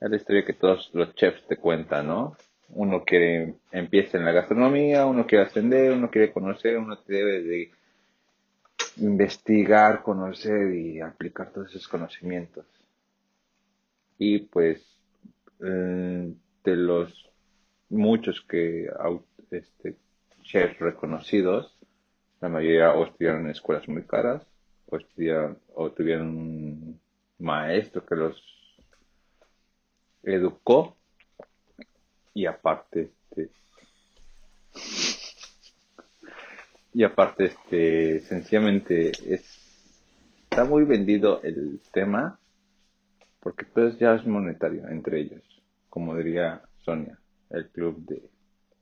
es 0.00 0.10
la 0.10 0.16
historia 0.16 0.44
que 0.44 0.54
todos 0.54 0.90
los 0.92 1.14
chefs 1.14 1.46
te 1.46 1.56
cuentan, 1.56 2.08
¿no? 2.08 2.36
Uno 2.70 3.04
quiere, 3.04 3.54
empieza 3.70 4.18
en 4.18 4.24
la 4.24 4.32
gastronomía, 4.32 5.06
uno 5.06 5.26
quiere 5.26 5.44
ascender, 5.44 5.92
uno 5.92 6.10
quiere 6.10 6.32
conocer, 6.32 6.76
uno 6.78 6.96
debe 7.06 7.42
de 7.42 7.70
investigar, 8.98 10.02
conocer 10.02 10.74
y 10.74 11.00
aplicar 11.00 11.50
todos 11.54 11.70
esos 11.70 11.88
conocimientos. 11.88 12.66
Y 14.18 14.40
pues 14.40 14.82
eh, 15.60 16.34
de 16.64 16.76
los 16.76 17.30
muchos 17.90 18.42
que 18.48 18.88
au- 19.00 19.24
este, 19.50 19.96
chefs 20.42 20.78
reconocidos, 20.78 21.78
la 22.40 22.48
mayoría 22.48 22.92
o 22.92 23.04
estudiaron 23.04 23.44
en 23.44 23.50
escuelas 23.50 23.88
muy 23.88 24.04
caras, 24.04 24.46
o 24.86 24.96
estudiaron, 24.96 25.58
o 25.74 25.90
tuvieron 25.90 26.28
un 26.28 27.00
maestro 27.38 28.04
que 28.04 28.14
los 28.14 28.42
educó, 30.22 30.96
y 32.34 32.46
aparte, 32.46 33.10
este, 33.30 33.50
y 36.94 37.04
aparte, 37.04 37.46
este, 37.46 38.20
sencillamente 38.20 39.10
es, 39.10 39.42
está 40.50 40.64
muy 40.64 40.84
vendido 40.84 41.42
el 41.42 41.80
tema, 41.92 42.38
porque 43.40 43.64
pues 43.64 43.98
ya 43.98 44.14
es 44.14 44.26
monetario 44.26 44.88
entre 44.88 45.20
ellos, 45.20 45.42
como 45.88 46.16
diría 46.16 46.62
Sonia, 46.84 47.18
el 47.50 47.68
club 47.70 48.04
de 48.06 48.22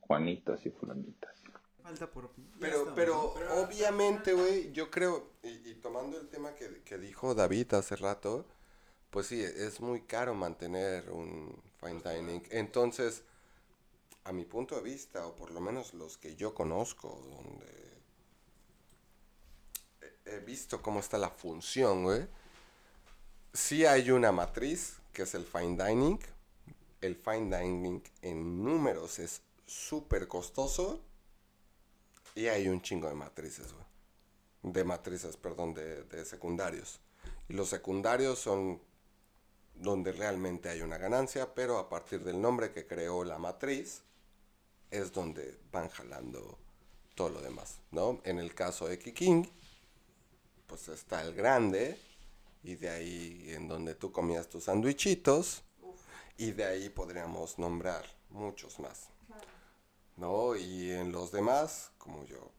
Juanitas 0.07 0.65
y 0.65 0.69
Fulanitas. 0.71 1.35
Falta 1.83 2.09
por. 2.09 2.25
ya 2.35 2.43
Pero, 2.59 2.77
estamos, 2.77 2.95
pero 2.95 3.63
obviamente, 3.63 4.33
güey, 4.33 4.71
yo 4.71 4.89
creo, 4.91 5.29
y, 5.43 5.69
y 5.69 5.75
tomando 5.75 6.19
el 6.19 6.27
tema 6.29 6.53
que, 6.55 6.81
que 6.83 6.97
dijo 6.97 7.33
David 7.35 7.73
hace 7.75 7.95
rato, 7.95 8.45
pues 9.09 9.27
sí, 9.27 9.41
es 9.41 9.79
muy 9.79 10.01
caro 10.01 10.33
mantener 10.33 11.09
un 11.11 11.61
fine 11.79 12.01
dining. 12.03 12.43
Entonces, 12.51 13.23
a 14.25 14.33
mi 14.33 14.43
punto 14.43 14.75
de 14.75 14.81
vista, 14.81 15.25
o 15.25 15.35
por 15.35 15.51
lo 15.51 15.61
menos 15.61 15.93
los 15.93 16.17
que 16.17 16.35
yo 16.35 16.53
conozco, 16.53 17.07
donde 17.29 17.87
he- 20.01 20.35
he 20.35 20.39
visto 20.39 20.81
cómo 20.81 20.99
está 20.99 21.17
la 21.17 21.29
función, 21.29 22.03
güey, 22.03 22.27
sí 23.53 23.85
hay 23.85 24.11
una 24.11 24.31
matriz, 24.31 24.97
que 25.13 25.23
es 25.23 25.33
el 25.35 25.45
fine 25.45 25.81
dining. 25.83 26.19
El 26.99 27.15
fine 27.15 27.57
dining 27.57 28.03
en 28.21 28.63
números 28.63 29.19
es 29.19 29.41
súper 29.67 30.27
costoso. 30.27 31.03
Y 32.33 32.47
hay 32.47 32.67
un 32.67 32.81
chingo 32.81 33.07
de 33.07 33.15
matrices, 33.15 33.71
güey. 33.71 34.73
De 34.73 34.83
matrices, 34.83 35.37
perdón, 35.37 35.75
de, 35.75 36.03
de 36.03 36.25
secundarios. 36.25 36.99
Y 37.47 37.53
los 37.53 37.69
secundarios 37.69 38.39
son 38.39 38.81
donde 39.75 40.11
realmente 40.11 40.69
hay 40.69 40.81
una 40.81 40.97
ganancia, 40.97 41.53
pero 41.53 41.77
a 41.77 41.89
partir 41.89 42.23
del 42.23 42.41
nombre 42.41 42.71
que 42.71 42.87
creó 42.87 43.23
la 43.23 43.37
matriz, 43.37 44.01
es 44.89 45.11
donde 45.11 45.59
van 45.71 45.89
jalando 45.89 46.57
todo 47.15 47.29
lo 47.29 47.41
demás, 47.41 47.79
¿no? 47.91 48.21
En 48.23 48.39
el 48.39 48.53
caso 48.53 48.87
de 48.87 48.97
Kiking, 48.97 49.49
pues 50.65 50.87
está 50.87 51.23
el 51.23 51.33
grande, 51.33 51.99
y 52.63 52.75
de 52.75 52.89
ahí 52.89 53.45
en 53.49 53.67
donde 53.67 53.95
tú 53.95 54.11
comías 54.11 54.47
tus 54.47 54.65
sandwichitos, 54.65 55.63
y 56.37 56.51
de 56.51 56.65
ahí 56.65 56.89
podríamos 56.89 57.57
nombrar 57.57 58.05
muchos 58.29 58.79
más. 58.79 59.09
¿No? 60.17 60.55
Y 60.55 60.91
en 60.91 61.11
los 61.11 61.31
demás, 61.31 61.91
como 61.97 62.25
yo 62.25 62.51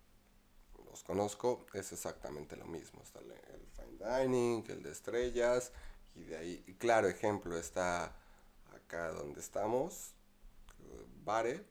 los 0.90 1.02
conozco, 1.02 1.66
es 1.74 1.92
exactamente 1.92 2.56
lo 2.56 2.66
mismo. 2.66 3.02
Está 3.02 3.20
el, 3.20 3.30
el 3.30 3.66
fine 3.76 3.98
dining, 3.98 4.64
el 4.68 4.82
de 4.82 4.90
estrellas, 4.90 5.72
y 6.14 6.24
de 6.24 6.36
ahí, 6.36 6.64
y 6.66 6.74
claro 6.74 7.08
ejemplo 7.08 7.56
está 7.56 8.16
acá 8.74 9.10
donde 9.12 9.40
estamos, 9.40 10.12
Bare, 11.24 11.62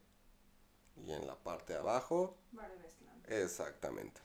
y 0.98 1.12
en 1.12 1.26
la 1.26 1.36
parte 1.36 1.74
de 1.74 1.80
abajo, 1.80 2.38
exactamente. 3.28 4.22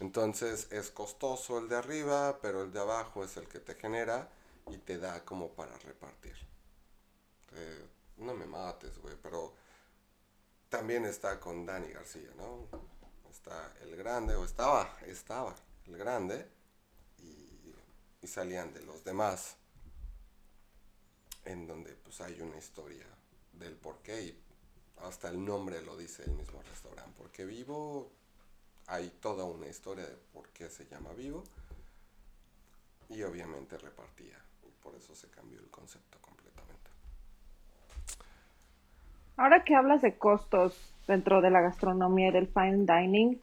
Entonces 0.00 0.66
es 0.72 0.90
costoso 0.90 1.58
el 1.58 1.68
de 1.68 1.76
arriba, 1.76 2.40
pero 2.42 2.64
el 2.64 2.72
de 2.72 2.80
abajo 2.80 3.22
es 3.22 3.36
el 3.36 3.46
que 3.46 3.60
te 3.60 3.76
genera 3.76 4.28
y 4.68 4.78
te 4.78 4.98
da 4.98 5.24
como 5.24 5.50
para 5.50 5.78
repartir. 5.78 6.34
Eh, 7.52 7.86
no 8.16 8.34
me 8.34 8.46
mates, 8.46 8.98
güey, 8.98 9.14
pero 9.22 9.54
también 10.72 11.04
está 11.04 11.38
con 11.38 11.66
Dani 11.66 11.88
García, 11.88 12.30
¿no? 12.38 12.66
Está 13.30 13.74
el 13.82 13.94
grande, 13.94 14.34
o 14.36 14.42
estaba, 14.42 14.96
estaba 15.06 15.54
el 15.84 15.98
grande, 15.98 16.48
y, 17.18 17.74
y 18.22 18.26
salían 18.26 18.72
de 18.72 18.80
los 18.80 19.04
demás, 19.04 19.56
en 21.44 21.66
donde 21.66 21.92
pues 21.92 22.22
hay 22.22 22.40
una 22.40 22.56
historia 22.56 23.04
del 23.52 23.76
por 23.76 23.98
qué, 23.98 24.22
y 24.22 24.42
hasta 25.02 25.28
el 25.28 25.44
nombre 25.44 25.82
lo 25.82 25.94
dice 25.94 26.24
el 26.24 26.32
mismo 26.32 26.62
restaurante, 26.62 27.12
porque 27.18 27.44
vivo, 27.44 28.10
hay 28.86 29.10
toda 29.20 29.44
una 29.44 29.68
historia 29.68 30.06
de 30.06 30.16
por 30.32 30.48
qué 30.48 30.70
se 30.70 30.86
llama 30.86 31.12
vivo, 31.12 31.44
y 33.10 33.22
obviamente 33.24 33.76
repartía, 33.76 34.42
por 34.82 34.94
eso 34.94 35.14
se 35.14 35.28
cambió 35.28 35.60
el 35.60 35.68
concepto 35.68 36.18
completamente. 36.22 36.41
Ahora 39.36 39.64
que 39.64 39.74
hablas 39.74 40.02
de 40.02 40.16
costos 40.18 40.94
dentro 41.06 41.40
de 41.40 41.50
la 41.50 41.60
gastronomía 41.60 42.28
y 42.28 42.32
del 42.32 42.48
fine 42.48 42.86
dining, 42.86 43.40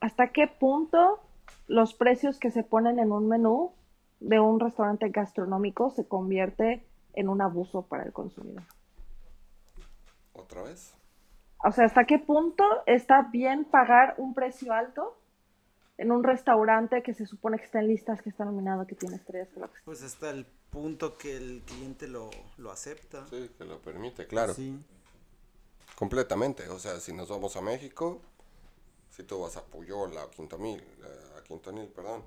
¿hasta 0.00 0.28
qué 0.28 0.46
punto 0.46 1.20
los 1.66 1.94
precios 1.94 2.38
que 2.38 2.50
se 2.50 2.62
ponen 2.62 2.98
en 2.98 3.10
un 3.10 3.28
menú 3.28 3.72
de 4.20 4.40
un 4.40 4.60
restaurante 4.60 5.08
gastronómico 5.08 5.90
se 5.90 6.06
convierte 6.06 6.84
en 7.14 7.28
un 7.28 7.40
abuso 7.40 7.82
para 7.82 8.04
el 8.04 8.12
consumidor? 8.12 8.64
¿Otra 10.34 10.62
vez? 10.62 10.94
O 11.64 11.72
sea, 11.72 11.86
¿hasta 11.86 12.04
qué 12.04 12.18
punto 12.18 12.64
está 12.86 13.22
bien 13.32 13.64
pagar 13.64 14.14
un 14.18 14.34
precio 14.34 14.72
alto 14.72 15.16
en 15.96 16.12
un 16.12 16.22
restaurante 16.22 17.02
que 17.02 17.14
se 17.14 17.24
supone 17.24 17.56
que 17.58 17.64
está 17.64 17.80
en 17.80 17.88
listas, 17.88 18.20
que 18.20 18.28
está 18.28 18.44
nominado, 18.44 18.86
que 18.86 18.94
tiene 18.94 19.16
estrellas? 19.16 19.48
que 19.54 19.60
lo 19.60 19.68
que 19.68 19.74
sea? 19.74 19.84
Pues 19.84 20.02
hasta 20.02 20.30
el 20.30 20.44
punto 20.70 21.16
que 21.16 21.36
el 21.36 21.62
cliente 21.64 22.08
lo, 22.08 22.30
lo 22.58 22.70
acepta. 22.70 23.24
Sí, 23.26 23.50
que 23.56 23.64
lo 23.64 23.78
permite, 23.80 24.26
claro. 24.26 24.52
Sí. 24.52 24.78
Completamente. 25.96 26.68
O 26.68 26.78
sea, 26.78 27.00
si 27.00 27.12
nos 27.12 27.28
vamos 27.28 27.56
a 27.56 27.60
México, 27.60 28.20
Si 29.10 29.22
tú 29.22 29.40
vas 29.40 29.56
a 29.56 29.64
Puyol, 29.64 30.18
a 30.18 30.28
Quintonil, 30.28 30.80
eh, 30.80 31.38
a 31.38 31.42
Quintonil, 31.44 31.86
perdón, 31.88 32.24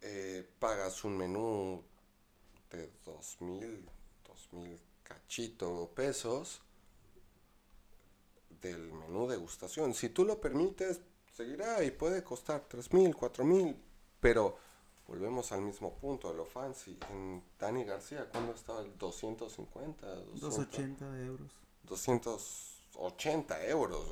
eh, 0.00 0.44
pagas 0.58 1.04
un 1.04 1.16
menú 1.16 1.84
de 2.70 2.90
dos 3.04 3.36
mil, 3.40 3.88
dos 4.26 4.48
mil 4.52 4.76
cachito 5.04 5.88
pesos 5.94 6.62
del 8.60 8.92
menú 8.92 9.28
degustación. 9.28 9.94
Si 9.94 10.08
tú 10.08 10.24
lo 10.24 10.40
permites, 10.40 11.00
seguirá 11.36 11.82
y 11.84 11.90
puede 11.92 12.24
costar 12.24 12.66
tres 12.68 12.92
mil, 12.92 13.14
cuatro 13.14 13.44
mil, 13.44 13.76
pero 14.20 14.56
volvemos 15.06 15.52
al 15.52 15.62
mismo 15.62 15.94
punto, 15.94 16.28
a 16.28 16.32
lo 16.32 16.44
fancy. 16.44 16.98
En 17.10 17.42
Dani 17.58 17.84
García, 17.84 18.28
¿cuándo 18.30 18.52
estaba 18.52 18.80
el 18.82 18.96
250? 18.98 20.06
200? 20.06 20.40
280 20.40 21.20
euros. 21.20 22.79
280 22.92 23.66
euros. 23.66 24.04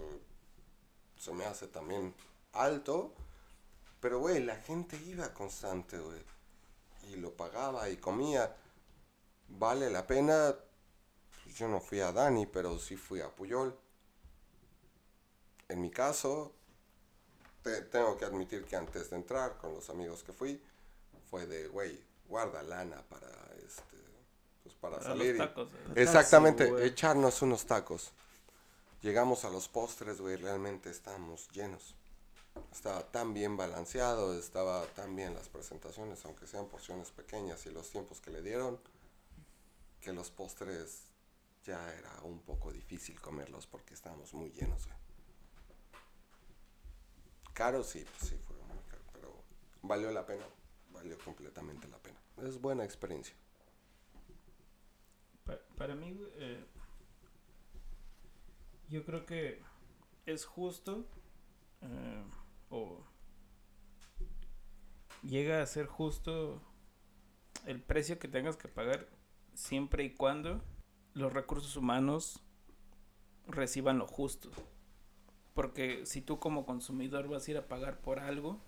Se 1.18 1.32
me 1.32 1.44
hace 1.44 1.66
también 1.68 2.14
alto. 2.52 3.12
Pero, 4.00 4.20
güey, 4.20 4.42
la 4.44 4.56
gente 4.56 4.96
iba 5.06 5.32
constante, 5.34 5.98
güey. 5.98 6.22
Y 7.10 7.16
lo 7.16 7.32
pagaba 7.36 7.88
y 7.90 7.96
comía. 7.96 8.54
Vale 9.48 9.90
la 9.90 10.06
pena. 10.06 10.54
Pues 11.42 11.56
yo 11.56 11.66
no 11.68 11.80
fui 11.80 12.00
a 12.00 12.12
Dani, 12.12 12.46
pero 12.46 12.78
sí 12.78 12.96
fui 12.96 13.20
a 13.20 13.28
Puyol. 13.34 13.76
En 15.68 15.80
mi 15.80 15.90
caso, 15.90 16.52
te- 17.62 17.82
tengo 17.82 18.16
que 18.16 18.24
admitir 18.24 18.64
que 18.64 18.76
antes 18.76 19.10
de 19.10 19.16
entrar 19.16 19.56
con 19.58 19.74
los 19.74 19.90
amigos 19.90 20.22
que 20.22 20.32
fui, 20.32 20.62
fue 21.30 21.46
de, 21.46 21.68
güey, 21.68 22.00
guarda 22.26 22.62
lana 22.62 23.02
para 23.08 23.28
este. 23.66 23.96
Pues 24.62 24.74
para, 24.76 24.96
Para 24.98 25.08
salir. 25.10 25.36
los 25.36 25.48
tacos. 25.48 25.70
güey. 25.70 25.84
Taxi, 25.86 26.00
Exactamente, 26.00 26.86
echarnos 26.86 27.42
unos 27.42 27.66
tacos. 27.66 28.12
Llegamos 29.02 29.44
a 29.44 29.50
los 29.50 29.68
postres, 29.68 30.20
güey, 30.20 30.36
realmente 30.36 30.90
estábamos 30.90 31.48
llenos. 31.52 31.94
Estaba 32.72 33.02
tan 33.12 33.32
bien 33.32 33.56
balanceado, 33.56 34.36
estaba 34.36 34.84
tan 34.86 35.14
bien 35.14 35.34
las 35.34 35.48
presentaciones, 35.48 36.24
aunque 36.24 36.46
sean 36.48 36.66
porciones 36.66 37.10
pequeñas 37.12 37.64
y 37.66 37.70
los 37.70 37.88
tiempos 37.90 38.20
que 38.20 38.30
le 38.30 38.42
dieron, 38.42 38.80
que 40.00 40.12
los 40.12 40.30
postres 40.30 41.04
ya 41.64 41.92
era 41.94 42.10
un 42.22 42.40
poco 42.40 42.72
difícil 42.72 43.20
comerlos 43.20 43.66
porque 43.66 43.94
estábamos 43.94 44.34
muy 44.34 44.50
llenos, 44.50 44.86
güey. 44.86 44.98
Caro 47.54 47.82
sí, 47.84 48.04
pues 48.18 48.30
sí, 48.30 48.38
fue 48.46 48.56
muy 48.56 48.78
caro, 48.88 49.02
pero 49.12 49.34
valió 49.82 50.10
la 50.10 50.26
pena, 50.26 50.44
valió 50.90 51.16
completamente 51.18 51.86
la 51.88 51.98
pena. 51.98 52.18
Es 52.38 52.60
buena 52.60 52.84
experiencia. 52.84 53.34
Pa- 55.44 55.58
para 55.76 55.94
mí, 55.94 56.16
eh, 56.36 56.64
yo 58.90 59.04
creo 59.04 59.26
que 59.26 59.62
es 60.26 60.44
justo 60.44 61.06
eh, 61.82 62.24
o 62.70 63.02
llega 65.22 65.62
a 65.62 65.66
ser 65.66 65.86
justo 65.86 66.62
el 67.66 67.80
precio 67.80 68.18
que 68.18 68.28
tengas 68.28 68.56
que 68.56 68.68
pagar 68.68 69.08
siempre 69.54 70.04
y 70.04 70.14
cuando 70.14 70.62
los 71.14 71.32
recursos 71.32 71.76
humanos 71.76 72.40
reciban 73.46 73.98
lo 73.98 74.06
justo. 74.06 74.50
Porque 75.54 76.06
si 76.06 76.22
tú 76.22 76.38
como 76.38 76.64
consumidor 76.64 77.28
vas 77.28 77.46
a 77.46 77.50
ir 77.50 77.56
a 77.56 77.66
pagar 77.66 78.00
por 78.00 78.20
algo 78.20 78.60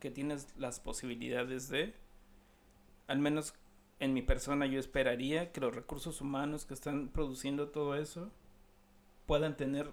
que 0.00 0.10
tienes 0.10 0.54
las 0.58 0.80
posibilidades 0.80 1.68
de, 1.70 1.94
al 3.06 3.18
menos 3.18 3.54
en 4.00 4.12
mi 4.12 4.20
persona 4.20 4.66
yo 4.66 4.78
esperaría 4.78 5.50
que 5.50 5.60
los 5.60 5.74
recursos 5.74 6.20
humanos 6.20 6.66
que 6.66 6.74
están 6.74 7.08
produciendo 7.08 7.70
todo 7.70 7.96
eso 7.96 8.30
puedan 9.26 9.56
tener 9.56 9.92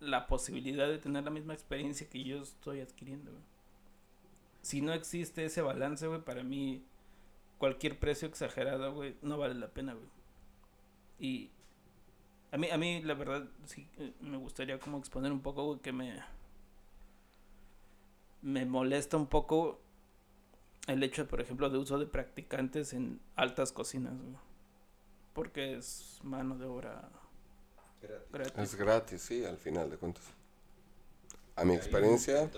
la 0.00 0.26
posibilidad 0.26 0.88
de 0.88 0.98
tener 0.98 1.24
la 1.24 1.30
misma 1.30 1.54
experiencia 1.54 2.08
que 2.08 2.22
yo 2.22 2.42
estoy 2.42 2.80
adquiriendo. 2.80 3.32
Si 4.62 4.80
no 4.80 4.92
existe 4.92 5.44
ese 5.44 5.62
balance, 5.62 6.08
para 6.20 6.42
mí 6.42 6.84
cualquier 7.58 7.98
precio 7.98 8.28
exagerado, 8.28 9.02
no 9.22 9.38
vale 9.38 9.54
la 9.54 9.68
pena. 9.68 9.96
Y 11.18 11.50
a 12.52 12.56
mí, 12.56 12.68
a 12.70 12.78
mí 12.78 13.02
la 13.02 13.14
verdad, 13.14 13.48
sí, 13.66 13.88
eh, 13.98 14.12
me 14.20 14.36
gustaría 14.36 14.78
como 14.78 14.98
exponer 14.98 15.32
un 15.32 15.40
poco, 15.40 15.80
que 15.80 15.92
me... 15.92 16.22
Me 18.40 18.64
molesta 18.64 19.16
un 19.16 19.26
poco 19.26 19.80
el 20.86 21.02
hecho, 21.02 21.26
por 21.26 21.40
ejemplo, 21.40 21.68
de 21.70 21.78
uso 21.78 21.98
de 21.98 22.06
practicantes 22.06 22.92
en 22.92 23.20
altas 23.34 23.72
cocinas. 23.72 24.14
Porque 25.32 25.76
es 25.76 26.20
mano 26.22 26.56
de 26.56 26.66
obra 26.66 27.10
gratis. 28.32 28.58
Es 28.58 28.74
gratis, 28.74 29.22
sí, 29.22 29.44
al 29.44 29.58
final 29.58 29.90
de 29.90 29.96
cuentas. 29.96 30.24
A 31.56 31.64
mi 31.64 31.74
experiencia, 31.74 32.50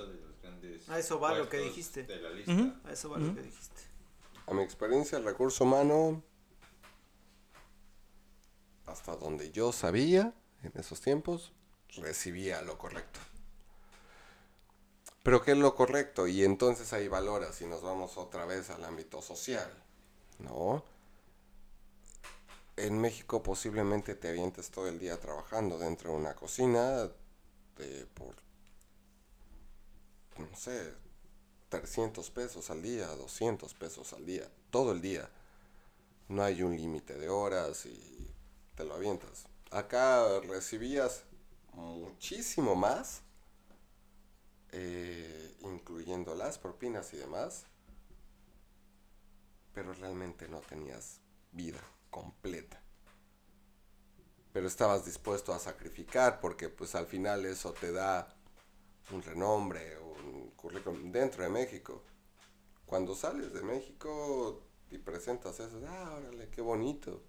A 0.88 0.98
eso 0.98 1.18
va 1.20 1.36
lo 1.36 1.48
que 1.48 1.58
dijiste. 1.58 2.06
A 2.84 2.92
eso 2.92 3.10
va 3.10 3.18
lo 3.18 3.34
que 3.34 3.42
dijiste. 3.42 3.80
a 4.46 4.54
mi 4.54 4.62
experiencia, 4.62 5.18
el 5.18 5.24
recurso 5.24 5.64
humano, 5.64 6.22
hasta 8.86 9.16
donde 9.16 9.50
yo 9.52 9.72
sabía 9.72 10.34
en 10.62 10.72
esos 10.74 11.00
tiempos, 11.00 11.52
recibía 11.96 12.60
lo 12.62 12.76
correcto. 12.76 13.20
Pero 15.22 15.42
¿qué 15.42 15.52
es 15.52 15.58
lo 15.58 15.74
correcto? 15.74 16.26
Y 16.26 16.44
entonces 16.44 16.92
ahí 16.92 17.08
valoras 17.08 17.54
si 17.54 17.66
nos 17.66 17.82
vamos 17.82 18.16
otra 18.16 18.46
vez 18.46 18.70
al 18.70 18.84
ámbito 18.84 19.20
social, 19.22 19.70
¿no? 20.38 20.82
En 22.80 22.98
México 22.98 23.42
posiblemente 23.42 24.14
te 24.14 24.30
avientes 24.30 24.70
todo 24.70 24.88
el 24.88 24.98
día 24.98 25.20
trabajando 25.20 25.78
dentro 25.78 26.12
de 26.12 26.16
una 26.16 26.34
cocina 26.34 27.10
de 27.76 28.06
por, 28.14 28.34
no 30.38 30.56
sé, 30.56 30.94
300 31.68 32.30
pesos 32.30 32.70
al 32.70 32.80
día, 32.80 33.06
200 33.08 33.74
pesos 33.74 34.14
al 34.14 34.24
día, 34.24 34.50
todo 34.70 34.92
el 34.92 35.02
día. 35.02 35.28
No 36.28 36.42
hay 36.42 36.62
un 36.62 36.74
límite 36.74 37.18
de 37.18 37.28
horas 37.28 37.84
y 37.84 38.32
te 38.76 38.84
lo 38.84 38.94
avientas. 38.94 39.44
Acá 39.70 40.40
recibías 40.40 41.24
muchísimo 41.74 42.76
más, 42.76 43.20
eh, 44.72 45.54
incluyendo 45.60 46.34
las 46.34 46.56
propinas 46.56 47.12
y 47.12 47.18
demás, 47.18 47.66
pero 49.74 49.92
realmente 49.92 50.48
no 50.48 50.60
tenías 50.60 51.20
vida 51.52 51.82
completa. 52.10 52.82
Pero 54.52 54.66
estabas 54.66 55.04
dispuesto 55.04 55.52
a 55.52 55.58
sacrificar 55.58 56.40
porque 56.40 56.68
pues 56.68 56.94
al 56.94 57.06
final 57.06 57.46
eso 57.46 57.72
te 57.72 57.92
da 57.92 58.34
un 59.12 59.22
renombre, 59.22 59.98
un 59.98 60.52
dentro 61.12 61.42
de 61.42 61.50
México. 61.50 62.02
Cuando 62.86 63.14
sales 63.14 63.52
de 63.52 63.62
México 63.62 64.62
y 64.90 64.98
presentas 64.98 65.60
eso, 65.60 65.80
ah, 65.86 66.16
órale, 66.18 66.48
qué 66.50 66.60
bonito. 66.60 67.22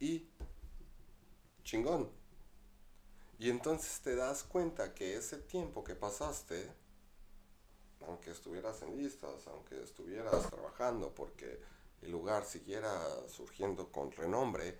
Y 0.00 0.28
chingón. 1.62 2.10
Y 3.38 3.50
entonces 3.50 4.00
te 4.00 4.16
das 4.16 4.42
cuenta 4.42 4.94
que 4.94 5.16
ese 5.16 5.36
tiempo 5.38 5.84
que 5.84 5.94
pasaste, 5.94 6.72
aunque 8.06 8.30
estuvieras 8.30 8.82
en 8.82 8.96
listas, 8.96 9.46
aunque 9.46 9.82
estuvieras 9.82 10.48
trabajando, 10.50 11.14
porque 11.14 11.60
el 12.02 12.10
lugar 12.10 12.44
siguiera 12.44 13.00
surgiendo 13.28 13.90
con 13.90 14.12
renombre, 14.12 14.78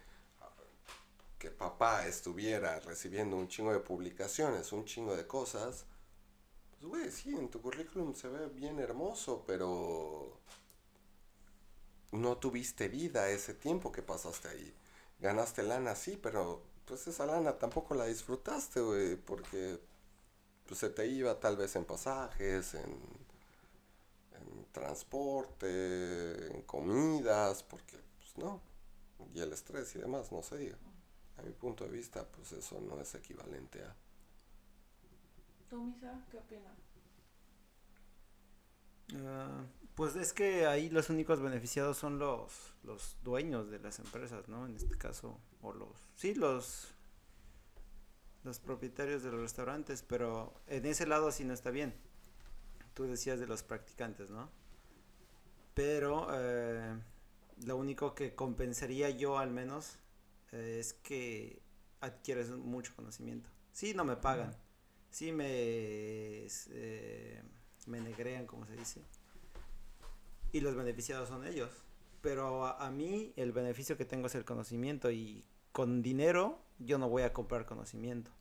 que 1.39 1.51
papá 1.51 2.07
estuviera 2.07 2.81
recibiendo 2.81 3.37
un 3.37 3.49
chingo 3.49 3.73
de 3.73 3.81
publicaciones, 3.81 4.73
un 4.73 4.85
chingo 4.85 5.16
de 5.16 5.27
cosas, 5.27 5.87
pues 6.71 6.91
güey, 6.91 7.11
sí, 7.11 7.31
en 7.31 7.49
tu 7.49 7.61
currículum 7.61 8.14
se 8.14 8.29
ve 8.29 8.49
bien 8.49 8.79
hermoso, 8.79 9.45
pero 9.47 10.41
no 12.12 12.37
tuviste 12.39 12.89
vida 12.89 13.29
ese 13.31 13.55
tiempo 13.55 13.93
que 13.93 14.03
pasaste 14.03 14.49
ahí. 14.49 14.75
Ganaste 15.21 15.62
lana, 15.62 15.95
sí, 15.95 16.19
pero 16.23 16.62
pues 16.85 17.07
esa 17.09 17.27
lana 17.27 17.59
tampoco 17.59 17.95
la 17.95 18.07
disfrutaste, 18.07 18.81
güey, 18.81 19.16
porque 19.16 19.81
pues 20.66 20.81
se 20.81 20.91
te 20.91 21.07
iba 21.07 21.41
tal 21.41 21.57
vez 21.57 21.77
en 21.77 21.85
pasajes, 21.85 22.75
en, 22.75 23.01
transporte, 24.73 26.55
en 26.55 26.62
comidas, 26.62 27.62
porque 27.62 27.97
pues 28.19 28.37
no, 28.39 28.61
y 29.35 29.41
el 29.41 29.53
estrés 29.53 29.95
y 29.97 29.99
demás, 29.99 30.33
no 30.33 30.43
se 30.43 30.57
diga. 30.57 30.79
A 31.39 31.43
mi 31.43 31.53
punto 31.53 31.85
de 31.85 31.91
vista, 31.91 32.27
pues 32.27 32.53
eso 32.53 32.81
no 32.81 33.01
es 33.01 33.14
equivalente 33.14 33.83
a... 33.83 33.95
¿Tú, 35.71 35.83
Misa, 35.83 36.25
qué 36.31 36.39
opinas? 36.39 36.77
Ah, 39.25 39.64
pues 39.95 40.16
es 40.16 40.33
que 40.33 40.66
ahí 40.66 40.91
los 40.91 41.11
únicos 41.11 41.41
beneficiados 41.41 41.97
son 41.97 42.19
los, 42.19 42.75
los 42.83 43.16
dueños 43.23 43.71
de 43.71 43.79
las 43.79 43.99
empresas, 43.99 44.49
¿no? 44.49 44.66
En 44.66 44.77
este 44.77 44.97
caso, 44.97 45.41
o 45.62 45.73
los, 45.73 45.97
sí, 46.14 46.35
los, 46.35 46.95
los 48.45 48.59
propietarios 48.59 49.23
de 49.23 49.31
los 49.31 49.41
restaurantes, 49.41 50.03
pero 50.03 50.55
en 50.66 50.87
ese 50.87 51.07
lado 51.07 51.33
sí 51.33 51.45
no 51.45 51.55
está 51.55 51.71
bien. 51.71 51.95
Tú 52.99 53.05
decías 53.05 53.38
de 53.38 53.46
los 53.46 53.62
practicantes, 53.62 54.28
¿no? 54.28 54.51
Pero 55.72 56.26
eh, 56.32 57.01
lo 57.64 57.76
único 57.76 58.12
que 58.12 58.34
compensaría 58.34 59.09
yo 59.11 59.38
al 59.38 59.53
menos 59.53 60.01
eh, 60.51 60.78
es 60.80 60.94
que 60.94 61.62
adquieres 62.01 62.51
mucho 62.51 62.92
conocimiento. 62.96 63.49
Sí, 63.70 63.94
no 63.94 64.05
me 64.05 64.16
pagan, 64.16 64.53
sí 65.11 65.30
me, 65.30 65.46
eh, 65.49 67.40
me 67.86 68.01
negrean, 68.01 68.46
como 68.46 68.66
se 68.66 68.74
dice. 68.74 69.01
Y 70.51 70.59
los 70.59 70.74
beneficiados 70.74 71.28
son 71.28 71.46
ellos. 71.46 71.70
Pero 72.20 72.66
a, 72.66 72.84
a 72.84 72.90
mí 72.90 73.32
el 73.36 73.53
beneficio 73.53 73.96
que 73.96 74.07
tengo 74.07 74.26
es 74.26 74.34
el 74.34 74.44
conocimiento 74.44 75.09
y 75.12 75.44
con 75.70 76.03
dinero 76.03 76.59
yo 76.80 76.99
no 76.99 77.09
voy 77.09 77.22
a 77.22 77.32
comprar 77.32 77.64
conocimiento, 77.64 78.32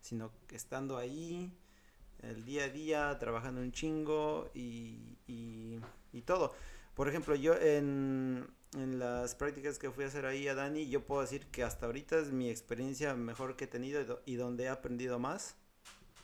sino 0.00 0.32
que 0.46 0.56
estando 0.56 0.96
ahí 0.96 1.52
el 2.22 2.44
día 2.44 2.64
a 2.64 2.68
día, 2.68 3.18
trabajando 3.18 3.60
un 3.60 3.72
chingo 3.72 4.50
y, 4.54 5.16
y, 5.26 5.80
y 6.12 6.22
todo. 6.22 6.54
Por 6.94 7.08
ejemplo, 7.08 7.34
yo 7.36 7.54
en, 7.56 8.48
en 8.74 8.98
las 8.98 9.34
prácticas 9.34 9.78
que 9.78 9.90
fui 9.90 10.04
a 10.04 10.08
hacer 10.08 10.26
ahí 10.26 10.48
a 10.48 10.54
Dani, 10.54 10.88
yo 10.88 11.04
puedo 11.06 11.20
decir 11.22 11.46
que 11.46 11.62
hasta 11.64 11.86
ahorita 11.86 12.18
es 12.18 12.32
mi 12.32 12.50
experiencia 12.50 13.14
mejor 13.14 13.56
que 13.56 13.64
he 13.64 13.68
tenido 13.68 14.00
y 14.00 14.04
do- 14.04 14.22
y 14.26 14.34
donde 14.36 14.64
he 14.64 14.68
aprendido 14.68 15.18
más 15.18 15.56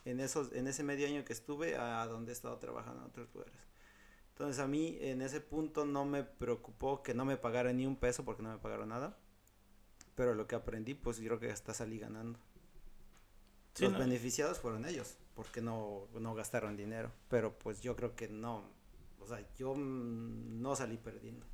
en, 0.05 0.21
esos, 0.21 0.53
en 0.53 0.67
ese 0.69 0.83
medio 0.85 1.07
año 1.09 1.25
que 1.25 1.33
estuve 1.33 1.77
a 1.77 2.07
donde 2.07 2.33
he 2.33 2.35
estado 2.35 2.59
trabajando 2.59 3.03
en 3.03 3.07
otros 3.09 3.29
lugares. 3.35 3.55
Entonces 4.31 4.59
a 4.61 4.67
mí 4.67 4.99
en 5.01 5.23
ese 5.23 5.41
punto 5.41 5.85
no 5.87 6.05
me 6.05 6.25
preocupó 6.25 7.03
que 7.03 7.15
no 7.15 7.25
me 7.25 7.37
pagaran 7.37 7.77
ni 7.77 7.87
un 7.87 7.97
peso 7.97 8.25
porque 8.25 8.43
no 8.43 8.53
me 8.53 8.59
pagaron 8.59 8.89
nada. 8.91 9.17
Pero 10.17 10.35
lo 10.35 10.47
que 10.49 10.57
aprendí, 10.57 10.95
pues 10.95 11.19
yo 11.19 11.27
creo 11.29 11.41
que 11.41 11.51
hasta 11.53 11.75
salí 11.75 11.99
ganando. 11.99 12.39
Sí, 13.75 13.85
Los 13.85 13.93
no. 13.93 13.99
beneficiados 13.99 14.59
fueron 14.59 14.85
ellos, 14.85 15.17
porque 15.35 15.61
no, 15.61 16.09
no 16.15 16.35
gastaron 16.35 16.77
dinero. 16.77 17.13
Pero 17.29 17.59
pues 17.59 17.81
yo 17.81 17.97
creo 17.97 18.15
que 18.15 18.29
no, 18.29 18.65
o 19.21 19.27
sea, 19.27 19.47
yo 19.57 19.75
no 19.77 20.77
salí 20.77 20.97
perdiendo. 20.97 21.47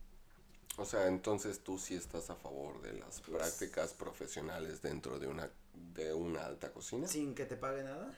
O 0.77 0.85
sea, 0.85 1.09
entonces 1.09 1.61
tú 1.63 1.79
sí 1.79 1.95
estás 1.95 2.31
a 2.31 2.37
favor 2.37 2.81
de 2.81 2.93
las 2.95 3.21
prácticas 3.21 3.93
profesionales 3.93 4.81
dentro 4.83 5.19
de 5.19 5.27
una 5.27 5.51
de 5.75 6.13
una 6.15 6.45
alta 6.47 6.73
cocina. 6.73 7.07
Sin 7.07 7.35
que 7.35 7.47
te 7.47 7.57
pague 7.57 7.83
nada. 7.83 8.13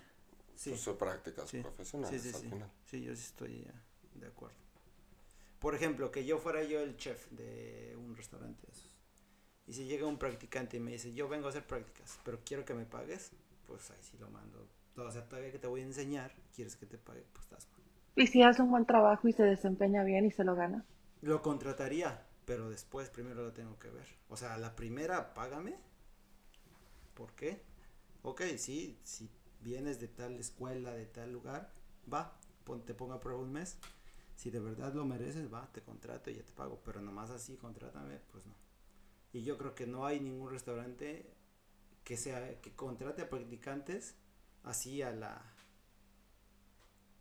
Sí. 0.55 0.71
Pues 0.71 0.83
son 0.83 0.97
prácticas 0.97 1.51
Sí. 1.51 1.61
profesionales 1.61 2.23
Sí, 2.23 2.31
sí, 2.31 2.37
al 2.37 2.43
sí. 2.43 2.49
final. 2.49 2.71
Sí, 2.85 3.03
yo 3.03 3.17
sí 3.17 3.23
estoy 3.23 3.53
eh, 3.61 3.73
de 4.15 4.27
acuerdo. 4.27 4.57
Por 5.59 5.75
ejemplo, 5.75 6.11
que 6.11 6.25
yo 6.25 6.39
fuera 6.39 6.63
yo 6.65 6.81
el 6.81 6.97
chef 6.97 7.31
de 7.31 7.95
un 7.97 8.17
restaurante 8.17 8.67
de 8.67 8.73
esos. 8.73 8.91
Y 9.67 9.73
si 9.75 9.85
llega 9.87 10.07
un 10.07 10.19
practicante 10.19 10.77
y 10.77 10.81
me 10.81 10.91
dice, 10.93 11.15
yo 11.15 11.29
vengo 11.29 11.47
a 11.47 11.51
hacer 11.51 11.67
prácticas, 11.67 12.19
pero 12.25 12.41
quiero 12.45 12.65
que 12.65 12.75
me 12.75 12.85
pagues, 12.85 13.31
pues 13.67 13.91
ahí 13.93 14.03
sí 14.03 14.19
lo 14.19 14.29
mando. 14.29 14.69
O 14.97 15.11
sea, 15.11 15.29
todavía 15.29 15.53
que 15.53 15.59
te 15.59 15.67
voy 15.67 15.81
a 15.81 15.85
enseñar, 15.85 16.33
quieres 16.55 16.77
que 16.77 16.87
te 16.87 16.99
pague, 16.99 17.23
pues 17.33 17.45
estás 17.45 17.69
mal. 17.73 17.81
Y 18.17 18.27
si 18.27 18.41
hace 18.43 18.63
un 18.63 18.71
buen 18.71 18.87
trabajo 18.87 19.29
y 19.29 19.35
se 19.35 19.43
desempeña 19.43 20.03
bien 20.03 20.25
y 20.25 20.31
se 20.31 20.45
lo 20.45 20.55
gana. 20.55 20.87
Lo 21.23 21.41
contrataría, 21.41 22.27
pero 22.45 22.69
después 22.69 23.09
primero 23.09 23.43
lo 23.43 23.53
tengo 23.55 23.79
que 23.79 23.89
ver. 23.89 24.07
O 24.29 24.37
sea, 24.37 24.59
la 24.59 24.77
primera, 24.77 25.33
págame. 25.33 25.79
¿Por 27.15 27.33
qué? 27.35 27.63
Ok, 28.23 28.43
sí, 28.57 28.99
si 29.05 29.31
vienes 29.61 30.01
de 30.01 30.09
tal 30.09 30.39
escuela, 30.39 30.93
de 30.93 31.07
tal 31.07 31.33
lugar, 31.33 31.73
va, 32.13 32.39
pon- 32.65 32.85
te 32.85 32.95
pongo 32.95 33.15
a 33.15 33.21
prueba 33.21 33.41
un 33.41 33.53
mes. 33.53 33.79
Si 34.37 34.51
de 34.51 34.61
verdad 34.61 34.95
lo 34.95 35.05
mereces, 35.05 35.53
va, 35.53 35.71
te 35.73 35.83
contrato 35.83 36.31
y 36.31 36.37
ya 36.37 36.43
te 36.45 36.53
pago. 36.53 36.81
Pero 36.85 37.01
nomás 37.03 37.31
así, 37.31 37.57
contrátame, 37.57 38.19
pues 38.33 38.47
no. 38.47 38.55
Y 39.33 39.45
yo 39.45 39.59
creo 39.59 39.75
que 39.75 39.87
no 39.87 40.07
hay 40.07 40.21
ningún 40.21 40.51
restaurante 40.51 41.35
que 42.05 42.17
sea 42.17 42.61
que 42.61 42.75
contrate 42.75 43.23
a 43.23 43.31
practicantes 43.31 44.17
así 44.65 45.03
a 45.03 45.13
la 45.13 45.43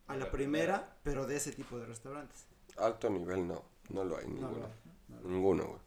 a 0.07 0.15
la 0.17 0.29
primera, 0.31 0.97
pero 1.03 1.25
de 1.25 1.37
ese 1.37 1.51
tipo 1.53 1.77
de 1.79 1.85
restaurantes. 1.85 2.45
Alto 2.77 3.09
nivel 3.09 3.47
no, 3.47 3.63
no 3.89 4.03
lo 4.03 4.17
hay 4.17 4.25
No, 4.27 4.33
ninguno. 4.49 4.67
no, 5.07 5.21
no. 5.21 5.29
Ninguno, 5.29 5.67
güey. 5.67 5.79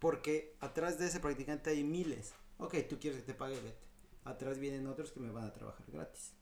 Porque 0.00 0.56
atrás 0.60 0.98
de 0.98 1.06
ese 1.06 1.20
practicante 1.20 1.70
hay 1.70 1.84
miles. 1.84 2.32
Ok, 2.58 2.74
tú 2.88 2.98
quieres 2.98 3.20
que 3.20 3.26
te 3.32 3.34
pague, 3.34 3.54
vete. 3.60 3.78
Atrás 4.24 4.58
vienen 4.58 4.86
otros 4.86 5.12
que 5.12 5.20
me 5.20 5.30
van 5.30 5.44
a 5.44 5.52
trabajar 5.52 5.86
gratis. 5.88 6.32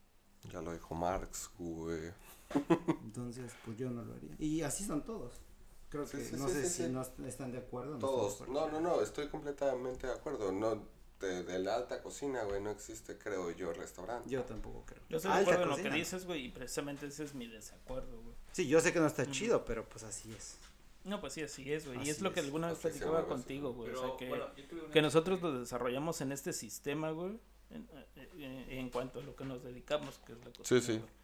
Ya 0.51 0.61
lo 0.61 0.73
dijo 0.73 0.95
Marx, 0.95 1.49
güey. 1.57 2.11
Entonces, 3.03 3.53
pues 3.65 3.77
yo 3.77 3.89
no 3.89 4.03
lo 4.03 4.13
haría. 4.13 4.35
Y 4.39 4.61
así 4.61 4.83
son 4.83 5.03
todos. 5.03 5.33
Creo 5.89 6.05
Sí, 6.05 6.17
que 6.17 6.23
sí, 6.25 6.35
no 6.35 6.47
sí, 6.47 6.53
sé 6.53 6.69
si 6.69 6.89
no 6.89 7.01
est- 7.01 7.19
están 7.21 7.51
de 7.51 7.59
acuerdo. 7.59 7.97
Todos. 7.99 8.47
No, 8.49 8.69
no, 8.69 8.79
no, 8.81 9.01
estoy 9.01 9.29
completamente 9.29 10.07
de 10.07 10.13
acuerdo. 10.13 10.51
No, 10.51 10.83
de, 11.19 11.43
de 11.43 11.59
la 11.59 11.75
alta 11.75 12.01
cocina, 12.01 12.43
güey, 12.43 12.61
no 12.61 12.69
existe, 12.69 13.17
creo 13.17 13.51
yo, 13.51 13.73
restaurante. 13.73 14.29
Yo 14.29 14.43
tampoco 14.43 14.83
creo. 14.85 15.01
Yo 15.09 15.17
estoy 15.17 15.31
de 15.33 15.39
acuerdo 15.39 15.63
en 15.63 15.69
lo 15.69 15.75
que 15.77 15.89
dices, 15.89 16.25
güey, 16.25 16.45
y 16.45 16.49
precisamente 16.49 17.07
ese 17.07 17.23
es 17.23 17.33
mi 17.33 17.47
desacuerdo, 17.47 18.21
güey. 18.21 18.35
Sí, 18.51 18.67
yo 18.67 18.79
sé 18.81 18.93
que 18.93 18.99
no 18.99 19.07
está 19.07 19.29
chido, 19.29 19.65
pero 19.65 19.87
pues 19.87 20.03
así 20.03 20.31
es. 20.33 20.57
No, 21.03 21.21
pues 21.21 21.33
sí, 21.33 21.41
así 21.41 21.71
es, 21.71 21.85
güey. 21.87 22.05
Y 22.05 22.09
es 22.09 22.21
lo 22.21 22.33
que 22.33 22.41
alguna 22.41 22.69
vez 22.69 22.79
platicaba 22.79 23.25
contigo, 23.27 23.73
güey. 23.73 23.91
O 23.91 23.99
sea, 23.99 24.17
que, 24.17 24.27
bueno, 24.27 24.45
que 24.91 25.01
nosotros 25.01 25.41
lo 25.41 25.59
desarrollamos 25.59 26.19
en 26.21 26.31
este 26.33 26.51
sistema, 26.53 27.11
güey, 27.11 27.39
en, 27.69 27.87
eh, 28.15 28.29
eh, 28.37 28.65
en 28.79 28.89
cuanto 28.89 29.19
a 29.19 29.23
lo 29.23 29.35
que 29.35 29.45
nos 29.45 29.63
dedicamos, 29.63 30.19
que 30.25 30.33
es 30.33 30.39
la 30.39 30.45
Sí, 30.51 30.57
cocina, 30.57 30.81
sí. 30.81 30.97
güey. 30.97 31.17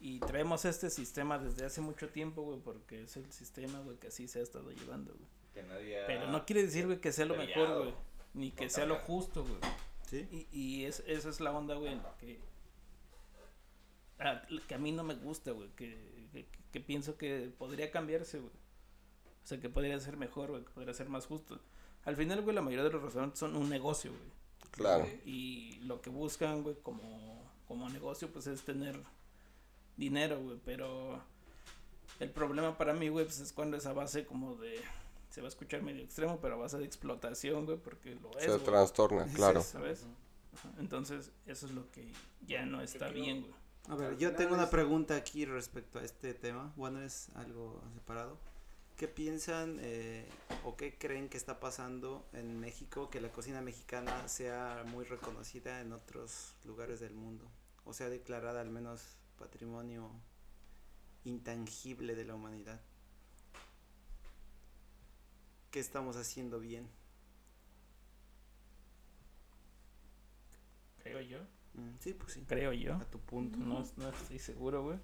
Y 0.00 0.18
traemos 0.20 0.66
este 0.66 0.90
sistema 0.90 1.38
desde 1.38 1.64
hace 1.64 1.80
mucho 1.80 2.10
tiempo, 2.10 2.42
güey, 2.42 2.58
porque 2.60 3.04
es 3.04 3.16
el 3.16 3.32
sistema, 3.32 3.80
güey, 3.80 3.96
que 3.96 4.08
así 4.08 4.28
se 4.28 4.40
ha 4.40 4.42
estado 4.42 4.70
llevando, 4.70 5.14
güey. 5.14 5.28
Que 5.54 5.62
nadie 5.62 6.02
ha 6.02 6.06
Pero 6.06 6.30
no 6.30 6.44
quiere 6.44 6.62
decir, 6.64 6.84
güey, 6.84 7.00
que 7.00 7.10
sea 7.10 7.24
lo 7.24 7.36
mejor, 7.36 7.78
güey. 7.78 7.94
Ni 8.34 8.50
que 8.50 8.68
sea 8.68 8.86
lo 8.86 8.96
justo, 8.96 9.44
güey. 9.44 9.60
¿Sí? 10.08 10.28
Y, 10.30 10.58
y 10.60 10.84
es, 10.84 11.02
esa 11.06 11.28
es 11.30 11.40
la 11.40 11.52
onda, 11.52 11.74
güey, 11.76 11.92
en 11.92 12.02
la 12.02 12.16
que, 12.18 12.38
a, 14.18 14.42
que 14.66 14.74
a 14.74 14.78
mí 14.78 14.92
no 14.92 15.02
me 15.02 15.14
gusta, 15.14 15.52
güey, 15.52 15.70
que, 15.70 16.28
que, 16.32 16.46
que 16.72 16.80
pienso 16.80 17.16
que 17.16 17.52
podría 17.56 17.90
cambiarse, 17.90 18.38
güey. 18.38 18.52
O 18.52 19.46
sea, 19.46 19.60
que 19.60 19.68
podría 19.68 19.98
ser 20.00 20.16
mejor, 20.16 20.50
güey, 20.50 20.64
que 20.64 20.70
podría 20.70 20.94
ser 20.94 21.08
más 21.08 21.26
justo. 21.26 21.60
Al 22.04 22.16
final, 22.16 22.42
güey, 22.42 22.54
la 22.54 22.62
mayoría 22.62 22.84
de 22.84 22.90
los 22.90 23.02
restaurantes 23.02 23.38
son 23.38 23.56
un 23.56 23.68
negocio, 23.68 24.10
güey. 24.10 24.32
Claro. 24.70 25.06
Y 25.24 25.76
lo 25.82 26.00
que 26.00 26.10
buscan, 26.10 26.62
güey, 26.62 26.76
como, 26.82 27.42
como 27.68 27.88
negocio, 27.88 28.30
pues 28.32 28.46
es 28.46 28.62
tener 28.62 28.98
dinero, 29.96 30.40
güey. 30.40 30.58
Pero 30.64 31.22
el 32.20 32.30
problema 32.30 32.76
para 32.76 32.92
mí, 32.94 33.08
güey, 33.08 33.24
pues 33.24 33.40
es 33.40 33.52
cuando 33.52 33.76
esa 33.76 33.92
base 33.92 34.26
como 34.26 34.56
de... 34.56 34.80
Se 35.34 35.40
va 35.40 35.48
a 35.48 35.48
escuchar 35.48 35.82
medio 35.82 36.00
extremo, 36.04 36.38
pero 36.40 36.54
a 36.54 36.58
base 36.58 36.78
de 36.78 36.84
explotación, 36.84 37.66
güey, 37.66 37.76
porque 37.76 38.14
lo 38.14 38.30
es, 38.38 38.44
Se 38.44 38.50
güey. 38.50 38.60
trastorna, 38.62 39.26
claro. 39.34 39.62
¿Sabes? 39.62 40.06
Ajá, 40.54 40.70
Entonces, 40.78 41.32
eso 41.44 41.66
es 41.66 41.72
lo 41.72 41.90
que 41.90 42.12
ya 42.46 42.64
no 42.64 42.80
está 42.80 43.08
bien, 43.08 43.40
güey. 43.40 43.52
A 43.88 43.96
ver, 43.96 44.16
yo 44.16 44.36
tengo 44.36 44.54
una 44.54 44.70
pregunta 44.70 45.16
aquí 45.16 45.44
respecto 45.44 45.98
a 45.98 46.04
este 46.04 46.34
tema. 46.34 46.72
Bueno, 46.76 47.02
es 47.02 47.30
algo 47.34 47.82
separado. 47.94 48.38
¿Qué 48.96 49.08
piensan 49.08 49.78
eh, 49.80 50.28
o 50.62 50.76
qué 50.76 50.96
creen 50.96 51.28
que 51.28 51.36
está 51.36 51.58
pasando 51.58 52.24
en 52.32 52.60
México 52.60 53.10
que 53.10 53.20
la 53.20 53.32
cocina 53.32 53.60
mexicana 53.60 54.28
sea 54.28 54.84
muy 54.86 55.04
reconocida 55.04 55.80
en 55.80 55.92
otros 55.92 56.54
lugares 56.64 57.00
del 57.00 57.14
mundo? 57.14 57.50
O 57.84 57.92
sea, 57.92 58.08
declarada 58.08 58.60
al 58.60 58.70
menos 58.70 59.16
patrimonio 59.36 60.12
intangible 61.24 62.14
de 62.14 62.24
la 62.24 62.36
humanidad. 62.36 62.80
¿Qué 65.74 65.80
estamos 65.80 66.16
haciendo 66.16 66.60
bien? 66.60 66.88
Creo 71.02 71.20
yo. 71.20 71.38
Mm, 71.72 71.96
sí, 71.98 72.14
pues 72.14 72.34
sí. 72.34 72.44
Creo 72.46 72.72
yo. 72.72 72.94
A 72.94 73.04
tu 73.10 73.18
punto. 73.18 73.58
No, 73.58 73.82
no 73.96 74.08
estoy 74.10 74.38
seguro, 74.38 74.84
güey. 74.84 74.98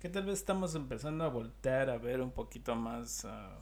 Que 0.00 0.08
tal 0.08 0.24
vez 0.24 0.40
estamos 0.40 0.74
empezando 0.74 1.22
a 1.22 1.28
voltear 1.28 1.90
a 1.90 1.98
ver 1.98 2.22
un 2.22 2.32
poquito 2.32 2.74
más 2.74 3.24
ah, 3.24 3.56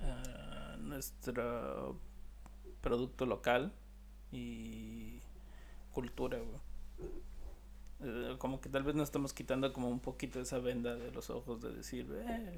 ah, 0.00 0.76
nuestro 0.80 2.00
producto 2.80 3.26
local 3.26 3.72
y 4.32 5.20
cultura, 5.92 6.40
güey. 6.40 6.60
Eh, 8.00 8.36
como 8.40 8.60
que 8.60 8.68
tal 8.68 8.82
vez 8.82 8.96
nos 8.96 9.06
estamos 9.06 9.32
quitando 9.32 9.72
como 9.72 9.88
un 9.88 10.00
poquito 10.00 10.40
esa 10.40 10.58
venda 10.58 10.96
de 10.96 11.12
los 11.12 11.30
ojos 11.30 11.62
de 11.62 11.72
decir, 11.72 12.10
eh, 12.12 12.56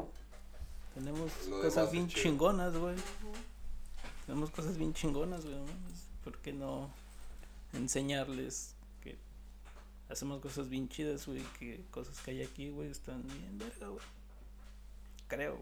tenemos 0.96 1.30
cosas 1.60 1.92
bien 1.92 2.06
es 2.06 2.14
chido". 2.14 2.22
chingonas, 2.22 2.74
güey. 2.74 2.96
Tenemos 4.24 4.50
cosas 4.50 4.78
bien 4.78 4.94
chingonas, 4.94 5.44
güey. 5.44 5.56
¿no? 5.56 5.66
¿Por 6.24 6.38
qué 6.38 6.54
no 6.54 6.88
enseñarles 7.74 8.74
que 9.02 9.18
hacemos 10.08 10.40
cosas 10.40 10.70
bien 10.70 10.88
chidas, 10.88 11.26
güey? 11.26 11.42
Que 11.58 11.84
cosas 11.90 12.18
que 12.22 12.30
hay 12.30 12.42
aquí, 12.42 12.70
güey, 12.70 12.90
están 12.90 13.22
bien 13.26 13.58
verga, 13.58 13.88
güey. 13.88 14.04
Creo, 15.28 15.58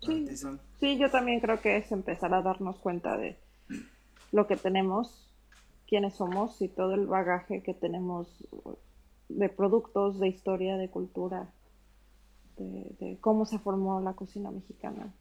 güey. 0.00 0.26
Sí. 0.36 0.36
Sí, 0.80 0.98
yo 0.98 1.10
también 1.10 1.40
creo 1.40 1.62
que 1.62 1.78
es 1.78 1.90
empezar 1.90 2.34
a 2.34 2.42
darnos 2.42 2.78
cuenta 2.78 3.16
de 3.16 3.38
lo 4.32 4.46
que 4.46 4.56
tenemos, 4.56 5.26
quiénes 5.88 6.16
somos 6.16 6.60
y 6.60 6.68
todo 6.68 6.92
el 6.92 7.06
bagaje 7.06 7.62
que 7.62 7.72
tenemos 7.72 8.28
de 9.30 9.48
productos, 9.48 10.20
de 10.20 10.28
historia, 10.28 10.76
de 10.76 10.90
cultura, 10.90 11.50
de, 12.56 12.94
de 13.00 13.18
cómo 13.20 13.46
se 13.46 13.58
formó 13.58 14.00
la 14.00 14.14
cocina 14.14 14.50
mexicana, 14.50 15.12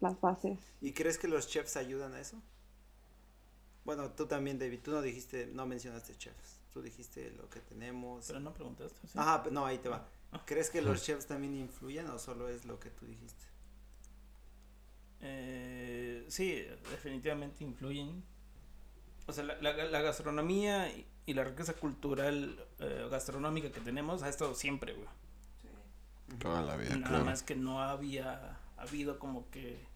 las 0.00 0.20
bases. 0.20 0.58
¿Y 0.80 0.92
crees 0.92 1.18
que 1.18 1.28
los 1.28 1.48
chefs 1.48 1.76
ayudan 1.76 2.14
a 2.14 2.20
eso? 2.20 2.36
Bueno, 3.84 4.10
tú 4.10 4.26
también, 4.26 4.58
David, 4.58 4.80
tú 4.82 4.92
no 4.92 5.02
dijiste, 5.02 5.46
no 5.52 5.66
mencionaste 5.66 6.16
chefs, 6.16 6.60
tú 6.72 6.82
dijiste 6.82 7.30
lo 7.32 7.48
que 7.50 7.60
tenemos. 7.60 8.26
Pero 8.28 8.40
no 8.40 8.54
preguntaste, 8.54 9.06
¿sí? 9.08 9.18
Ajá, 9.18 9.44
no, 9.50 9.66
ahí 9.66 9.78
te 9.78 9.88
va. 9.88 10.06
¿Crees 10.46 10.70
que 10.70 10.80
los 10.82 11.02
chefs 11.04 11.26
también 11.26 11.54
influyen 11.56 12.08
o 12.08 12.18
solo 12.18 12.48
es 12.48 12.64
lo 12.64 12.78
que 12.78 12.90
tú 12.90 13.06
dijiste? 13.06 13.44
Eh, 15.20 16.24
sí, 16.28 16.64
definitivamente 16.90 17.64
influyen. 17.64 18.22
O 19.26 19.32
sea, 19.32 19.44
la, 19.44 19.60
la- 19.60 19.84
la 19.84 20.00
gastronomía 20.02 20.88
y 21.26 21.34
la 21.34 21.44
riqueza 21.44 21.74
cultural 21.74 22.66
eh, 22.80 23.08
gastronómica 23.10 23.70
que 23.70 23.80
tenemos 23.80 24.22
ha 24.22 24.28
estado 24.28 24.54
siempre, 24.54 24.94
güey. 24.94 25.08
Toda 26.38 26.62
la 26.62 26.76
vida, 26.76 26.96
Nada 26.96 27.08
claro. 27.08 27.24
más 27.24 27.42
que 27.42 27.54
no 27.56 27.80
había 27.82 28.58
habido 28.76 29.18
como 29.18 29.48
que 29.50 29.86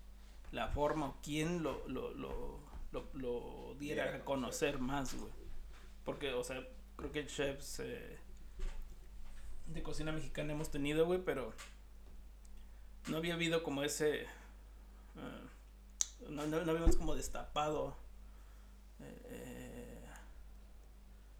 la 0.53 0.69
forma 0.69 1.07
o 1.07 1.17
quién 1.23 1.63
lo, 1.63 1.87
lo, 1.89 2.13
lo, 2.15 2.61
lo, 2.93 3.09
lo 3.15 3.75
diera 3.79 4.15
a 4.17 4.25
conocer 4.25 4.79
más, 4.79 5.15
güey. 5.15 5.33
Porque, 6.05 6.33
o 6.33 6.45
sea, 6.45 6.67
creo 6.97 7.11
que 7.13 7.27
chefs 7.27 7.81
eh, 7.81 8.19
de 9.67 9.83
cocina 9.83 10.13
mexicana 10.13 10.53
hemos 10.53 10.71
tenido, 10.71 11.05
güey, 11.07 11.21
pero 11.25 11.53
no 13.09 13.17
había 13.17 13.35
habido 13.35 13.63
como 13.63 13.83
ese... 13.83 14.23
eh, 14.23 14.27
no, 16.31 16.47
no, 16.47 16.65
no 16.65 16.71
habíamos 16.71 16.97
como 16.97 17.15
destapado 17.15 17.97
eh, 19.01 20.05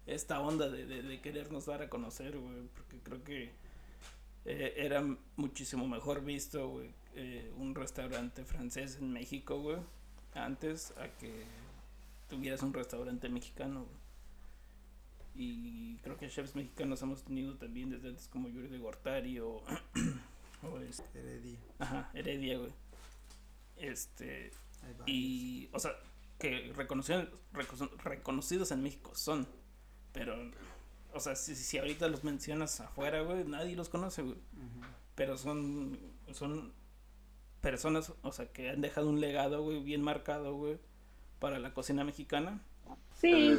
esta 0.05 0.39
onda 0.39 0.69
de, 0.69 0.85
de, 0.85 1.01
de 1.01 1.21
querernos 1.21 1.65
dar 1.65 1.81
a 1.81 1.89
conocer, 1.89 2.37
güey, 2.37 2.67
porque 2.75 2.99
creo 3.01 3.23
que 3.23 3.53
eh, 4.47 4.73
era 4.77 5.03
muchísimo 5.35 5.87
mejor 5.87 6.23
visto, 6.23 6.69
güey, 6.69 6.93
eh, 7.15 7.51
un 7.57 7.75
restaurante 7.75 8.43
francés 8.45 8.97
en 8.99 9.11
México, 9.13 9.59
güey, 9.61 9.77
antes 10.33 10.91
a 10.97 11.07
que 11.17 11.43
tuvieras 12.29 12.61
un 12.63 12.73
restaurante 12.73 13.29
mexicano, 13.29 13.83
güey. 13.85 13.97
Y 15.39 15.97
creo 15.99 16.17
que 16.17 16.29
chefs 16.29 16.55
mexicanos 16.55 16.99
hemos 17.03 17.23
tenido 17.23 17.55
también 17.57 17.91
desde 17.91 18.09
antes 18.09 18.27
como 18.27 18.49
Yuri 18.49 18.69
de 18.69 18.79
Gortari 18.79 19.39
o, 19.39 19.61
o 20.63 20.79
este, 20.79 21.19
Heredia. 21.19 21.59
ajá, 21.77 22.09
Heredia, 22.15 22.57
güey. 22.57 22.73
Este, 23.75 24.51
y, 25.05 25.69
o 25.73 25.79
sea, 25.79 25.91
que 26.39 26.71
reconocidos, 26.75 27.27
recono- 27.53 27.95
reconocidos 28.03 28.71
en 28.71 28.81
México 28.81 29.13
son, 29.13 29.47
pero, 30.11 30.35
o 31.17 31.19
sea, 31.19 31.35
si, 31.35 31.55
si 31.55 31.77
ahorita 31.77 32.07
los 32.07 32.23
mencionas 32.23 32.79
afuera, 32.79 33.21
güey, 33.21 33.43
nadie 33.43 33.75
los 33.75 33.89
conoce, 33.89 34.21
güey. 34.21 34.37
Pero 35.15 35.37
son, 35.37 35.99
son 36.31 36.71
personas, 37.59 38.13
o 38.21 38.31
sea, 38.31 38.45
que 38.45 38.69
han 38.69 38.81
dejado 38.81 39.09
un 39.09 39.19
legado, 39.19 39.63
güey, 39.63 39.81
bien 39.83 40.01
marcado, 40.01 40.55
güey, 40.55 40.77
para 41.39 41.59
la 41.59 41.73
cocina 41.73 42.03
mexicana. 42.03 42.61
Sí, 43.15 43.57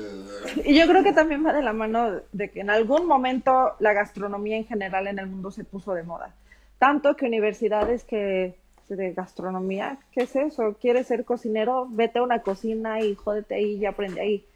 y 0.64 0.78
yo 0.78 0.86
creo 0.86 1.02
que 1.02 1.12
también 1.12 1.44
va 1.44 1.52
de 1.52 1.62
la 1.62 1.72
mano 1.72 2.22
de 2.32 2.50
que 2.50 2.60
en 2.60 2.70
algún 2.70 3.06
momento 3.06 3.72
la 3.80 3.92
gastronomía 3.92 4.56
en 4.56 4.66
general 4.66 5.08
en 5.08 5.18
el 5.18 5.26
mundo 5.26 5.50
se 5.50 5.64
puso 5.64 5.92
de 5.94 6.04
moda. 6.04 6.34
Tanto 6.78 7.16
que 7.16 7.26
universidades 7.26 8.04
que 8.04 8.56
de 8.88 9.12
gastronomía, 9.12 9.98
¿qué 10.12 10.22
es 10.22 10.36
eso? 10.36 10.76
¿Quieres 10.80 11.08
ser 11.08 11.24
cocinero? 11.24 11.88
Vete 11.90 12.20
a 12.20 12.22
una 12.22 12.40
cocina 12.40 13.00
y 13.00 13.16
jódete 13.16 13.56
ahí 13.56 13.76
y 13.76 13.84
aprende 13.84 14.20
ahí. 14.20 14.46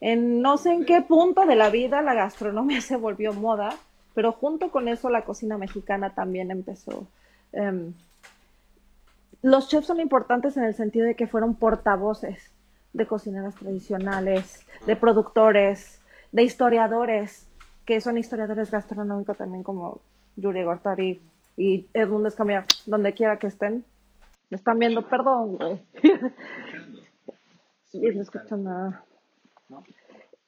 En 0.00 0.42
no 0.42 0.58
sé 0.58 0.72
en 0.72 0.84
qué 0.84 1.00
punto 1.02 1.46
de 1.46 1.56
la 1.56 1.70
vida 1.70 2.02
la 2.02 2.14
gastronomía 2.14 2.80
se 2.82 2.96
volvió 2.96 3.32
moda, 3.32 3.74
pero 4.14 4.32
junto 4.32 4.70
con 4.70 4.88
eso 4.88 5.10
la 5.10 5.24
cocina 5.24 5.58
mexicana 5.58 6.14
también 6.14 6.50
empezó. 6.50 7.06
em, 7.52 7.92
los 9.42 9.68
chefs 9.68 9.86
son 9.86 10.00
importantes 10.00 10.56
en 10.56 10.64
el 10.64 10.74
sentido 10.74 11.06
de 11.06 11.14
que 11.14 11.26
fueron 11.26 11.54
portavoces 11.54 12.50
de 12.92 13.06
cocineras 13.06 13.54
tradicionales, 13.54 14.66
de 14.86 14.96
productores, 14.96 16.00
de 16.32 16.42
historiadores, 16.42 17.46
que 17.84 18.00
son 18.00 18.18
historiadores 18.18 18.70
gastronómicos 18.70 19.36
también 19.36 19.62
como 19.62 20.00
Yuri 20.36 20.64
Gortari 20.64 21.20
y 21.56 21.86
Edmund 21.94 22.26
Escamilla, 22.26 22.64
donde 22.86 23.12
quiera 23.12 23.38
que 23.38 23.46
estén. 23.46 23.84
Me 24.50 24.56
están 24.56 24.78
viendo, 24.78 25.02
perdón, 25.02 25.56
güey. 25.56 25.80
Sí, 27.88 28.00
no 28.00 28.20
escucho 28.20 28.56
nada. 28.56 29.05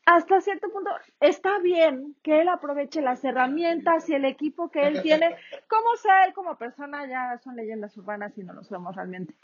Hasta 0.07 0.41
cierto 0.41 0.71
punto 0.71 0.91
está 1.21 1.59
bien 1.59 2.16
que 2.23 2.41
él 2.41 2.49
aproveche 2.49 3.03
las 3.03 3.23
herramientas 3.25 4.09
y 4.09 4.14
el 4.14 4.25
equipo 4.25 4.71
que 4.71 4.87
él 4.87 5.03
tiene. 5.03 5.37
Como 5.69 5.97
sea 5.97 6.25
él 6.25 6.33
como 6.33 6.57
persona, 6.57 7.07
ya 7.07 7.39
son 7.45 7.57
leyendas 7.57 7.95
urbanas 7.99 8.37
y 8.39 8.43
no 8.43 8.55
lo 8.55 8.64
sabemos 8.64 8.97
realmente. 8.97 9.35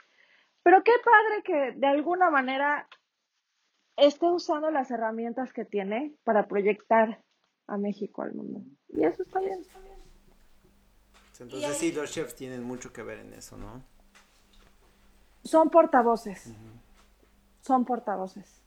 Pero 0.63 0.83
qué 0.83 0.93
padre 1.05 1.43
que 1.45 1.79
de 1.79 1.87
alguna 1.87 2.31
manera 2.31 2.89
esté 3.97 4.27
usando 4.27 4.71
las 4.71 4.91
herramientas 4.91 5.53
que 5.53 5.67
tiene 5.67 6.15
para 6.25 6.49
proyectar 6.49 7.23
a 7.67 7.77
México 7.77 8.23
al 8.23 8.33
mundo. 8.33 8.63
Y 8.89 9.05
eso 9.05 9.23
está 9.23 9.41
bien. 9.41 9.61
Entonces 11.41 11.77
sí, 11.77 11.93
los 11.93 12.11
chefs 12.11 12.35
tienen 12.35 12.63
mucho 12.63 12.93
que 12.93 13.03
ver 13.03 13.19
en 13.19 13.35
eso, 13.35 13.59
¿no? 13.59 13.83
Son 15.43 15.69
portavoces. 15.69 16.55
Son 17.61 17.85
portavoces. 17.85 18.64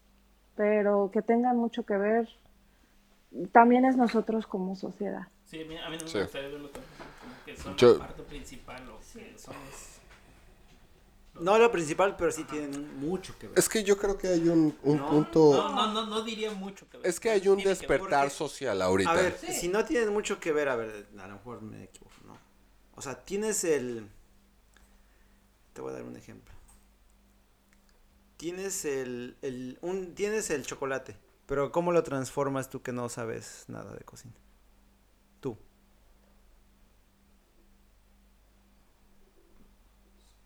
Pero 0.58 1.10
que 1.14 1.22
tengan 1.22 1.56
mucho 1.56 1.86
que 1.86 1.96
ver 1.96 2.28
también 3.52 3.86
es 3.86 3.96
nosotros 3.96 4.48
como 4.48 4.76
sociedad. 4.76 5.28
Sí, 5.46 5.62
a 5.62 5.66
mí, 5.66 5.76
no 5.76 5.90
me 5.92 6.00
Sí. 6.00 6.20
gustaría 6.20 6.50
verlo 6.50 6.72
como, 6.72 6.84
como 7.22 7.34
que 7.46 7.56
son 7.56 7.76
Yo- 7.78 7.94
la 7.94 8.08
parte 8.08 8.24
principal 8.24 8.82
o 8.90 8.98
que 9.14 9.38
son 9.38 9.54
los- 9.54 9.98
No 11.44 11.60
lo 11.60 11.72
principal, 11.72 12.16
pero 12.18 12.32
sí 12.32 12.44
tienen 12.46 13.00
mucho 13.00 13.38
que 13.38 13.48
ver. 13.48 13.60
Es 13.60 13.70
que 13.70 13.84
yo 13.84 13.96
creo 14.00 14.18
que 14.18 14.28
hay 14.30 14.50
un, 14.50 14.76
un 14.82 14.98
No, 14.98 15.08
punto... 15.08 15.54
No, 15.56 15.70
no, 15.76 15.94
no, 15.94 16.06
no 16.08 16.24
diría 16.24 16.52
mucho 16.52 16.90
que 16.90 16.98
ver. 16.98 17.06
Es 17.06 17.20
que 17.20 17.30
hay 17.30 17.48
un 17.48 17.58
Tiene 17.58 17.70
despertar 17.70 18.22
porque- 18.24 18.30
social 18.36 18.82
ahorita. 18.82 19.12
A 19.12 19.14
ver, 19.14 19.38
si 19.38 19.68
no 19.68 19.86
tienen 19.86 20.12
mucho 20.12 20.40
que 20.40 20.52
ver, 20.52 20.68
a 20.70 20.76
ver, 20.76 21.08
a 21.20 21.28
lo 21.28 21.34
mejor 21.36 21.62
me 21.62 21.84
equivoco, 21.84 22.16
¿no? 22.26 22.36
O 22.96 23.02
sea, 23.04 23.24
tienes 23.24 23.64
el... 23.64 24.10
Te 25.74 25.82
voy 25.82 25.92
a 25.92 25.98
dar 25.98 26.04
un 26.04 26.18
ejemplo. 26.18 26.52
Tienes 28.38 28.86
el, 28.86 29.36
el 29.42 29.78
un, 29.82 30.14
tienes 30.14 30.50
el 30.52 30.66
chocolate, 30.66 31.18
pero 31.48 31.72
¿cómo 31.72 31.92
lo 31.92 32.04
transformas 32.04 32.70
tú 32.70 32.82
que 32.82 32.92
no 32.94 33.10
sabes 33.10 33.66
nada 33.68 33.94
de 33.96 34.04
cocina? 34.06 34.34
Tú. 35.42 35.58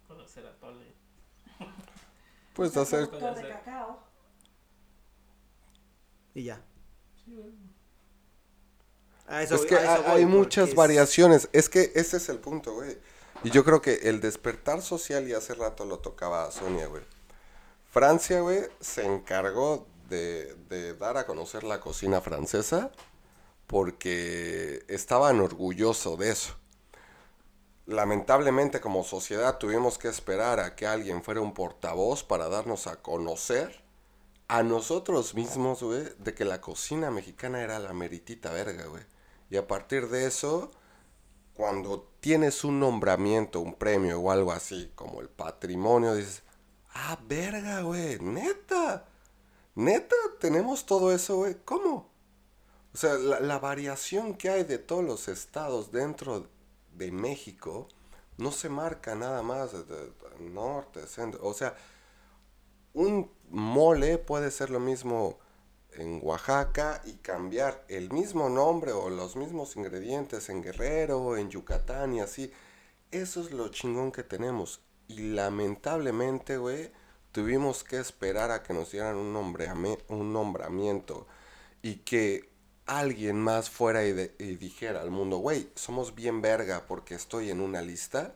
Puedo 0.07 0.23
hacer 0.23 0.45
atole. 0.47 0.93
Puedes 2.53 2.77
hacer... 2.77 3.09
Puedo 3.09 3.27
hacer- 3.29 3.55
Y 6.33 6.43
ya. 6.43 6.61
A 9.27 9.43
eso 9.43 9.55
Es 9.55 9.65
que 9.65 9.75
a 9.75 9.95
eso 9.95 10.07
hay, 10.07 10.25
muchas 10.25 10.69
es- 10.69 10.75
variaciones. 10.75 11.49
Es 11.53 11.67
que 11.69 11.91
ese 11.95 12.17
es 12.17 12.29
el 12.29 12.39
punto, 12.39 12.73
güey. 12.73 12.97
Y 13.43 13.49
yo 13.49 13.63
creo 13.63 13.81
que 13.81 13.95
el 14.09 14.21
despertar 14.21 14.81
social, 14.81 15.27
y 15.27 15.33
hace 15.33 15.55
rato 15.55 15.83
lo 15.85 15.99
tocaba 15.99 16.49
Sonia, 16.51 16.87
güey. 16.87 17.03
Francia, 17.91 18.39
güey, 18.39 18.61
se 18.79 19.05
encargó 19.05 19.85
de, 20.09 20.55
de 20.69 20.93
dar 20.95 21.17
a 21.17 21.25
conocer 21.25 21.63
la 21.63 21.81
cocina 21.81 22.21
francesa 22.21 22.91
porque 23.67 24.85
estaban 24.87 25.41
orgullosos 25.41 26.17
de 26.17 26.31
eso. 26.31 26.55
Lamentablemente 27.85 28.79
como 28.79 29.03
sociedad 29.03 29.57
tuvimos 29.57 29.97
que 29.97 30.07
esperar 30.07 30.61
a 30.61 30.75
que 30.75 30.87
alguien 30.87 31.21
fuera 31.21 31.41
un 31.41 31.53
portavoz 31.53 32.23
para 32.23 32.47
darnos 32.47 32.87
a 32.87 33.01
conocer 33.01 33.83
a 34.47 34.63
nosotros 34.63 35.33
mismos, 35.35 35.83
güey, 35.83 36.03
de 36.17 36.33
que 36.33 36.45
la 36.45 36.61
cocina 36.61 37.11
mexicana 37.11 37.61
era 37.61 37.79
la 37.79 37.91
meritita 37.91 38.51
verga, 38.51 38.85
güey. 38.85 39.03
Y 39.49 39.57
a 39.57 39.67
partir 39.67 40.07
de 40.07 40.27
eso, 40.27 40.71
cuando 41.53 42.09
tienes 42.21 42.63
un 42.63 42.79
nombramiento, 42.79 43.59
un 43.59 43.75
premio 43.75 44.19
o 44.19 44.31
algo 44.31 44.53
así, 44.53 44.91
como 44.95 45.21
el 45.21 45.27
patrimonio, 45.27 46.15
dices, 46.15 46.43
ah, 46.93 47.19
verga, 47.27 47.81
güey, 47.81 48.19
neta, 48.19 49.05
neta, 49.75 50.15
tenemos 50.39 50.85
todo 50.85 51.11
eso, 51.13 51.37
güey, 51.37 51.57
¿cómo? 51.65 52.09
O 52.93 52.97
sea, 52.97 53.15
la, 53.15 53.59
variación 53.59 54.35
que 54.35 54.49
hay 54.49 54.63
de 54.63 54.77
todos 54.77 55.03
los 55.03 55.27
estados 55.29 55.91
dentro 55.91 56.47
de 56.93 57.11
México 57.11 57.87
no 58.37 58.51
se 58.51 58.67
marca 58.67 59.15
nada 59.15 59.41
más 59.41 59.71
de 59.71 60.11
norte, 60.39 61.07
centro, 61.07 61.39
o 61.45 61.53
sea, 61.53 61.75
un 62.93 63.31
mole 63.49 64.17
puede 64.17 64.51
ser 64.51 64.69
lo 64.69 64.79
mismo 64.79 65.39
en 65.93 66.19
Oaxaca 66.23 67.01
y 67.05 67.13
cambiar 67.13 67.83
el 67.87 68.11
mismo 68.11 68.49
nombre 68.49 68.91
o 68.91 69.09
los 69.09 69.35
mismos 69.35 69.75
ingredientes 69.75 70.49
en 70.49 70.61
Guerrero, 70.61 71.37
en 71.37 71.49
Yucatán 71.49 72.13
y 72.13 72.21
así. 72.21 72.51
Eso 73.11 73.41
es 73.41 73.51
lo 73.51 73.69
chingón 73.69 74.11
que 74.11 74.23
tenemos. 74.23 74.81
Y 75.18 75.32
lamentablemente, 75.34 76.57
güey, 76.57 76.91
tuvimos 77.34 77.84
que 77.84 77.97
esperar 77.97 78.51
a 78.51 78.64
que 78.64 78.74
nos 78.74 78.91
dieran 78.91 79.18
un, 79.18 79.36
un 79.36 80.34
nombramiento 80.34 81.28
y 81.82 81.95
que 81.97 82.49
alguien 82.86 83.39
más 83.41 83.70
fuera 83.70 84.05
y, 84.05 84.14
de- 84.14 84.36
y 84.39 84.55
dijera 84.55 85.01
al 85.01 85.12
mundo, 85.12 85.38
güey, 85.38 85.70
somos 85.76 86.16
bien 86.16 86.41
verga 86.41 86.86
porque 86.88 87.16
estoy 87.16 87.49
en 87.49 87.59
una 87.62 87.82
lista, 87.82 88.36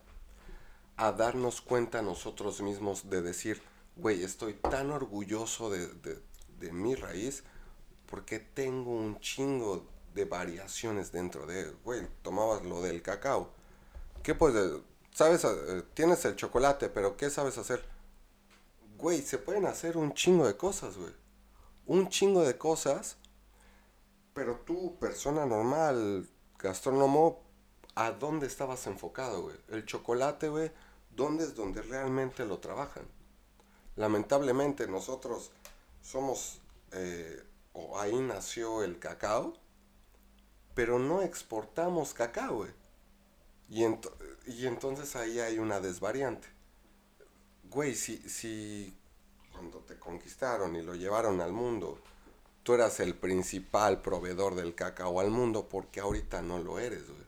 a 0.97 1.11
darnos 1.11 1.61
cuenta 1.61 2.01
nosotros 2.01 2.61
mismos 2.61 3.09
de 3.09 3.21
decir, 3.21 3.61
güey, 3.95 4.23
estoy 4.23 4.53
tan 4.55 4.91
orgulloso 4.91 5.69
de, 5.69 5.87
de- 5.87 6.19
de 6.59 6.71
mi 6.73 6.95
raíz 6.95 7.43
porque 8.05 8.39
tengo 8.39 8.91
un 8.91 9.19
chingo 9.19 9.85
de 10.13 10.25
variaciones 10.25 11.11
dentro 11.11 11.45
de, 11.45 11.71
güey, 11.83 12.01
tomabas 12.21 12.63
lo 12.63 12.81
del 12.81 13.01
cacao. 13.01 13.51
¿Qué 14.23 14.35
puedes, 14.35 14.81
sabes, 15.15 15.45
eh, 15.45 15.83
tienes 15.93 16.25
el 16.25 16.35
chocolate, 16.35 16.89
pero 16.89 17.15
¿qué 17.17 17.29
sabes 17.29 17.57
hacer? 17.57 17.83
Güey, 18.97 19.21
se 19.21 19.37
pueden 19.37 19.65
hacer 19.65 19.97
un 19.97 20.13
chingo 20.13 20.45
de 20.45 20.57
cosas, 20.57 20.97
güey. 20.97 21.13
Un 21.85 22.09
chingo 22.09 22.43
de 22.43 22.57
cosas 22.57 23.17
Pero 24.33 24.57
tú, 24.65 24.97
persona 24.99 25.45
normal, 25.45 26.27
gastrónomo, 26.59 27.41
¿a 27.95 28.11
dónde 28.11 28.47
estabas 28.47 28.85
enfocado, 28.87 29.43
güey? 29.43 29.55
El 29.69 29.85
chocolate, 29.85 30.49
güey, 30.49 30.71
¿dónde 31.11 31.45
es 31.45 31.55
donde 31.55 31.81
realmente 31.81 32.45
lo 32.45 32.59
trabajan? 32.59 33.05
Lamentablemente 33.95 34.87
nosotros 34.87 35.51
somos, 36.01 36.59
eh, 36.91 37.41
o 37.73 37.97
ahí 37.99 38.19
nació 38.19 38.83
el 38.83 38.99
cacao, 38.99 39.53
pero 40.73 40.99
no 40.99 41.21
exportamos 41.21 42.13
cacao, 42.13 42.57
güey. 42.57 42.71
Y, 43.69 43.83
y 44.47 44.67
entonces 44.67 45.15
ahí 45.15 45.39
hay 45.39 45.59
una 45.59 45.79
desvariante. 45.79 46.47
Güey, 47.63 47.95
si, 47.95 48.17
si 48.29 48.95
cuando 49.51 49.79
te 49.79 49.97
conquistaron 49.97 50.75
y 50.75 50.81
lo 50.81 50.95
llevaron 50.95 51.41
al 51.41 51.51
mundo, 51.51 51.99
tú 52.63 52.73
eras 52.73 52.99
el 52.99 53.15
principal 53.15 54.01
proveedor 54.01 54.55
del 54.55 54.75
cacao 54.75 55.19
al 55.19 55.31
mundo, 55.31 55.67
porque 55.69 55.99
ahorita 55.99 56.41
no 56.41 56.59
lo 56.59 56.79
eres, 56.79 57.07
güey? 57.07 57.25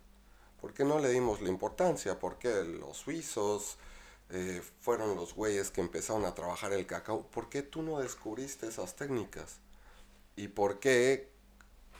¿Por 0.61 0.73
qué 0.73 0.83
no 0.83 0.99
le 0.99 1.09
dimos 1.09 1.41
la 1.41 1.49
importancia? 1.49 2.19
Porque 2.19 2.63
los 2.63 2.97
suizos 2.97 3.77
eh, 4.29 4.61
fueron 4.81 5.15
los 5.15 5.33
güeyes 5.33 5.71
que 5.71 5.81
empezaron 5.81 6.25
a 6.25 6.33
trabajar 6.33 6.73
el 6.73 6.85
cacao. 6.87 7.27
¿Por 7.27 7.49
qué 7.49 7.61
tú 7.61 7.83
no 7.83 7.99
descubriste 7.99 8.67
esas 8.67 8.95
técnicas? 8.95 9.59
¿Y 10.35 10.49
por 10.49 10.79
qué 10.79 11.29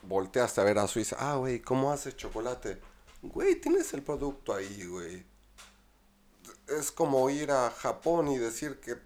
volteaste 0.01 0.61
a 0.61 0.63
ver 0.63 0.79
a 0.79 0.87
Suiza? 0.87 1.15
Ah, 1.19 1.35
güey, 1.35 1.61
¿cómo 1.61 1.91
haces 1.91 2.17
chocolate? 2.17 2.81
Güey, 3.21 3.59
tienes 3.59 3.93
el 3.93 4.03
producto 4.03 4.53
ahí, 4.53 4.85
güey. 4.85 5.25
Es 6.67 6.91
como 6.91 7.29
ir 7.29 7.51
a 7.51 7.71
Japón 7.71 8.27
y 8.27 8.37
decir 8.37 8.79
que 8.79 8.97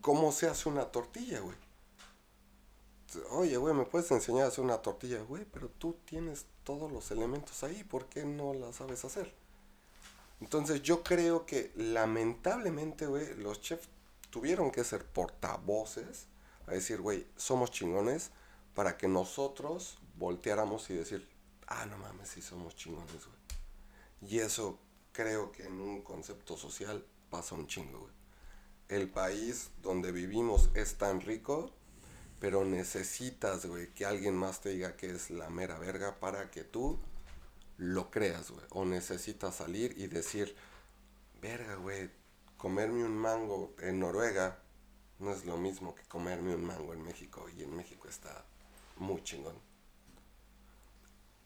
cómo 0.00 0.32
se 0.32 0.46
hace 0.46 0.68
una 0.68 0.86
tortilla, 0.86 1.40
güey. 1.40 1.56
Oye, 3.30 3.56
güey, 3.56 3.74
¿me 3.74 3.84
puedes 3.84 4.10
enseñar 4.10 4.44
a 4.44 4.48
hacer 4.48 4.64
una 4.64 4.78
tortilla? 4.78 5.22
Güey, 5.22 5.44
pero 5.44 5.68
tú 5.68 5.96
tienes 6.04 6.46
todos 6.64 6.90
los 6.92 7.10
elementos 7.10 7.62
ahí, 7.64 7.82
¿por 7.84 8.06
qué 8.06 8.24
no 8.24 8.54
la 8.54 8.72
sabes 8.72 9.04
hacer? 9.04 9.32
Entonces 10.40 10.82
yo 10.82 11.02
creo 11.02 11.44
que 11.44 11.72
lamentablemente, 11.76 13.06
güey, 13.06 13.34
los 13.36 13.60
chefs 13.60 13.88
tuvieron 14.30 14.70
que 14.70 14.84
ser 14.84 15.04
portavoces 15.04 16.26
a 16.66 16.72
decir, 16.72 17.00
güey, 17.00 17.26
somos 17.36 17.70
chingones 17.70 18.30
para 18.74 18.96
que 18.96 19.08
nosotros 19.08 19.98
volteáramos 20.16 20.88
y 20.90 20.94
decir, 20.94 21.28
ah, 21.70 21.86
no 21.86 21.96
mames, 21.98 22.28
sí 22.28 22.42
somos 22.42 22.76
chingones, 22.76 23.26
güey. 23.26 24.30
Y 24.30 24.38
eso 24.40 24.78
creo 25.12 25.50
que 25.50 25.66
en 25.66 25.80
un 25.80 26.02
concepto 26.02 26.56
social 26.56 27.04
pasa 27.30 27.54
un 27.54 27.66
chingo, 27.66 28.00
güey. 28.00 28.12
El 28.88 29.08
país 29.08 29.70
donde 29.82 30.12
vivimos 30.12 30.70
es 30.74 30.98
tan 30.98 31.20
rico, 31.20 31.72
pero 32.40 32.64
necesitas, 32.64 33.66
güey, 33.66 33.92
que 33.94 34.04
alguien 34.04 34.34
más 34.34 34.60
te 34.60 34.70
diga 34.70 34.96
que 34.96 35.10
es 35.10 35.30
la 35.30 35.48
mera 35.48 35.78
verga 35.78 36.18
para 36.18 36.50
que 36.50 36.64
tú 36.64 36.98
lo 37.78 38.10
creas, 38.10 38.50
güey. 38.50 38.64
O 38.70 38.84
necesitas 38.84 39.56
salir 39.56 39.94
y 39.96 40.08
decir, 40.08 40.54
verga, 41.40 41.76
güey, 41.76 42.10
comerme 42.56 43.04
un 43.04 43.16
mango 43.16 43.74
en 43.78 44.00
Noruega 44.00 44.60
no 45.20 45.32
es 45.32 45.44
lo 45.44 45.58
mismo 45.58 45.94
que 45.94 46.02
comerme 46.04 46.54
un 46.54 46.64
mango 46.64 46.92
en 46.94 47.02
México. 47.02 47.46
Y 47.56 47.62
en 47.62 47.76
México 47.76 48.08
está 48.08 48.44
muy 48.96 49.22
chingón. 49.22 49.69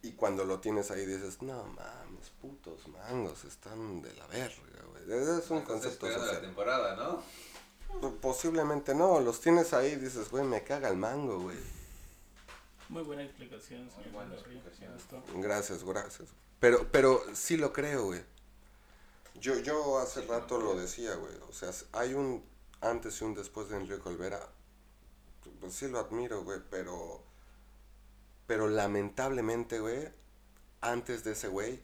Y 0.05 0.13
cuando 0.13 0.45
lo 0.45 0.61
tienes 0.61 0.91
ahí 0.91 1.07
dices, 1.07 1.41
no 1.41 1.65
mames, 1.65 2.29
putos 2.39 2.87
mangos, 2.89 3.43
están 3.45 4.03
de 4.03 4.13
la 4.13 4.27
verga, 4.27 4.85
güey. 4.91 5.19
Es 5.19 5.51
un 5.51 5.63
concepto 5.63 6.07
la 6.07 6.19
social. 6.19 6.43
temporada, 6.43 6.95
¿no? 6.95 8.11
Posiblemente 8.21 8.95
no, 8.95 9.19
los 9.21 9.41
tienes 9.41 9.73
ahí 9.73 9.93
y 9.93 9.97
dices, 9.97 10.31
güey, 10.31 10.45
me 10.45 10.63
caga 10.63 10.91
el 10.91 10.99
mango, 10.99 11.41
güey. 11.41 11.57
Muy 12.91 13.03
buena 13.03 13.23
explicación, 13.25 13.91
señor 13.91 14.13
buena 14.13 14.35
Henry. 14.35 14.57
explicación. 14.57 14.95
Esto. 14.95 15.23
Gracias, 15.37 15.83
gracias. 15.83 16.29
Pero, 16.61 16.87
pero 16.93 17.23
sí 17.33 17.57
lo 17.57 17.73
creo, 17.73 18.05
güey. 18.05 18.23
Yo, 19.41 19.59
yo 19.61 19.99
hace 20.01 20.21
rato 20.27 20.59
lo 20.59 20.77
decía, 20.77 21.15
güey. 21.15 21.33
O 21.49 21.53
sea, 21.55 21.71
hay 21.93 22.13
un 22.13 22.45
antes 22.83 23.23
y 23.23 23.25
un 23.25 23.35
después 23.35 23.71
de 23.71 23.79
Enrique 23.79 24.07
Olvera. 24.07 24.51
Pues 25.61 25.73
sí 25.73 25.89
lo 25.89 25.99
admiro, 25.99 26.45
güey, 26.45 26.61
pero... 26.71 27.25
Pero 28.47 28.69
lamentablemente, 28.69 29.81
güey, 29.81 30.09
antes 30.81 31.25
de 31.25 31.33
ese 31.33 31.49
güey, 31.49 31.81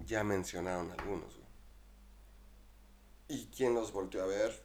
ya 0.00 0.24
mencionaron 0.24 0.90
algunos, 0.90 1.34
güey. 1.36 1.44
¿Y 3.28 3.46
quién 3.46 3.74
los 3.74 3.92
volteó 3.92 4.22
a 4.22 4.26
ver? 4.26 4.62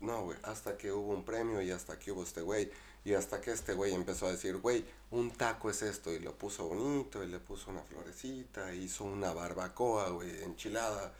No, 0.00 0.24
güey, 0.24 0.38
hasta 0.42 0.78
que 0.78 0.90
hubo 0.92 1.12
un 1.12 1.24
premio 1.24 1.60
y 1.60 1.70
hasta 1.70 1.98
que 1.98 2.10
hubo 2.10 2.22
este 2.22 2.40
güey. 2.40 2.70
Y 3.04 3.14
hasta 3.14 3.40
que 3.40 3.52
este 3.52 3.74
güey 3.74 3.94
empezó 3.94 4.26
a 4.26 4.32
decir, 4.32 4.56
güey, 4.58 4.84
un 5.10 5.30
taco 5.30 5.70
es 5.70 5.82
esto. 5.82 6.12
Y 6.12 6.18
lo 6.18 6.36
puso 6.36 6.68
bonito 6.68 7.22
y 7.22 7.28
le 7.28 7.38
puso 7.38 7.70
una 7.70 7.82
florecita. 7.82 8.74
Hizo 8.74 9.04
una 9.04 9.32
barbacoa, 9.32 10.08
güey, 10.10 10.42
enchilada. 10.42 11.14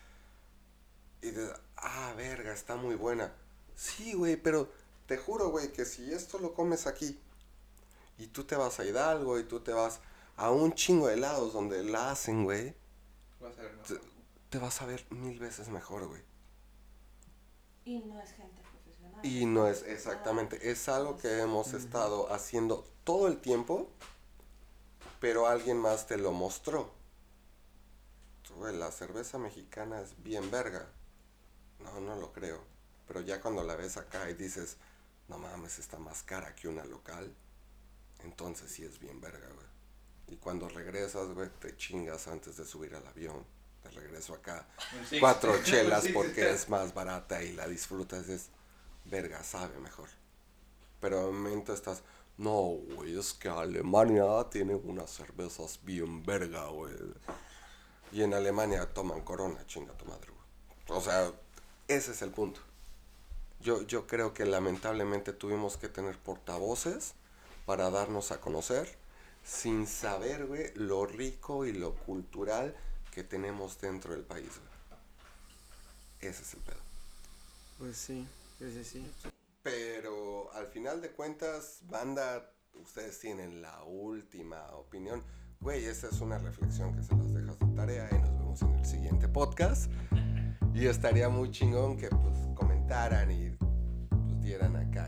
Y 1.23 1.31
de, 1.31 1.53
ah, 1.77 2.15
verga, 2.17 2.53
está 2.53 2.77
muy 2.77 2.95
buena. 2.95 3.33
Sí, 3.77 4.15
güey, 4.15 4.37
pero 4.37 4.71
te 5.07 5.19
juro, 5.19 5.51
güey, 5.51 5.73
que 5.73 5.85
si 5.85 6.13
esto 6.13 6.39
lo 6.39 6.55
comes 6.55 6.87
aquí 6.87 7.19
y 8.21 8.27
tú 8.27 8.45
te 8.45 8.55
vas 8.55 8.79
a 8.79 8.85
Hidalgo 8.85 9.39
y 9.39 9.45
tú 9.45 9.61
te 9.61 9.73
vas 9.73 10.01
a 10.37 10.51
un 10.51 10.75
chingo 10.75 11.09
de 11.09 11.15
helados 11.15 11.53
donde 11.53 11.83
la 11.83 12.11
hacen, 12.11 12.45
güey, 12.45 12.75
Vas 13.41 13.59
a 13.59 13.63
ver, 13.63 13.75
¿no? 13.75 13.83
te, 13.83 14.01
te 14.51 14.59
vas 14.59 14.83
a 14.83 14.87
ver 14.87 15.07
mil 15.11 15.39
veces 15.39 15.69
mejor, 15.69 16.07
güey. 16.07 16.23
Y 17.85 17.99
no 18.01 18.21
es 18.21 18.33
gente 18.33 18.63
profesional. 18.63 19.25
Y 19.25 19.47
no 19.47 19.67
es 19.67 19.83
exactamente, 19.85 20.71
es 20.71 20.89
algo 20.89 21.17
que 21.17 21.41
hemos 21.41 21.73
estado 21.73 22.31
haciendo 22.33 22.85
todo 23.05 23.27
el 23.27 23.39
tiempo, 23.39 23.89
pero 25.19 25.47
alguien 25.47 25.79
más 25.79 26.07
te 26.07 26.19
lo 26.19 26.33
mostró. 26.33 26.93
Güey, 28.57 28.77
la 28.77 28.91
cerveza 28.91 29.39
mexicana 29.39 30.01
es 30.01 30.23
bien 30.23 30.51
verga. 30.51 30.87
No, 31.79 32.01
no 32.01 32.17
lo 32.17 32.33
creo. 32.33 32.61
Pero 33.07 33.21
ya 33.23 33.41
cuando 33.41 33.63
la 33.63 33.77
ves 33.77 33.97
acá 33.97 34.29
y 34.29 34.35
dices, 34.35 34.77
no 35.29 35.39
mames, 35.39 35.79
está 35.79 35.99
más 35.99 36.23
cara 36.23 36.55
que 36.55 36.69
una 36.69 36.85
local, 36.85 37.35
entonces 38.25 38.71
sí 38.71 38.85
es 38.85 38.99
bien 38.99 39.21
verga, 39.21 39.49
güey. 39.55 39.67
Y 40.29 40.37
cuando 40.37 40.69
regresas, 40.69 41.29
güey, 41.29 41.49
te 41.59 41.77
chingas 41.77 42.29
antes 42.29 42.57
de 42.57 42.65
subir 42.65 42.95
al 42.95 43.07
avión. 43.07 43.45
De 43.83 43.91
regreso 43.91 44.35
acá, 44.35 44.67
six. 45.09 45.21
cuatro 45.21 45.55
chelas 45.65 46.07
porque 46.13 46.51
es 46.51 46.69
más 46.69 46.93
barata 46.93 47.43
y 47.43 47.53
la 47.53 47.67
disfrutas, 47.67 48.29
es 48.29 48.51
verga, 49.07 49.43
sabe 49.43 49.79
mejor. 49.81 50.09
Pero 51.01 51.27
de 51.27 51.33
momento 51.33 51.73
estás, 51.73 52.03
no, 52.37 52.77
güey, 52.95 53.19
es 53.19 53.33
que 53.33 53.49
Alemania 53.49 54.25
tiene 54.51 54.75
unas 54.75 55.11
cervezas 55.11 55.81
bien 55.83 56.23
verga, 56.23 56.67
güey. 56.67 56.95
Y 58.13 58.23
en 58.23 58.35
Alemania 58.35 58.87
toman 58.93 59.23
corona, 59.23 59.67
chinga 59.67 59.95
tu 59.95 60.05
madre, 60.05 60.31
güey. 60.31 60.99
O 60.99 61.01
sea, 61.01 61.33
ese 61.89 62.13
es 62.13 62.21
el 62.21 62.31
punto. 62.31 62.61
Yo, 63.61 63.83
yo 63.83 64.07
creo 64.07 64.35
que 64.35 64.45
lamentablemente 64.45 65.33
tuvimos 65.33 65.79
que 65.79 65.89
tener 65.89 66.19
portavoces 66.19 67.15
para 67.71 67.89
darnos 67.89 68.33
a 68.33 68.41
conocer 68.41 68.89
sin 69.45 69.87
saber, 69.87 70.47
güey, 70.47 70.73
lo 70.75 71.07
rico 71.07 71.65
y 71.65 71.73
lo 71.73 71.95
cultural 71.95 72.75
que 73.15 73.23
tenemos 73.23 73.81
dentro 73.81 74.13
del 74.13 74.25
país, 74.25 74.49
güey. 74.49 76.29
Ese 76.33 76.43
es 76.43 76.55
el 76.55 76.61
pedo. 76.63 76.81
Pues 77.79 77.97
sí, 77.97 78.27
sí, 78.59 78.73
sí, 78.73 78.85
sí. 78.85 79.31
Pero 79.63 80.53
al 80.55 80.67
final 80.67 81.01
de 81.01 81.13
cuentas, 81.13 81.83
banda, 81.83 82.51
ustedes 82.75 83.21
tienen 83.21 83.63
la 83.63 83.85
última 83.85 84.67
opinión. 84.73 85.23
Güey, 85.61 85.85
esa 85.85 86.09
es 86.09 86.21
una 86.21 86.39
reflexión 86.39 86.93
que 86.97 87.05
se 87.05 87.15
las 87.15 87.33
dejas 87.33 87.57
de 87.61 87.77
tarea 87.77 88.09
y 88.11 88.19
nos 88.19 88.33
vemos 88.33 88.63
en 88.63 88.75
el 88.75 88.85
siguiente 88.85 89.29
podcast. 89.29 89.93
Y 90.75 90.87
estaría 90.87 91.29
muy 91.29 91.53
chingón 91.53 91.97
que 91.97 92.09
pues 92.09 92.37
comentaran 92.57 93.31
y 93.31 93.51
pues 93.51 94.43
dieran 94.43 94.75
acá 94.75 95.07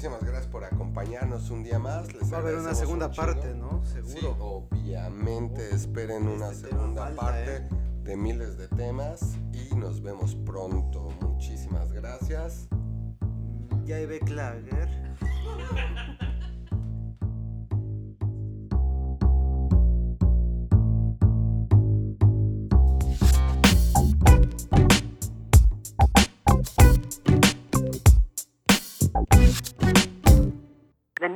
Muchísimas 0.00 0.24
gracias 0.24 0.46
por 0.50 0.64
acompañarnos 0.64 1.50
un 1.50 1.62
día 1.62 1.78
más. 1.78 2.10
Les 2.14 2.32
Va 2.32 2.38
a 2.38 2.40
haber 2.40 2.54
una 2.54 2.74
segunda 2.74 3.08
un 3.08 3.14
parte. 3.14 3.54
¿no? 3.54 3.82
Sí, 3.84 4.18
Seguro. 4.18 4.66
obviamente 4.70 5.74
esperen 5.74 6.26
una 6.26 6.52
Este 6.52 6.70
segunda 6.70 7.02
falta, 7.08 7.20
parte 7.20 7.56
¿eh? 7.56 7.68
de 8.04 8.16
miles 8.16 8.56
de 8.56 8.68
temas 8.68 9.36
y 9.52 9.74
nos 9.74 10.00
vemos 10.00 10.34
pronto. 10.36 11.10
Muchísimas 11.20 11.92
gracias. 11.92 12.66
Ya 13.84 13.96
hay 13.96 14.06
Beklager. 14.06 14.88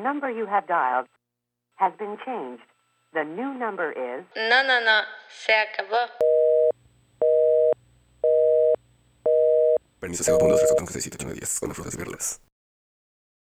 number 0.05 0.31
you 0.31 0.47
have 0.47 0.67
dialed 0.67 1.07
has 1.77 1.93
been 1.99 2.17
changed. 2.25 2.63
The 3.15 3.25
new 3.25 3.51
number 3.55 3.89
is 3.91 4.25
No, 4.37 4.63
no, 4.63 4.77
no, 4.85 5.01
se 5.29 5.55
acabó. 5.55 6.01
Permiso 10.01 10.23
0.3 10.25 10.77
con 10.77 10.87
frutas 10.87 11.95
y 11.95 11.97
verduras. 11.97 12.41